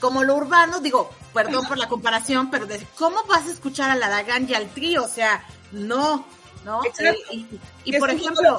como 0.00 0.22
lo 0.24 0.36
urbano 0.36 0.80
digo 0.80 1.10
perdón 1.34 1.66
por 1.66 1.78
la 1.78 1.88
comparación 1.88 2.50
pero 2.50 2.66
de 2.66 2.84
cómo 2.96 3.22
vas 3.24 3.46
a 3.46 3.52
escuchar 3.52 3.90
a 3.90 3.96
la 3.96 4.08
Dagan 4.08 4.48
y 4.48 4.54
al 4.54 4.68
trío 4.70 5.04
o 5.04 5.08
sea 5.08 5.44
no 5.72 6.24
no 6.64 6.80
y, 7.32 7.38
y- 7.84 7.98
por 7.98 8.10
ejemplo 8.10 8.56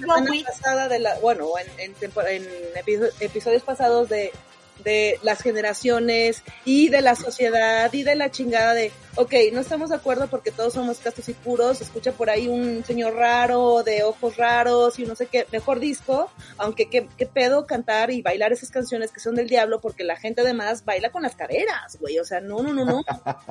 la 0.00 0.42
pasada 0.44 0.88
de 0.88 0.98
la, 0.98 1.14
bueno, 1.20 1.46
en, 1.78 1.90
en, 1.90 1.94
en 2.26 2.44
episo- 2.74 3.12
episodios 3.20 3.62
pasados 3.62 4.08
de, 4.08 4.32
de 4.84 5.18
las 5.22 5.40
generaciones 5.42 6.42
y 6.64 6.88
de 6.88 7.00
la 7.00 7.16
sociedad 7.16 7.92
y 7.92 8.02
de 8.02 8.14
la 8.14 8.30
chingada 8.30 8.74
de, 8.74 8.92
ok, 9.16 9.32
no 9.52 9.60
estamos 9.60 9.90
de 9.90 9.96
acuerdo 9.96 10.28
porque 10.28 10.50
todos 10.50 10.74
somos 10.74 10.98
castos 10.98 11.28
y 11.28 11.32
puros, 11.34 11.80
escucha 11.80 12.12
por 12.12 12.30
ahí 12.30 12.46
un 12.48 12.84
señor 12.84 13.14
raro 13.14 13.82
de 13.82 14.04
ojos 14.04 14.36
raros 14.36 14.98
y 14.98 15.04
no 15.04 15.16
sé 15.16 15.26
qué, 15.26 15.46
mejor 15.50 15.80
disco, 15.80 16.30
aunque 16.58 16.88
qué, 16.88 17.08
qué 17.16 17.26
pedo 17.26 17.66
cantar 17.66 18.10
y 18.10 18.22
bailar 18.22 18.52
esas 18.52 18.70
canciones 18.70 19.10
que 19.10 19.20
son 19.20 19.34
del 19.34 19.48
diablo 19.48 19.80
porque 19.80 20.04
la 20.04 20.16
gente 20.16 20.42
además 20.42 20.84
baila 20.84 21.10
con 21.10 21.22
las 21.22 21.34
caderas, 21.34 21.96
güey, 21.98 22.18
o 22.18 22.24
sea, 22.24 22.40
no, 22.40 22.62
no, 22.62 22.72
no, 22.72 22.84
no. 22.84 23.02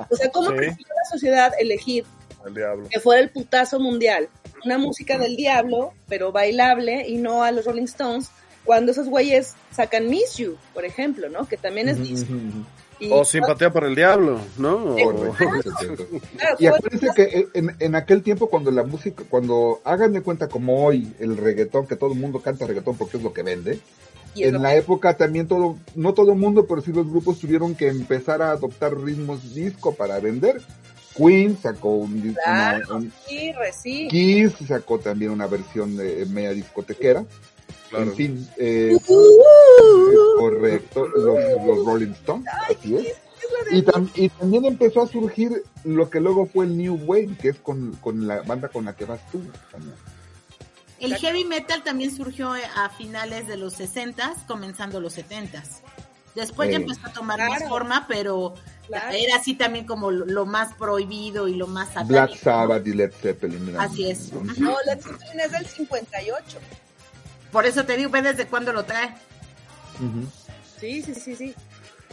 O 0.08 0.16
sea, 0.16 0.30
¿cómo 0.30 0.50
Sí. 0.56 0.56
creció 0.56 0.86
la 0.88 1.10
sociedad 1.10 1.52
elegir 1.58 2.04
El 2.46 2.54
diablo. 2.54 2.88
que 2.88 3.00
fuera 3.00 3.20
el 3.20 3.30
putazo 3.30 3.78
mundial. 3.80 4.28
Una 4.64 4.78
música 4.78 5.18
del 5.18 5.36
diablo, 5.36 5.92
pero 6.08 6.32
bailable 6.32 7.06
y 7.06 7.18
no 7.18 7.42
a 7.44 7.50
los 7.52 7.64
Rolling 7.66 7.84
Stones, 7.84 8.30
cuando 8.66 8.92
esos 8.92 9.08
güeyes 9.08 9.54
sacan 9.72 10.08
Miss 10.10 10.36
You, 10.36 10.56
por 10.74 10.84
ejemplo, 10.84 11.28
¿no? 11.30 11.48
Que 11.48 11.56
también 11.56 11.88
es. 11.88 11.98
Y, 12.98 13.10
O 13.12 13.26
simpatía 13.26 13.70
por 13.70 13.84
el 13.84 13.94
diablo, 13.94 14.40
¿no? 14.56 14.96
Sí, 14.96 15.02
O- 15.04 15.32
claro, 16.38 16.56
Y 16.58 16.66
acuérdense 16.66 17.08
que 17.14 17.46
en, 17.52 17.76
en 17.78 17.94
aquel 17.94 18.22
tiempo 18.22 18.48
cuando 18.48 18.70
la 18.70 18.84
música, 18.84 19.22
cuando 19.28 19.80
hagan 19.84 20.14
de 20.14 20.22
cuenta 20.22 20.48
como 20.48 20.82
hoy 20.84 21.12
el 21.20 21.36
reggaetón, 21.36 21.86
que 21.86 21.96
todo 21.96 22.12
el 22.14 22.18
mundo 22.18 22.40
canta 22.40 22.66
reggaetón 22.66 22.96
porque 22.96 23.18
es 23.18 23.22
lo 23.22 23.34
que 23.34 23.42
vende, 23.42 23.80
en 24.34 24.62
la 24.62 24.74
época 24.74 25.14
también 25.16 25.46
todo, 25.46 25.76
no 25.94 26.12
todo 26.14 26.32
el 26.32 26.38
mundo, 26.38 26.66
pero 26.66 26.80
sí 26.80 26.90
los 26.92 27.08
grupos 27.08 27.38
tuvieron 27.38 27.74
que 27.74 27.88
empezar 27.88 28.40
a 28.42 28.50
adoptar 28.50 28.94
ritmos 28.98 29.54
disco 29.54 29.94
para 29.94 30.18
vender. 30.20 30.60
Queen 31.16 31.56
sacó 31.62 31.90
un, 31.96 32.34
Claro. 32.44 32.84
una- 32.88 32.96
un- 32.96 33.12
sí. 33.82 34.08
Kiss 34.10 34.52
sacó 34.68 34.98
también 34.98 35.30
una 35.30 35.46
versión 35.46 35.96
de 35.96 36.24
media 36.26 36.50
discotequera. 36.52 37.24
Claro. 37.90 38.04
En 38.04 38.14
fin, 38.14 38.48
eh, 38.58 38.96
Uh, 39.08 40.38
correcto, 40.38 41.06
los, 41.08 41.38
los 41.66 41.84
Rolling 41.86 42.12
Stones, 42.12 42.46
así 42.68 42.96
es. 42.96 43.06
Y, 43.70 43.82
tam- 43.82 44.10
y 44.14 44.28
también 44.28 44.64
empezó 44.64 45.02
a 45.02 45.06
surgir 45.06 45.62
lo 45.84 46.10
que 46.10 46.20
luego 46.20 46.46
fue 46.46 46.64
el 46.66 46.76
New 46.76 46.96
Wave, 47.04 47.36
que 47.40 47.50
es 47.50 47.56
con, 47.58 47.92
con 47.96 48.26
la 48.26 48.42
banda 48.42 48.68
con 48.68 48.84
la 48.84 48.94
que 48.96 49.04
vas 49.04 49.20
tú. 49.30 49.40
Tania. 49.70 49.92
el 50.98 51.14
heavy 51.16 51.44
metal 51.44 51.82
también 51.84 52.14
surgió 52.14 52.52
a 52.52 52.88
finales 52.90 53.46
de 53.46 53.56
los 53.56 53.74
60 53.74 54.34
comenzando 54.48 55.00
los 55.00 55.12
70 55.12 55.62
después 56.34 56.70
ya 56.70 56.78
Eh. 56.78 56.82
empezó 56.82 57.06
a 57.06 57.12
tomar 57.12 57.36
Claro. 57.36 57.52
más 57.52 57.68
forma 57.68 58.06
pero 58.08 58.54
Claro. 58.88 59.16
Era 59.16 59.36
así 59.36 59.54
también 59.54 59.84
como 59.84 60.12
lo, 60.12 60.24
lo 60.26 60.46
más 60.46 60.72
prohibido 60.74 61.48
y 61.48 61.54
lo 61.56 61.66
más 61.66 61.88
satánico. 61.88 62.12
Black 62.12 62.36
Sabbath 62.36 62.86
y 62.86 62.92
Led 62.92 63.10
Zeppelin. 63.20 63.76
Así 63.76 64.08
es. 64.08 64.32
No, 64.32 64.76
Led 64.86 65.00
Zeppelin 65.00 65.40
es 65.40 65.50
del 65.50 65.66
58. 65.66 66.58
Por 67.52 67.66
eso 67.66 67.84
te 67.84 67.96
digo, 67.96 68.10
ve 68.10 68.22
desde 68.22 68.46
cuándo 68.46 68.72
lo 68.72 68.84
trae. 68.84 69.14
Ujú. 69.96 70.26
Sí, 70.80 71.02
sí, 71.02 71.14
sí, 71.14 71.34
sí. 71.36 71.54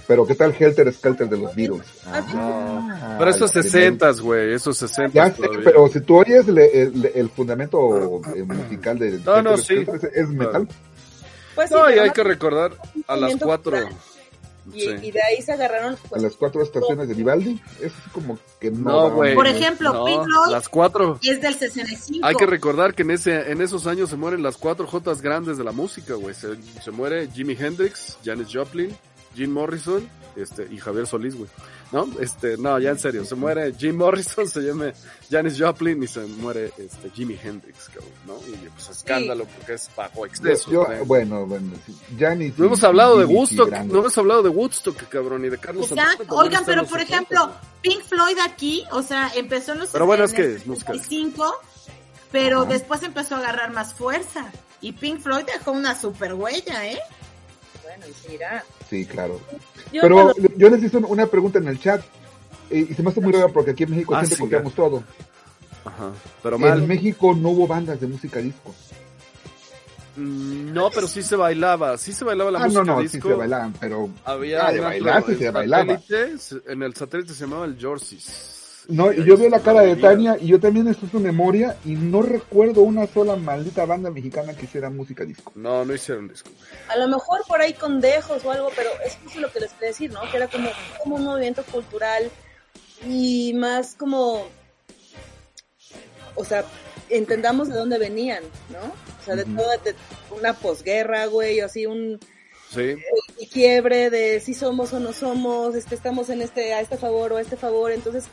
Pero 0.08 0.26
¿qué 0.28 0.36
tal 0.36 0.54
Helter 0.58 0.92
Skelter 0.94 1.30
de 1.30 1.38
los 1.38 1.56
Beatles? 1.56 1.86
Ah, 2.08 2.22
sí. 2.26 2.34
Ah, 2.36 3.16
Pero 3.20 3.32
esos. 3.32 3.52
60, 3.52 4.12
güey, 4.22 4.54
esos 4.54 4.78
60 4.78 5.14
Ya 5.14 5.34
sé, 5.34 5.42
pero 5.64 5.88
si 5.88 6.02
tú 6.02 6.18
oyes 6.20 6.46
le- 6.48 6.82
el, 6.82 7.12
el 7.16 7.30
fundamento 7.30 8.22
eh, 8.36 8.44
musical 8.44 9.00
de 9.00 9.12
No, 9.20 9.42
no, 9.42 9.52
Helter 9.52 9.66
sí. 9.66 9.84
Skelter, 9.86 10.12
es, 10.14 10.24
es 10.24 10.30
metal. 10.30 10.68
Pues 11.56 11.70
sí, 11.70 11.76
No, 11.76 11.90
y 11.90 11.94
pero 11.94 12.04
hay 12.04 12.10
que 12.12 12.24
recordar 12.24 12.72
a 13.08 13.16
las 13.16 13.36
cuatro. 13.38 13.72
cultural. 13.72 13.96
Y, 14.74 14.82
Sí. 14.82 14.90
y 15.02 15.12
de 15.12 15.22
ahí 15.22 15.42
se 15.42 15.52
agarraron 15.54 15.94
A 15.96 15.98
pues, 16.10 16.22
las 16.22 16.36
cuatro 16.36 16.62
estaciones 16.64 17.08
de 17.08 17.14
Vivaldi, 17.14 17.62
es 17.82 17.92
como 18.12 18.38
que 18.60 18.72
no. 18.72 18.92
No, 19.10 19.12
güey. 19.12 19.36
Por 19.36 19.48
ejemplo, 19.48 19.92
No, 19.94 20.06
Pink 20.06 20.24
Floyd 20.24 20.52
las 20.52 20.70
cuatro. 20.70 21.20
es 21.24 21.42
del 21.42 21.56
65. 21.56 22.26
Hay 22.26 22.36
que 22.36 22.46
recordar 22.46 22.94
que 22.94 23.02
en 23.04 23.12
ese 23.12 23.52
en 23.52 23.62
esos 23.62 23.88
años 23.88 24.10
se 24.10 24.16
mueren 24.16 24.44
las 24.44 24.58
cuatro 24.58 24.88
jotas 24.88 25.22
grandes 25.22 25.58
de 25.58 25.64
la 25.64 25.72
música, 25.72 26.14
güey. 26.16 26.34
Se, 26.36 26.56
se 26.82 26.92
muere 26.92 27.28
Jimi 27.28 27.56
Hendrix, 27.60 28.18
Janis 28.24 28.48
Joplin, 28.54 28.96
Jim 29.36 29.52
Morrison, 29.52 30.08
este 30.36 30.68
y 30.72 30.78
Javier 30.78 31.06
Solís, 31.08 31.36
güey. 31.36 31.50
¿No? 31.92 32.08
Este, 32.20 32.58
no, 32.58 32.80
ya 32.80 32.90
en 32.92 33.00
serio, 33.00 33.24
se 33.26 33.36
muere 33.36 33.74
Jim 33.78 33.96
Morrison, 33.96 34.48
se 34.50 34.62
llama 34.62 34.92
Janis 35.30 35.60
Joplin 35.60 36.02
y 36.04 36.08
se 36.08 36.22
muere 36.22 36.72
este 36.78 37.10
Jimi 37.12 37.38
Hendrix, 37.42 37.90
cabrón, 37.90 38.12
¿no? 38.26 38.38
Y 38.48 38.68
pues 38.70 38.90
escándalo 38.90 39.46
porque 39.46 39.74
es 39.74 39.90
bajo 39.96 40.26
exceso. 40.26 40.72
yo- 40.72 40.88
bueno, 41.06 41.46
bueno, 41.46 41.72
sí. 41.86 41.96
Janis 42.18 42.58
no 42.58 42.66
hemos 42.66 42.84
hablado 42.84 43.18
de 43.20 43.26
Woodstock, 43.26 43.72
no 43.72 44.00
hemos 44.00 44.18
hablado 44.18 44.42
de 44.44 44.50
Woodstock, 44.50 44.98
cabrón, 45.10 45.46
y 45.46 45.50
de 45.50 45.58
Carlos 45.58 45.88
Santana. 45.88 46.14
Exacto. 46.14 46.36
también 46.36 46.48
Oigan, 46.48 46.62
está 46.62 46.72
en 46.74 46.78
pero 46.80 46.90
por 46.90 47.00
70, 47.00 47.14
ejemplo. 47.36 47.52
Pink 47.82 48.04
Floyd 48.04 48.38
aquí, 48.44 48.84
o 48.92 49.02
sea, 49.04 49.32
empezó 49.36 49.74
en 49.74 49.80
los 49.80 49.90
Pero 49.90 50.06
bueno, 50.06 50.24
es 50.24 50.34
que 50.34 50.56
es 50.56 50.66
música. 50.66 50.94
65, 50.94 51.54
pero 52.32 52.62
Ajá. 52.62 52.70
después 52.72 53.04
empezó 53.04 53.36
a 53.36 53.40
agarrar 53.40 53.72
más 53.72 53.94
fuerza. 53.94 54.52
Y 54.82 54.94
Pink 54.94 55.22
Floyd 55.22 55.46
dejó 55.46 55.72
una 55.72 56.00
super 56.00 56.34
huella, 56.34 56.86
¿eh? 56.90 56.98
bueno, 57.84 58.06
y 58.08 58.14
seguirá. 58.14 58.64
Sí, 58.94 59.06
claro. 59.08 59.40
Yo, 59.92 60.02
Pero 60.02 60.34
yo 60.56 60.70
les 60.70 60.84
hice 60.84 60.98
una 60.98 61.26
pregunta 61.26 61.58
en 61.58 61.68
el 61.68 61.80
chat. 61.80 62.02
eh, 62.70 62.86
Y 62.90 62.94
se 62.94 63.02
me 63.02 63.10
hace 63.10 63.22
muy 63.22 63.34
raro 63.34 63.52
porque 63.52 63.72
aquí 63.72 63.84
en 63.84 63.90
México 63.92 64.14
Ah, 64.14 64.20
siempre 64.20 64.36
sí, 64.36 64.42
copiamos 64.44 64.74
todo. 64.76 65.04
Ajá. 65.84 66.12
Pero 66.44 66.60
mal. 66.60 66.78
En 66.84 66.88
México 66.88 67.34
no 67.36 67.50
hubo 67.50 67.66
bandas 67.66 68.00
de 68.00 68.06
música 68.06 68.38
disco. 68.40 68.74
Mm, 70.16 70.74
No, 70.74 70.92
pero 70.92 71.08
sí 71.08 71.24
se 71.24 71.36
bailaba, 71.36 71.98
sí 71.98 72.14
se 72.14 72.24
bailaba 72.24 72.52
la 72.52 72.60
ah, 72.60 72.68
no, 72.68 72.68
música 72.68 72.84
no, 72.84 73.02
disco. 73.02 73.28
sí 73.28 73.28
se 73.30 73.34
bailaban, 73.34 73.74
pero 73.80 74.10
Había 74.26 74.68
Ah, 74.68 74.72
de 74.72 74.80
bailar, 74.80 75.24
sí 75.26 75.36
se 75.36 75.48
en 75.48 75.54
bailaba. 75.54 76.00
en 76.68 76.84
el 76.84 76.94
satélite 76.96 77.34
se 77.34 77.46
llamaba 77.46 77.66
el 77.66 77.78
Jorsis. 77.82 78.53
No, 78.90 79.14
y 79.14 79.24
yo 79.24 79.38
veo 79.38 79.50
la 79.50 79.62
cara 79.62 79.82
de 79.82 79.96
Tania 79.96 80.38
y 80.40 80.48
yo 80.48 80.60
también 80.60 80.88
estoy 80.88 81.08
su 81.10 81.20
memoria 81.20 81.78
y 81.86 81.92
no 81.96 82.22
recuerdo 82.22 82.82
una 82.82 83.08
sola 83.08 83.36
maldita 83.36 83.86
banda 83.86 84.10
mexicana 84.12 84.54
que 84.54 84.66
hiciera 84.66 84.90
música 84.90 85.24
disco. 85.24 85.52
No, 85.56 85.86
no 85.86 85.94
hicieron 85.94 86.28
disco. 86.28 86.50
a 86.90 86.98
lo 86.98 87.08
mejor 87.08 87.42
por 87.48 87.62
ahí 87.62 87.74
con 87.74 88.02
dejos 88.02 88.44
o 88.44 88.52
algo, 88.52 88.70
pero 88.76 88.90
es 89.06 89.18
justo 89.24 89.40
lo 89.40 89.52
que 89.52 89.62
les 89.62 89.72
quería 89.72 89.88
decir, 89.90 90.12
¿no? 90.12 90.20
Que 90.30 90.38
era 90.38 90.48
como, 90.50 90.70
como 91.02 91.16
un 91.16 91.24
movimiento 91.24 91.64
cultural 91.72 92.30
y 93.08 93.54
más 93.54 93.96
como, 93.96 94.48
o 96.36 96.44
sea, 96.44 96.66
entendamos 97.10 97.70
de 97.70 97.76
dónde 97.76 97.98
venían, 97.98 98.44
¿no? 98.70 98.80
O 99.22 99.26
sea, 99.26 99.36
de 99.36 99.46
toda 99.46 99.78
de 99.78 99.96
una 100.38 100.54
posguerra, 100.54 101.26
güey, 101.28 101.62
o 101.62 101.66
así 101.66 101.86
un 101.86 102.20
Sí. 102.70 102.96
y 103.40 103.48
quiebre 103.48 104.10
de 104.10 104.40
si 104.40 104.56
somos 104.56 104.92
o 104.94 105.00
no 105.00 105.14
somos, 105.14 105.76
este, 105.76 105.94
estamos 105.94 106.30
en 106.30 106.42
este, 106.42 106.74
a 106.74 106.82
este 106.82 106.98
favor 106.98 107.32
o 107.32 107.38
a 107.38 107.42
este 107.42 107.56
favor, 107.56 107.92
entonces, 107.92 108.26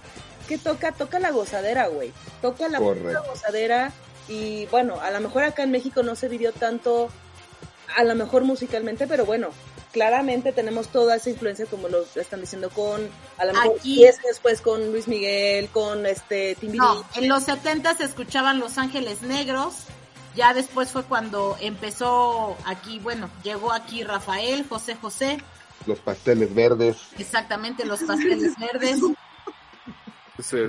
¿qué 0.50 0.58
toca? 0.58 0.90
Toca 0.90 1.20
la 1.20 1.30
gozadera, 1.30 1.86
güey, 1.86 2.12
toca 2.42 2.68
la 2.68 2.78
puta 2.80 3.20
gozadera 3.20 3.92
y 4.28 4.66
bueno, 4.66 5.00
a 5.00 5.12
lo 5.12 5.20
mejor 5.20 5.44
acá 5.44 5.62
en 5.62 5.70
México 5.70 6.02
no 6.02 6.16
se 6.16 6.28
vivió 6.28 6.52
tanto, 6.52 7.08
a 7.96 8.02
lo 8.02 8.16
mejor 8.16 8.42
musicalmente, 8.42 9.06
pero 9.06 9.24
bueno, 9.24 9.50
claramente 9.92 10.50
tenemos 10.52 10.88
toda 10.88 11.14
esa 11.16 11.30
influencia 11.30 11.66
como 11.66 11.86
lo 11.88 12.04
están 12.16 12.40
diciendo 12.40 12.68
con, 12.70 13.08
a 13.38 13.44
lo 13.44 13.52
mejor 13.52 13.76
Aquí- 13.78 13.94
10 13.98 14.18
después 14.24 14.60
con 14.60 14.90
Luis 14.90 15.06
Miguel, 15.06 15.68
con 15.68 16.04
este 16.04 16.56
Timbiri. 16.56 16.78
No, 16.78 17.04
en 17.14 17.28
los 17.28 17.44
70 17.44 17.94
se 17.96 18.04
escuchaban 18.04 18.58
Los 18.58 18.76
Ángeles 18.76 19.22
Negros. 19.22 19.74
Ya 20.36 20.52
después 20.54 20.90
fue 20.90 21.02
cuando 21.04 21.56
empezó 21.60 22.56
aquí, 22.64 22.98
bueno, 23.00 23.28
llegó 23.44 23.72
aquí 23.72 24.04
Rafael, 24.04 24.64
José 24.68 24.94
José, 24.94 25.38
Los 25.86 25.98
pasteles 26.00 26.54
verdes. 26.54 26.96
exactamente 27.18 27.84
los 27.84 28.00
pasteles 28.02 28.52
verdes 28.58 29.00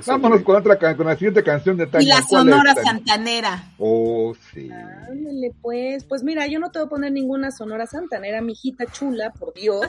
Vámonos 0.06 0.42
con 0.42 0.56
otra 0.56 0.78
can- 0.78 0.96
con 0.96 1.06
la 1.06 1.14
siguiente 1.14 1.42
canción 1.42 1.76
de 1.76 1.86
Tania. 1.86 2.04
y 2.04 2.08
la 2.08 2.14
¿Cuál 2.28 2.48
es, 2.48 2.54
Sonora? 2.54 2.74
Santanera. 2.74 3.64
Oh, 3.78 4.34
sí. 4.52 4.70
Ándale, 4.70 5.52
pues, 5.60 6.04
pues 6.04 6.22
mira, 6.22 6.46
yo 6.46 6.58
no 6.58 6.70
te 6.70 6.78
voy 6.78 6.86
a 6.86 6.90
poner 6.90 7.12
ninguna 7.12 7.50
sonora 7.50 7.86
santanera, 7.86 8.40
mi 8.40 8.52
hijita 8.52 8.86
chula, 8.86 9.32
por 9.32 9.54
Dios. 9.54 9.86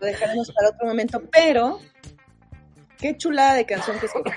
Lo 0.00 0.06
dejaremos 0.06 0.50
para 0.52 0.70
otro 0.70 0.86
momento, 0.86 1.22
pero 1.32 1.78
qué 2.98 3.16
chulada 3.16 3.54
de 3.54 3.66
canción 3.66 3.98
que 3.98 4.06
escogí. 4.06 4.30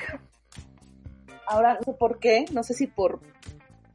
Ahora, 1.48 1.76
no 1.76 1.82
sé 1.84 1.94
por 1.94 2.20
qué, 2.20 2.46
no 2.52 2.64
sé 2.64 2.74
si 2.74 2.88
por 2.88 3.20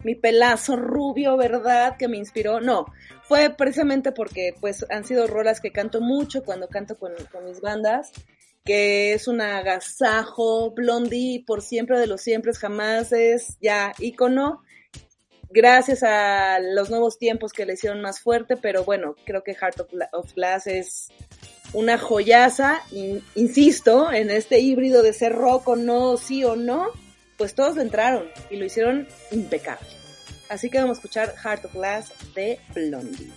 mi 0.04 0.14
pelazo 0.14 0.76
rubio, 0.76 1.36
¿verdad? 1.36 1.96
Que 1.96 2.06
me 2.08 2.16
inspiró. 2.18 2.60
No, 2.60 2.86
fue 3.22 3.50
precisamente 3.50 4.12
porque 4.12 4.54
pues 4.60 4.86
han 4.90 5.04
sido 5.04 5.26
rolas 5.26 5.60
que 5.60 5.72
canto 5.72 6.00
mucho 6.00 6.44
cuando 6.44 6.68
canto 6.68 6.96
con, 6.96 7.12
con 7.32 7.44
mis 7.46 7.60
bandas, 7.60 8.12
que 8.66 9.14
es 9.14 9.28
un 9.28 9.40
agasajo, 9.40 10.72
Blondie, 10.72 11.42
por 11.46 11.62
siempre 11.62 11.98
de 11.98 12.06
los 12.06 12.20
siempre, 12.20 12.52
jamás 12.52 13.12
es 13.12 13.56
ya 13.62 13.94
ícono. 13.98 14.62
Gracias 15.48 16.02
a 16.02 16.58
los 16.58 16.90
nuevos 16.90 17.18
tiempos 17.18 17.52
que 17.52 17.64
le 17.64 17.74
hicieron 17.74 18.02
más 18.02 18.20
fuerte, 18.20 18.56
pero 18.56 18.84
bueno, 18.84 19.14
creo 19.24 19.42
que 19.42 19.54
Heart 19.54 19.80
of, 19.80 19.90
Gla- 19.92 20.08
of 20.12 20.34
Glass 20.34 20.66
es 20.66 21.08
una 21.72 21.96
joyaza, 21.98 22.82
in- 22.90 23.22
insisto, 23.36 24.12
en 24.12 24.30
este 24.30 24.58
híbrido 24.58 25.02
de 25.02 25.12
ser 25.12 25.32
rock 25.32 25.68
o 25.68 25.76
no, 25.76 26.16
sí 26.16 26.42
o 26.44 26.56
no, 26.56 26.88
pues 27.38 27.54
todos 27.54 27.76
entraron 27.78 28.28
y 28.50 28.56
lo 28.56 28.64
hicieron 28.64 29.06
impecable. 29.30 29.86
Así 30.48 30.68
que 30.70 30.78
vamos 30.78 30.98
a 30.98 31.00
escuchar 31.00 31.34
Heart 31.36 31.64
of 31.66 31.74
Glass 31.74 32.12
de 32.34 32.58
Blondie. 32.74 33.30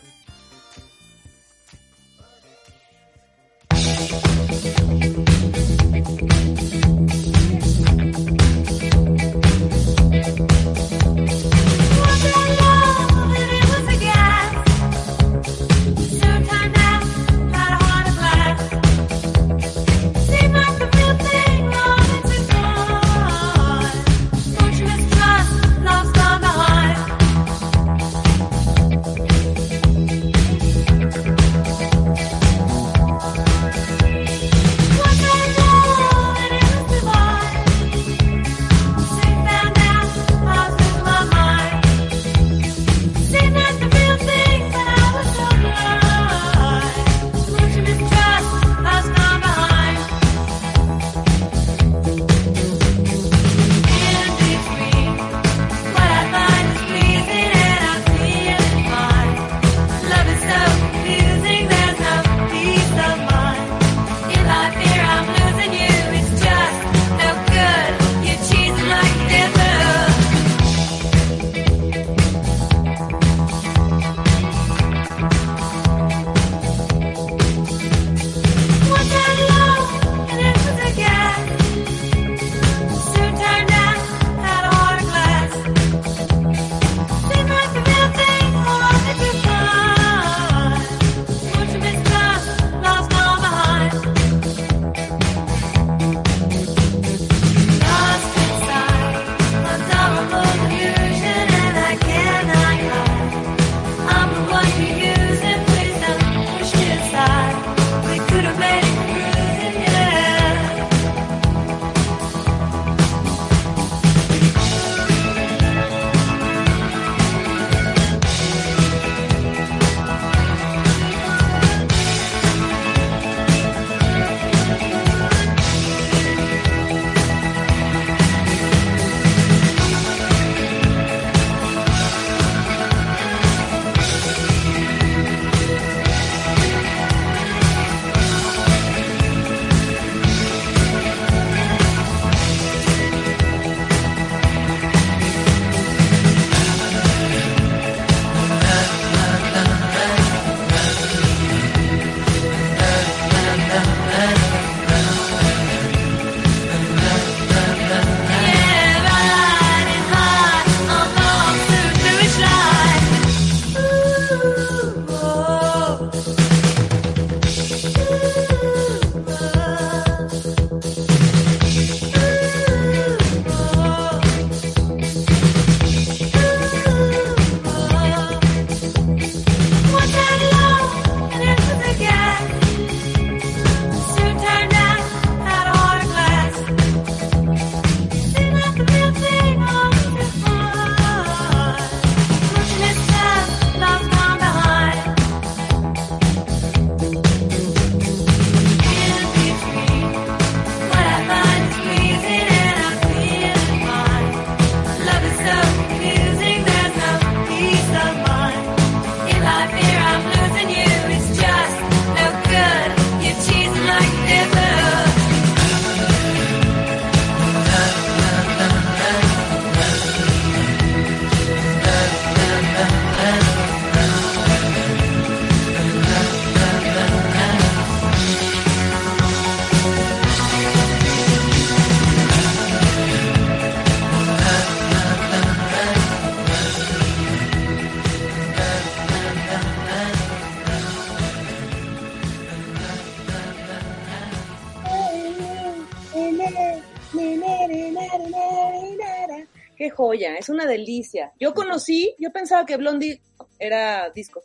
Joya, 250.10 250.36
es 250.38 250.49
una 250.49 250.66
delicia. 250.66 251.32
Yo 251.39 251.53
conocí, 251.53 252.16
yo 252.20 252.32
pensaba 252.32 252.66
que 252.66 252.78
Blondie 252.78 253.22
era 253.60 254.10
disco. 254.10 254.41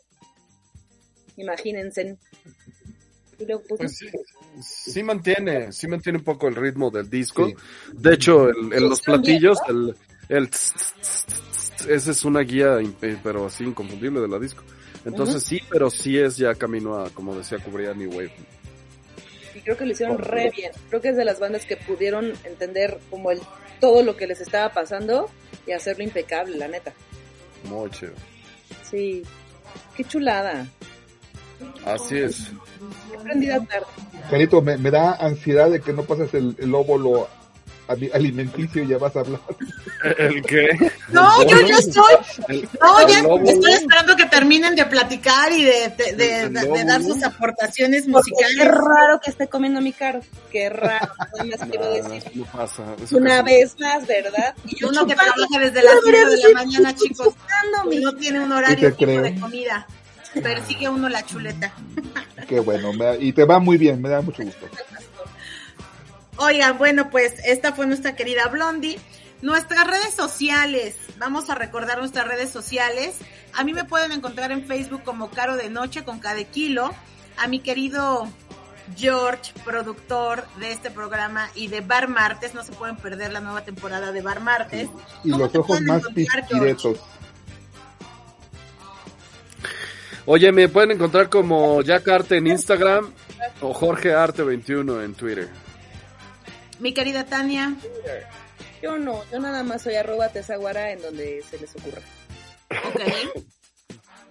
Imagínense. 1.37 2.17
Pues, 3.67 3.97
sí, 3.97 4.07
sí 4.61 5.03
mantiene, 5.03 5.71
sí 5.73 5.87
mantiene 5.87 6.19
un 6.19 6.23
poco 6.23 6.47
el 6.47 6.55
ritmo 6.55 6.89
del 6.89 7.09
disco. 7.09 7.47
Sí. 7.47 7.55
De 7.93 8.13
hecho, 8.13 8.49
el- 8.49 8.71
en 8.71 8.89
los 8.89 9.01
platillos, 9.01 9.57
el, 9.67 9.95
el 10.29 10.49
tss, 10.49 10.73
tss, 10.73 10.95
tss, 11.01 11.71
tss, 11.77 11.85
ese 11.87 12.11
es 12.11 12.23
una 12.23 12.39
guía, 12.41 12.79
impe- 12.79 13.19
pero 13.21 13.45
así 13.47 13.65
inconfundible 13.65 14.21
de 14.21 14.27
la 14.29 14.39
disco. 14.39 14.63
Entonces 15.03 15.43
sí, 15.43 15.59
pero 15.69 15.89
sí 15.89 16.17
es 16.17 16.37
ya 16.37 16.55
camino 16.55 16.97
a, 16.97 17.09
como 17.09 17.35
decía, 17.35 17.59
cubrir 17.59 17.89
a 17.89 17.93
New 17.93 18.09
Wave. 18.11 18.31
y 19.53 19.59
creo 19.61 19.77
que 19.77 19.85
lo 19.85 19.91
hicieron 19.91 20.17
re 20.17 20.49
bien. 20.55 20.71
Creo 20.89 21.01
que 21.01 21.09
es 21.09 21.17
de 21.17 21.25
las 21.25 21.39
bandas 21.39 21.65
que 21.65 21.75
pudieron 21.77 22.31
entender 22.45 22.99
como 23.09 23.31
el 23.31 23.39
todo 23.81 24.01
lo 24.03 24.15
que 24.15 24.27
les 24.27 24.39
estaba 24.41 24.73
pasando 24.73 25.29
y 25.67 25.71
hacerlo 25.71 26.03
impecable, 26.03 26.57
la 26.57 26.67
neta. 26.67 26.93
Muy 27.65 27.89
chido. 27.89 28.13
Sí. 28.89 29.23
Qué 29.95 30.03
chulada. 30.03 30.67
Así 31.85 32.17
es. 32.17 32.51
Qué 33.11 33.17
prendida 33.19 33.59
tarde. 33.65 33.85
Carito, 34.29 34.61
me, 34.61 34.77
me 34.77 34.91
da 34.91 35.13
ansiedad 35.13 35.69
de 35.69 35.79
que 35.81 35.93
no 35.93 36.03
pases 36.03 36.33
el, 36.33 36.55
el 36.59 36.73
óvulo 36.75 37.27
ali- 37.87 38.11
alimenticio 38.13 38.83
y 38.83 38.87
ya 38.87 38.97
vas 38.97 39.15
a 39.15 39.21
hablar. 39.21 39.39
¿El 40.17 40.41
qué? 40.43 40.69
No, 41.09 41.43
yo 41.47 41.61
ya 41.61 41.77
estoy. 41.77 42.13
El- 42.49 42.69
No, 42.81 43.07
ya 43.07 43.21
lobo. 43.23 43.43
estoy 43.49 43.71
esperando 43.73 44.15
que 44.15 44.25
terminen 44.25 44.75
de 44.75 44.85
platicar 44.85 45.51
y 45.51 45.63
de, 45.63 45.93
de, 45.97 46.13
de- 46.15 46.41
El 46.43 46.53
de- 46.53 46.59
de 46.61 46.65
lobo. 46.67 46.77
dar 46.85 47.01
sus 47.01 47.23
aportaciones 47.23 48.05
Porque 48.11 48.31
qué 48.37 48.43
musicales. 48.45 48.67
raro 48.77 49.19
que 49.23 49.31
esté 49.31 49.47
comiendo 49.47 49.81
mi 49.81 49.93
caro. 49.93 50.19
Qué 50.51 50.69
raro. 50.69 51.07
Nada 51.37 51.45
más 51.57 51.69
quiero 51.69 51.85
No, 51.85 52.09
decir. 52.09 52.31
no 52.35 52.45
pasa. 52.45 52.83
Eso 53.03 53.17
Una 53.17 53.41
vez 53.41 53.75
más, 53.79 54.05
¿verdad? 54.07 54.53
Y 54.65 54.83
Uno 54.83 55.05
que 55.05 55.15
trabaja 55.15 55.59
desde 55.59 55.83
las 55.83 55.95
9 56.03 56.25
de 56.35 56.37
la 56.37 56.49
mañana, 56.53 56.95
chicos, 56.95 57.33
no 58.01 58.15
tiene 58.15 58.39
un 58.41 58.51
horario 58.51 58.75
te 58.91 58.95
fijo 58.95 59.11
creo. 59.11 59.21
de 59.23 59.39
comida. 59.39 59.87
Persigue 60.41 60.89
uno 60.89 61.07
la 61.07 61.25
chuleta. 61.25 61.71
Qué 62.49 62.59
bueno, 62.59 62.91
me 62.93 63.05
da- 63.05 63.15
y 63.17 63.31
te 63.31 63.45
va 63.45 63.57
muy 63.59 63.77
bien, 63.77 64.01
me 64.01 64.09
da 64.09 64.21
mucho 64.21 64.43
gusto. 64.43 64.67
Oigan, 66.37 66.77
bueno, 66.77 67.09
pues 67.09 67.33
esta 67.45 67.71
fue 67.73 67.85
nuestra 67.87 68.15
querida 68.15 68.47
Blondie. 68.47 68.99
Nuestras 69.41 69.85
redes 69.85 70.13
sociales, 70.15 70.95
vamos 71.17 71.49
a 71.49 71.55
recordar 71.55 71.99
nuestras 71.99 72.27
redes 72.27 72.49
sociales. 72.49 73.15
A 73.53 73.63
mí 73.63 73.73
me 73.73 73.83
pueden 73.83 74.11
encontrar 74.11 74.51
en 74.51 74.65
Facebook 74.65 75.03
como 75.03 75.29
Caro 75.29 75.55
de 75.55 75.69
Noche 75.69 76.03
con 76.03 76.19
cada 76.19 76.43
kilo. 76.43 76.91
A 77.37 77.47
mi 77.47 77.59
querido 77.59 78.29
George, 78.95 79.51
productor 79.63 80.45
de 80.59 80.71
este 80.71 80.91
programa 80.91 81.49
y 81.55 81.67
de 81.67 81.81
Bar 81.81 82.07
Martes, 82.07 82.53
no 82.53 82.63
se 82.63 82.71
pueden 82.71 82.97
perder 82.97 83.33
la 83.33 83.39
nueva 83.41 83.63
temporada 83.63 84.11
de 84.11 84.21
Bar 84.21 84.41
Martes. 84.41 84.89
Y 85.23 85.31
¿Cómo 85.31 85.45
los 85.45 85.55
ojos 85.55 85.81
más 85.81 86.03
pispiretos. 86.13 86.99
Oye, 90.27 90.51
me 90.51 90.69
pueden 90.69 90.91
encontrar 90.91 91.29
como 91.29 91.81
Jack 91.81 92.07
Arte 92.07 92.37
en 92.37 92.47
Instagram 92.47 93.11
o 93.61 93.73
Jorge 93.73 94.13
Arte 94.13 94.43
21 94.43 95.03
en 95.03 95.13
Twitter. 95.13 95.49
Mi 96.79 96.93
querida 96.93 97.25
Tania, 97.25 97.75
Yo 98.85 98.99
no, 98.99 99.23
yo 99.31 99.39
nada 99.39 99.63
más 99.63 99.81
soy 99.81 99.95
arroba 99.95 100.29
tesaguara 100.29 100.91
en 100.91 101.01
donde 101.01 101.43
se 101.49 101.57
les 101.57 101.75
ocurra. 101.75 102.01
ok. 102.69 103.43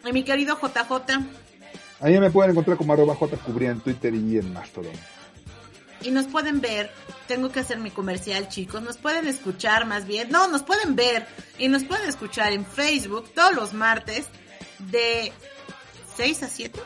Y 0.06 0.12
mi 0.12 0.22
querido 0.22 0.56
JJ, 0.60 1.12
A 2.00 2.06
mí 2.06 2.20
me 2.20 2.30
pueden 2.30 2.52
encontrar 2.52 2.76
como 2.76 2.92
arroba 2.92 3.16
jcubría 3.16 3.70
en 3.70 3.80
Twitter 3.80 4.14
y 4.14 4.38
en 4.38 4.52
Mastodon. 4.52 4.92
y 6.02 6.12
nos 6.12 6.26
pueden 6.26 6.60
ver. 6.60 6.92
Tengo 7.26 7.50
que 7.50 7.60
hacer 7.60 7.78
mi 7.78 7.90
comercial, 7.90 8.48
chicos. 8.48 8.80
Nos 8.82 8.96
pueden 8.98 9.26
escuchar 9.26 9.86
más 9.86 10.06
bien. 10.06 10.30
No, 10.30 10.46
nos 10.46 10.62
pueden 10.62 10.94
ver 10.94 11.26
y 11.58 11.66
nos 11.66 11.82
pueden 11.82 12.08
escuchar 12.08 12.52
en 12.52 12.64
Facebook 12.64 13.32
todos 13.34 13.54
los 13.56 13.72
martes 13.72 14.26
de 14.78 15.32
6 16.16 16.42
a 16.44 16.48
7. 16.48 16.80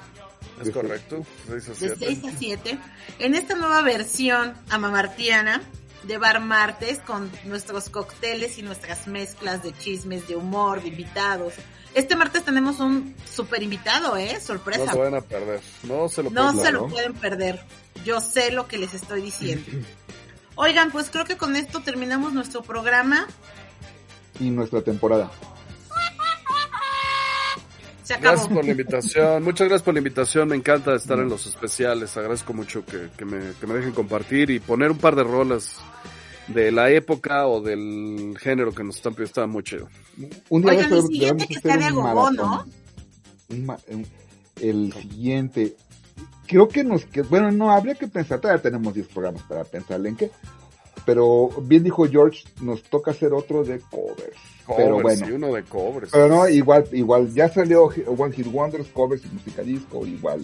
¿Es 0.63 0.71
correcto? 0.71 1.27
Seis 1.47 1.69
a 1.69 1.73
De 1.73 1.77
siete. 1.77 2.07
6 2.07 2.25
a 2.25 2.39
7. 2.39 2.79
En 3.19 3.35
esta 3.35 3.57
nueva 3.57 3.83
versión 3.83 4.55
amamartiana 4.71 5.61
de 6.05 6.19
Bar 6.19 6.41
Martes 6.41 6.99
con 7.01 7.31
nuestros 7.45 7.89
cócteles 7.89 8.59
y 8.59 8.63
nuestras 8.63 9.07
mezclas 9.07 9.63
de 9.63 9.77
chismes, 9.77 10.29
de 10.29 10.37
humor, 10.37 10.83
de 10.83 10.89
invitados. 10.89 11.55
Este 11.95 12.17
martes 12.17 12.45
tenemos 12.45 12.81
un 12.81 13.15
super 13.31 13.63
invitado, 13.63 14.17
¿eh? 14.17 14.35
No 14.35 14.41
Sorpresa. 14.41 14.93
se 14.93 14.99
van 14.99 15.15
a 15.15 15.21
perder. 15.21 15.61
No 15.85 16.09
se 16.09 16.23
lo 16.23 16.31
No 16.31 16.53
pueden 16.53 16.67
se 16.67 16.73
lo 16.73 16.87
pueden 16.89 17.15
perder. 17.15 17.65
Yo 18.05 18.21
sé 18.21 18.53
lo 18.53 18.69
que 18.69 18.79
les 18.79 18.95
estoy 18.95 19.23
diciendo. 19.23 19.65
Oigan, 20.55 20.91
pues 20.91 21.09
creo 21.11 21.25
que 21.25 21.37
con 21.37 21.57
esto 21.57 21.81
terminamos 21.81 22.33
nuestro 22.33 22.63
programa. 22.63 23.27
Y 24.39 24.51
nuestra 24.51 24.83
temporada. 24.83 25.31
Se 28.09 28.15
acabó. 28.15 28.33
Gracias 28.37 28.55
por 28.55 28.65
la 28.65 28.71
invitación. 28.71 29.43
Muchas 29.43 29.69
gracias 29.69 29.83
por 29.85 29.93
la 29.93 29.99
invitación. 30.01 30.49
Me 30.49 30.57
encanta 30.57 30.95
estar 30.95 31.19
en 31.19 31.29
los 31.29 31.47
especiales. 31.47 32.17
Agradezco 32.17 32.55
mucho 32.55 32.83
que, 32.87 33.11
que 33.19 33.27
me, 33.27 33.53
que 33.61 33.67
me 33.67 33.75
dejen 33.75 33.93
compartir 33.93 34.49
y 34.49 34.61
poner 34.61 34.91
un 34.91 34.97
par 34.97 35.15
de 35.15 35.25
rolas 35.25 35.77
de 36.47 36.73
la 36.73 36.89
época 36.89 37.47
o 37.47 37.61
del 37.61 38.35
género 38.41 38.73
que 38.73 38.83
nos 38.83 38.97
están 38.97 39.13
pidiendo. 39.13 39.29
Estaba 39.29 39.47
muy 39.47 39.63
chido. 39.63 39.91
Un 40.49 40.63
día 40.63 40.71
Oigan, 40.71 40.91
el 40.95 41.03
siguiente 41.03 41.47
que 41.49 41.61
sea 41.61 41.77
de 41.77 41.85
agogó, 41.85 42.31
un- 43.51 44.07
el 44.63 44.93
siguiente. 44.95 45.77
Creo 46.47 46.67
que 46.67 46.85
nos 46.85 47.05
que 47.05 47.21
bueno, 47.21 47.51
no 47.51 47.71
habría 47.71 47.95
que 47.95 48.09
pensar, 48.09 48.41
todavía 48.41 48.63
tenemos 48.63 48.95
10 48.95 49.07
programas 49.09 49.43
para 49.43 49.65
pensarle 49.65 50.09
en 50.09 50.17
qué. 50.17 50.31
Pero 51.09 51.49
bien 51.63 51.83
dijo 51.85 52.07
George, 52.07 52.45
nos 52.61 52.83
toca 52.83 53.13
hacer 53.13 53.33
otro 53.33 53.65
de 53.65 53.81
covers. 53.81 54.37
pero 54.77 55.01
bueno. 55.01 55.25
sí, 55.27 55.33
uno 55.33 55.55
de 55.55 55.63
covers. 55.65 56.11
Pero 56.13 56.29
no, 56.29 56.47
igual, 56.47 56.87
igual, 56.93 57.33
ya 57.33 57.49
salió 57.49 57.85
One 58.07 58.35
Hit 58.35 58.47
Wonders, 58.53 58.89
covers 58.89 59.25
y 59.25 59.29
música 59.29 59.63
disco, 59.63 60.05
igual. 60.05 60.43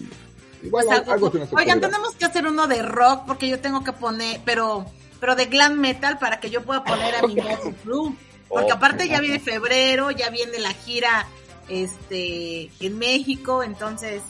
Igual 0.63 0.85
Pues 0.87 0.99
algo, 0.99 1.11
algo- 1.11 1.31
se 1.31 1.37
nos 1.37 1.53
Oigan, 1.53 1.79
tenemos 1.79 2.15
que 2.15 2.25
hacer 2.25 2.47
uno 2.47 2.65
de 2.65 2.81
rock 2.81 3.25
porque 3.27 3.47
yo 3.47 3.59
tengo 3.59 3.83
que 3.83 3.93
poner, 3.93 4.41
pero 4.43 4.87
pero 5.19 5.35
de 5.35 5.45
glam 5.45 5.79
metal 5.79 6.17
para 6.17 6.39
que 6.39 6.49
yo 6.49 6.63
pueda 6.63 6.83
poner 6.83 7.13
a 7.15 7.21
mi 7.27 7.35
Motley 7.41 7.73
Crue. 7.83 8.15
Porque 8.49 8.71
Oh. 8.71 8.75
aparte 8.75 9.07
ya 9.07 9.19
viene 9.21 9.39
febrero, 9.39 10.09
ya 10.09 10.31
viene 10.31 10.57
la 10.57 10.73
gira 10.73 11.27
este 11.69 12.71
en 12.79 12.97
México, 12.97 13.61
entonces 13.61 14.23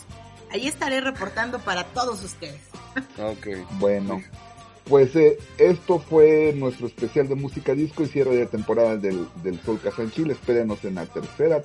ahí 0.51 0.67
estaré 0.67 0.99
reportando 0.99 1.59
para 1.59 1.85
todos 1.85 2.21
ustedes. 2.23 2.59
Ok. 3.17 3.47
Bueno, 3.79 4.21
pues 4.87 5.15
eh, 5.15 5.37
esto 5.57 5.99
fue 5.99 6.53
nuestro 6.55 6.87
especial 6.87 7.27
de 7.27 7.35
música 7.35 7.73
disco 7.73 8.03
y 8.03 8.07
cierre 8.07 8.35
de 8.35 8.45
temporada 8.45 8.97
del, 8.97 9.27
del 9.43 9.59
Sol 9.61 9.79
Casa 9.83 10.01
en 10.03 10.11
Chile. 10.11 10.33
Espérenos 10.33 10.83
en 10.85 10.95
la 10.95 11.05
tercera, 11.05 11.57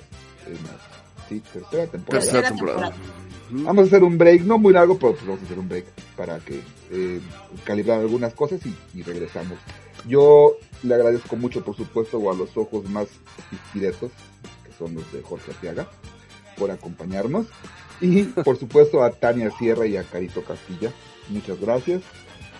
en 0.47 0.53
la- 0.53 1.27
sí, 1.29 1.41
tercera 1.53 1.87
temporada. 1.87 2.23
Tercera 2.23 2.47
temporada. 2.49 2.91
Vamos 3.51 3.83
a 3.83 3.87
hacer 3.87 4.03
un 4.03 4.17
break, 4.17 4.43
no 4.43 4.57
muy 4.57 4.73
largo, 4.73 4.97
pero 4.97 5.11
pues 5.13 5.25
vamos 5.25 5.41
a 5.41 5.45
hacer 5.45 5.59
un 5.59 5.67
break 5.67 5.85
para 6.15 6.39
que 6.39 6.61
eh, 6.91 7.19
calibrar 7.65 7.99
algunas 7.99 8.33
cosas 8.33 8.61
y, 8.65 8.73
y 8.97 9.03
regresamos. 9.03 9.57
Yo 10.07 10.55
le 10.83 10.95
agradezco 10.95 11.35
mucho, 11.35 11.63
por 11.63 11.75
supuesto, 11.75 12.31
a 12.31 12.33
los 12.33 12.55
ojos 12.57 12.89
más 12.89 13.07
directos, 13.73 14.11
que 14.65 14.71
son 14.77 14.95
los 14.95 15.11
de 15.11 15.21
Jorge 15.21 15.51
Arteaga, 15.51 15.87
por 16.57 16.71
acompañarnos. 16.71 17.45
Y, 17.99 18.23
por 18.23 18.57
supuesto, 18.57 19.03
a 19.03 19.11
Tania 19.11 19.51
Sierra 19.59 19.85
y 19.85 19.95
a 19.97 20.03
Carito 20.03 20.43
Castilla. 20.43 20.91
Muchas 21.29 21.59
gracias. 21.59 22.01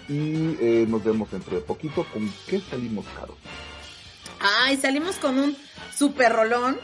Y 0.07 0.57
eh, 0.59 0.85
nos 0.87 1.03
vemos 1.03 1.31
dentro 1.31 1.55
de 1.55 1.61
poquito. 1.61 2.05
¿Con 2.11 2.31
qué 2.47 2.59
salimos, 2.59 3.05
Caro? 3.19 3.37
Ay, 4.39 4.77
salimos 4.77 5.17
con 5.17 5.37
un 5.39 5.55
super 5.95 6.33
rolón. 6.33 6.79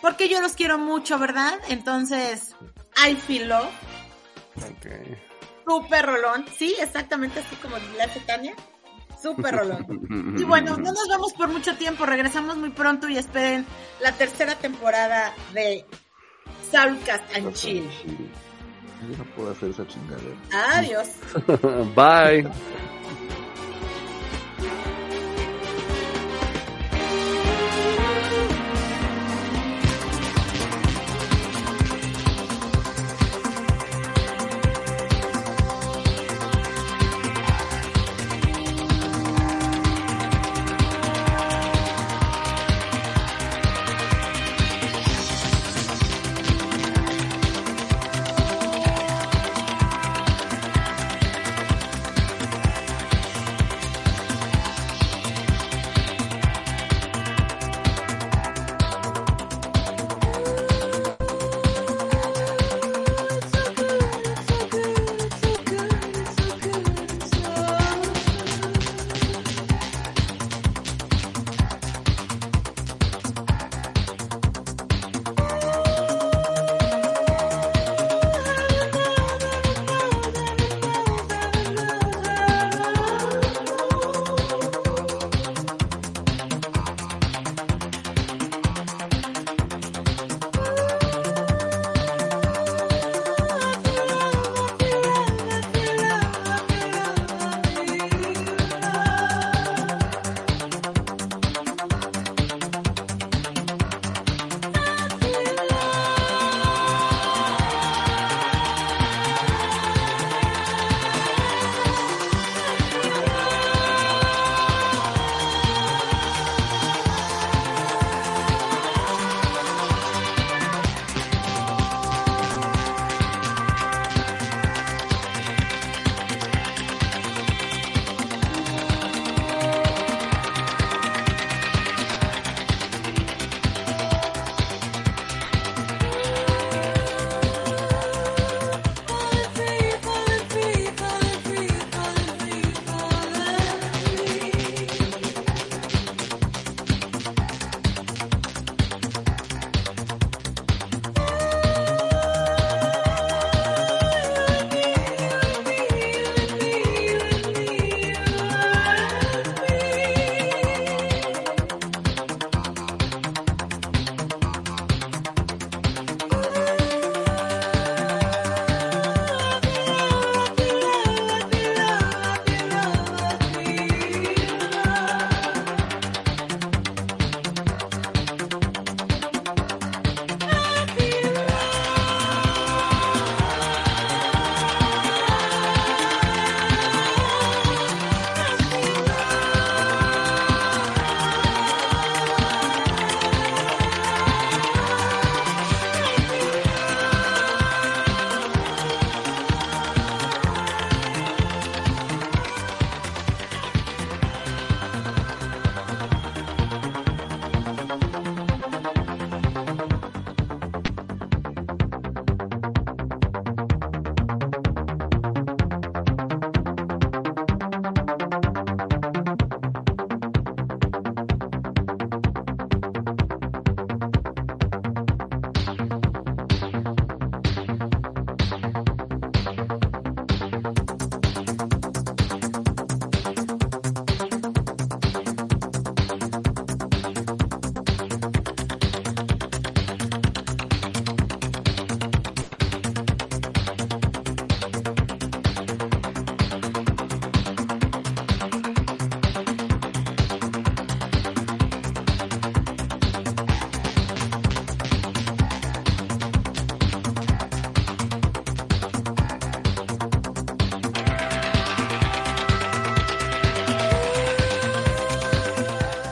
Porque 0.00 0.28
yo 0.28 0.40
los 0.40 0.52
quiero 0.52 0.78
mucho, 0.78 1.18
¿verdad? 1.18 1.58
Entonces, 1.68 2.54
I 2.96 3.14
feel 3.14 3.48
love. 3.48 3.70
Ok. 4.56 4.86
Super 5.66 6.06
rolón. 6.06 6.44
Sí, 6.56 6.74
exactamente 6.80 7.40
así 7.40 7.56
como 7.56 7.76
hace 7.76 8.20
Tania. 8.20 8.54
Super 9.22 9.56
rolón. 9.56 10.36
Y 10.38 10.44
bueno, 10.44 10.76
no 10.76 10.92
nos 10.92 11.08
vamos 11.08 11.32
por 11.34 11.48
mucho 11.48 11.76
tiempo. 11.76 12.06
Regresamos 12.06 12.56
muy 12.56 12.70
pronto 12.70 13.08
y 13.08 13.18
esperen 13.18 13.66
la 14.00 14.12
tercera 14.12 14.54
temporada 14.54 15.34
de 15.52 15.84
Soulcast 16.70 17.36
and 17.36 17.52
Chill. 17.54 17.88
Yo 19.08 19.16
no 19.16 19.24
puedo 19.36 19.50
hacer 19.50 19.70
esa 19.70 19.86
chingadera. 19.86 20.36
Adiós. 20.76 21.08
Bye. 21.94 22.44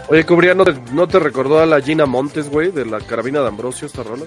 Oye, 0.08 0.24
Cubría, 0.24 0.54
¿no 0.54 0.64
te, 0.64 0.74
¿no 0.92 1.06
te 1.06 1.18
recordó 1.18 1.60
a 1.60 1.66
la 1.66 1.80
Gina 1.80 2.06
Montes, 2.06 2.48
güey, 2.50 2.70
de 2.70 2.86
la 2.86 2.98
carabina 3.00 3.40
de 3.42 3.48
Ambrosio 3.48 3.86
esta 3.86 4.02
rola? 4.02 4.24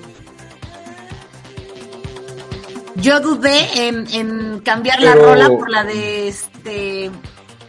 Yo 2.96 3.20
dudé 3.20 3.88
en, 3.88 4.06
en 4.14 4.60
cambiar 4.60 5.02
la 5.02 5.16
rola 5.16 5.48
por 5.50 5.70
la 5.72 5.84
de 5.84 6.28
este. 6.28 7.10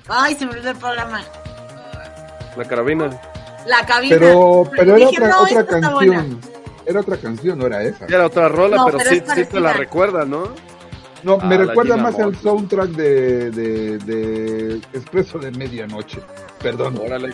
Ay, 0.09 0.34
se 0.34 0.44
me 0.44 0.52
olvidó 0.52 0.70
el 0.70 0.76
programa. 0.76 1.22
La 2.56 2.64
carabina. 2.66 3.10
La 3.66 3.86
cabina. 3.86 4.16
Pero, 4.18 4.68
pero 4.76 4.97
era 4.97 5.06
Dije, 5.06 5.22
otra, 5.22 5.62
no, 5.62 5.66
canción. 5.66 6.40
Era 6.84 7.01
otra 7.01 7.16
canción, 7.16 7.59
no 7.59 7.66
era 7.66 7.82
esa. 7.82 8.05
Era 8.06 8.26
otra 8.26 8.48
rola, 8.48 8.76
No, 8.76 8.86
pero, 8.86 8.98
pero 8.98 9.10
sí, 9.10 9.22
sí 9.34 9.44
te 9.47 9.60
la 9.60 9.72
recuerda, 9.72 10.26
¿no? 10.26 10.48
No, 11.22 11.39
me 11.39 11.55
Ah, 11.55 11.59
recuerda 11.59 11.97
más 11.97 12.18
al 12.18 12.36
soundtrack 12.36 12.90
de, 12.90 13.51
de, 13.52 13.98
de 13.98 14.74
Expreso 14.93 15.39
de 15.39 15.52
Medianoche. 15.52 16.20
Perdón. 16.60 16.98
Órale. 17.02 17.32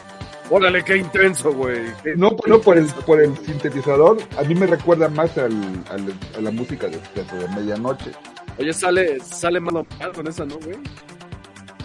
Órale, 0.50 0.82
qué 0.82 0.96
intenso, 0.96 1.52
güey. 1.52 1.82
No, 2.16 2.30
no 2.46 2.60
por 2.60 2.78
el, 2.78 2.86
por 3.06 3.20
el 3.20 3.36
sintetizador, 3.38 4.16
a 4.38 4.42
mí 4.44 4.54
me 4.54 4.66
recuerda 4.66 5.08
más 5.08 5.36
al, 5.36 5.52
al- 5.90 6.14
a 6.36 6.40
la 6.40 6.50
música 6.50 6.86
de 6.88 6.96
Expreso 6.96 7.36
de 7.36 7.48
Medianoche. 7.48 8.12
Oye, 8.58 8.72
sale, 8.72 9.20
sale 9.20 9.60
mano 9.60 9.86
con 10.14 10.26
esa, 10.26 10.44
¿no, 10.46 10.56
güey? 10.56 10.78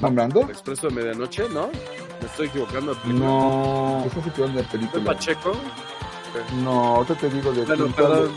¿Nombrando? 0.02 0.41
El 0.44 0.49
expreso 0.52 0.88
de 0.88 0.95
medianoche, 0.95 1.44
¿no? 1.49 1.68
Me 2.22 2.27
estoy 2.27 2.48
equivocando. 2.48 2.94
de 2.94 3.02
película. 3.02 3.26
No. 3.27 4.03
¿Estás 4.07 4.27
equivocando 4.27 4.60
de 4.61 4.68
¿Fue 4.68 4.80
película? 4.80 5.03
Pacheco? 5.06 5.52
No, 6.64 6.95
ahorita 6.95 7.15
te 7.15 7.30
digo 7.30 7.52
de 7.52 7.64
perdón. 7.64 8.31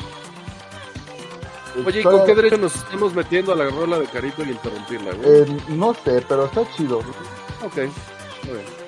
Oye, 1.87 2.01
¿y 2.01 2.03
con 2.03 2.25
qué 2.27 2.35
derecho 2.35 2.57
nos 2.57 2.75
estamos 2.75 3.15
metiendo 3.15 3.53
a 3.53 3.57
la 3.57 3.69
rola 3.71 3.99
de 3.99 4.07
Carito 4.07 4.43
y 4.45 4.51
interrumpirla, 4.51 5.13
güey? 5.15 5.29
eh, 5.43 5.57
no 5.69 5.95
sé, 5.95 6.25
pero 6.29 6.47
está 6.47 6.63
chido. 6.73 6.99
Ok, 6.99 7.77
muy 7.77 8.55
bien. 8.55 8.86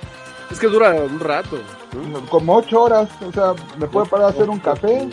Es 0.51 0.59
que 0.59 0.67
dura 0.69 0.93
un 0.95 1.21
rato. 1.21 1.59
¿no? 2.11 2.21
Como 2.27 2.57
ocho 2.57 2.83
horas, 2.85 3.09
o 3.23 3.33
sea, 3.33 3.53
me 3.79 3.87
puede 3.87 4.07
parar 4.09 4.27
a 4.27 4.31
hacer 4.31 4.49
un 4.49 4.59
café. 4.59 5.09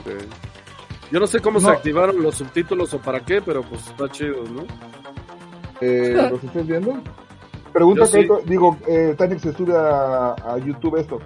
Ok. 0.00 0.10
Yo 1.10 1.20
no 1.20 1.26
sé 1.26 1.40
cómo 1.40 1.60
se 1.60 1.70
activaron 1.70 2.20
los 2.22 2.34
subtítulos 2.36 2.92
o 2.94 2.98
para 2.98 3.20
qué, 3.20 3.40
pero 3.40 3.62
pues 3.62 3.86
está 3.86 4.08
chido, 4.10 4.42
¿no? 4.44 4.64
Eh, 5.80 6.14
¿Los 6.30 6.42
estás 6.42 6.66
viendo? 6.66 6.98
Pregunta 7.72 8.06
Yo 8.06 8.12
que 8.12 8.22
sí. 8.22 8.48
digo, 8.50 8.76
eh, 8.88 9.14
Tanix 9.16 9.42
se 9.42 9.52
sube 9.52 9.76
a, 9.76 10.32
a 10.32 10.58
YouTube 10.58 10.96
esto, 10.96 11.18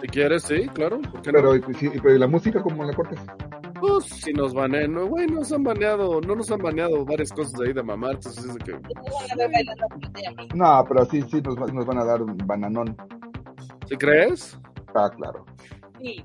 Si 0.00 0.06
quieres, 0.08 0.44
sí, 0.44 0.68
claro. 0.72 1.00
¿por 1.00 1.20
qué 1.20 1.32
pero, 1.32 1.54
no? 1.54 1.74
sí, 1.78 1.90
pero 2.02 2.14
¿y 2.14 2.18
la 2.18 2.26
música 2.28 2.62
cómo 2.62 2.84
la 2.84 2.94
cortas? 2.94 3.18
Pues 3.80 4.04
si 4.04 4.32
nos 4.32 4.52
banean, 4.54 4.92
no, 4.92 5.06
güey, 5.06 5.26
nos 5.26 5.50
han 5.52 5.62
baneado, 5.62 6.20
no 6.20 6.34
nos 6.36 6.50
han 6.50 6.58
baneado 6.60 7.04
varias 7.04 7.32
cosas 7.32 7.58
ahí 7.60 7.72
de 7.72 7.82
mamar, 7.82 8.14
entonces 8.16 8.44
es 8.44 8.54
de 8.54 8.60
que... 8.60 8.72
No, 10.54 10.84
pero 10.88 11.04
sí, 11.06 11.22
sí, 11.30 11.40
nos, 11.40 11.56
va- 11.56 11.66
nos 11.72 11.86
van 11.86 11.98
a 11.98 12.04
dar 12.04 12.22
un 12.22 12.36
bananón. 12.44 12.96
¿Sí 13.88 13.96
crees? 13.96 14.58
Ah, 14.94 15.10
claro. 15.16 15.44
Sí, 16.00 16.24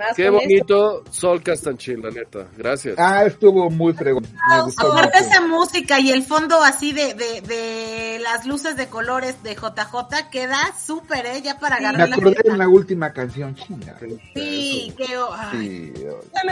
más 0.00 0.16
Qué 0.16 0.26
con 0.26 0.34
esto. 0.36 0.46
bonito 0.48 1.04
Sol 1.10 1.42
Castanchín, 1.42 2.02
la 2.02 2.10
neta. 2.10 2.46
Gracias. 2.56 2.96
Ah, 2.98 3.24
estuvo 3.24 3.70
muy 3.70 3.92
fregón. 3.92 4.24
Me 4.48 4.54
Aparte 4.88 5.18
esa 5.18 5.40
música 5.42 6.00
y 6.00 6.10
el 6.10 6.22
fondo 6.24 6.62
así 6.62 6.92
de, 6.92 7.14
de, 7.14 7.40
de 7.42 8.18
las 8.22 8.44
luces 8.46 8.76
de 8.76 8.88
colores 8.88 9.42
de 9.42 9.54
JJ 9.54 10.30
queda 10.30 10.58
súper, 10.84 11.26
¿eh? 11.26 11.42
Ya 11.42 11.58
para 11.58 11.78
Me 11.78 11.86
agarrar 11.86 12.08
la 12.08 12.14
acordé 12.16 12.32
fiesta. 12.34 12.52
en 12.52 12.58
la 12.58 12.68
última 12.68 13.12
canción 13.12 13.54
china. 13.54 13.96
Sí, 14.34 14.92
que... 14.96 15.06
ay. 15.32 15.92
Sí. 15.94 16.04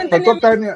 Faltó 0.09 0.39
Tania. 0.39 0.75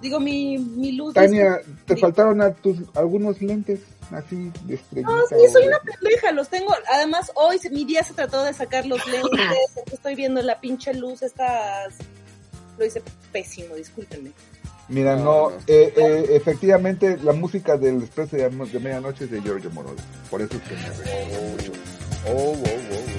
Digo, 0.00 0.20
mi, 0.20 0.58
mi 0.58 0.92
luz. 0.92 1.14
Tania, 1.14 1.56
es- 1.56 1.66
te 1.86 1.96
faltaron 1.96 2.40
a 2.40 2.50
tus 2.52 2.78
algunos 2.94 3.40
lentes 3.42 3.80
así 4.10 4.50
de 4.64 4.74
estrellita. 4.74 5.12
No, 5.12 5.26
sí, 5.26 5.52
soy 5.52 5.66
una 5.66 5.78
pendeja, 5.80 6.32
los 6.32 6.48
tengo. 6.48 6.74
Además, 6.92 7.30
hoy 7.34 7.58
mi 7.70 7.84
día 7.84 8.02
se 8.02 8.14
trató 8.14 8.42
de 8.42 8.52
sacar 8.52 8.86
los 8.86 9.04
lentes. 9.08 9.92
Estoy 9.92 10.14
viendo 10.14 10.42
la 10.42 10.60
pinche 10.60 10.94
luz, 10.94 11.22
estas. 11.22 11.94
Lo 12.78 12.84
hice 12.84 13.02
pésimo, 13.32 13.74
discúlpenme. 13.74 14.32
Mira, 14.88 15.16
No, 15.16 15.50
eh, 15.66 15.92
eh, 15.96 16.26
efectivamente 16.30 17.16
la 17.22 17.32
música 17.32 17.76
del 17.76 18.02
Expreso 18.02 18.36
de, 18.36 18.48
de 18.48 18.80
Medianoche 18.80 19.24
es 19.24 19.30
de 19.30 19.40
Giorgio 19.40 19.70
Moroder. 19.70 20.04
Por 20.30 20.42
eso 20.42 20.54
es 20.56 20.62
que 20.62 20.74
me 20.74 21.50
mucho. 21.50 21.72
Oh, 22.26 22.34
wow, 22.34 22.54
wow, 22.54 23.11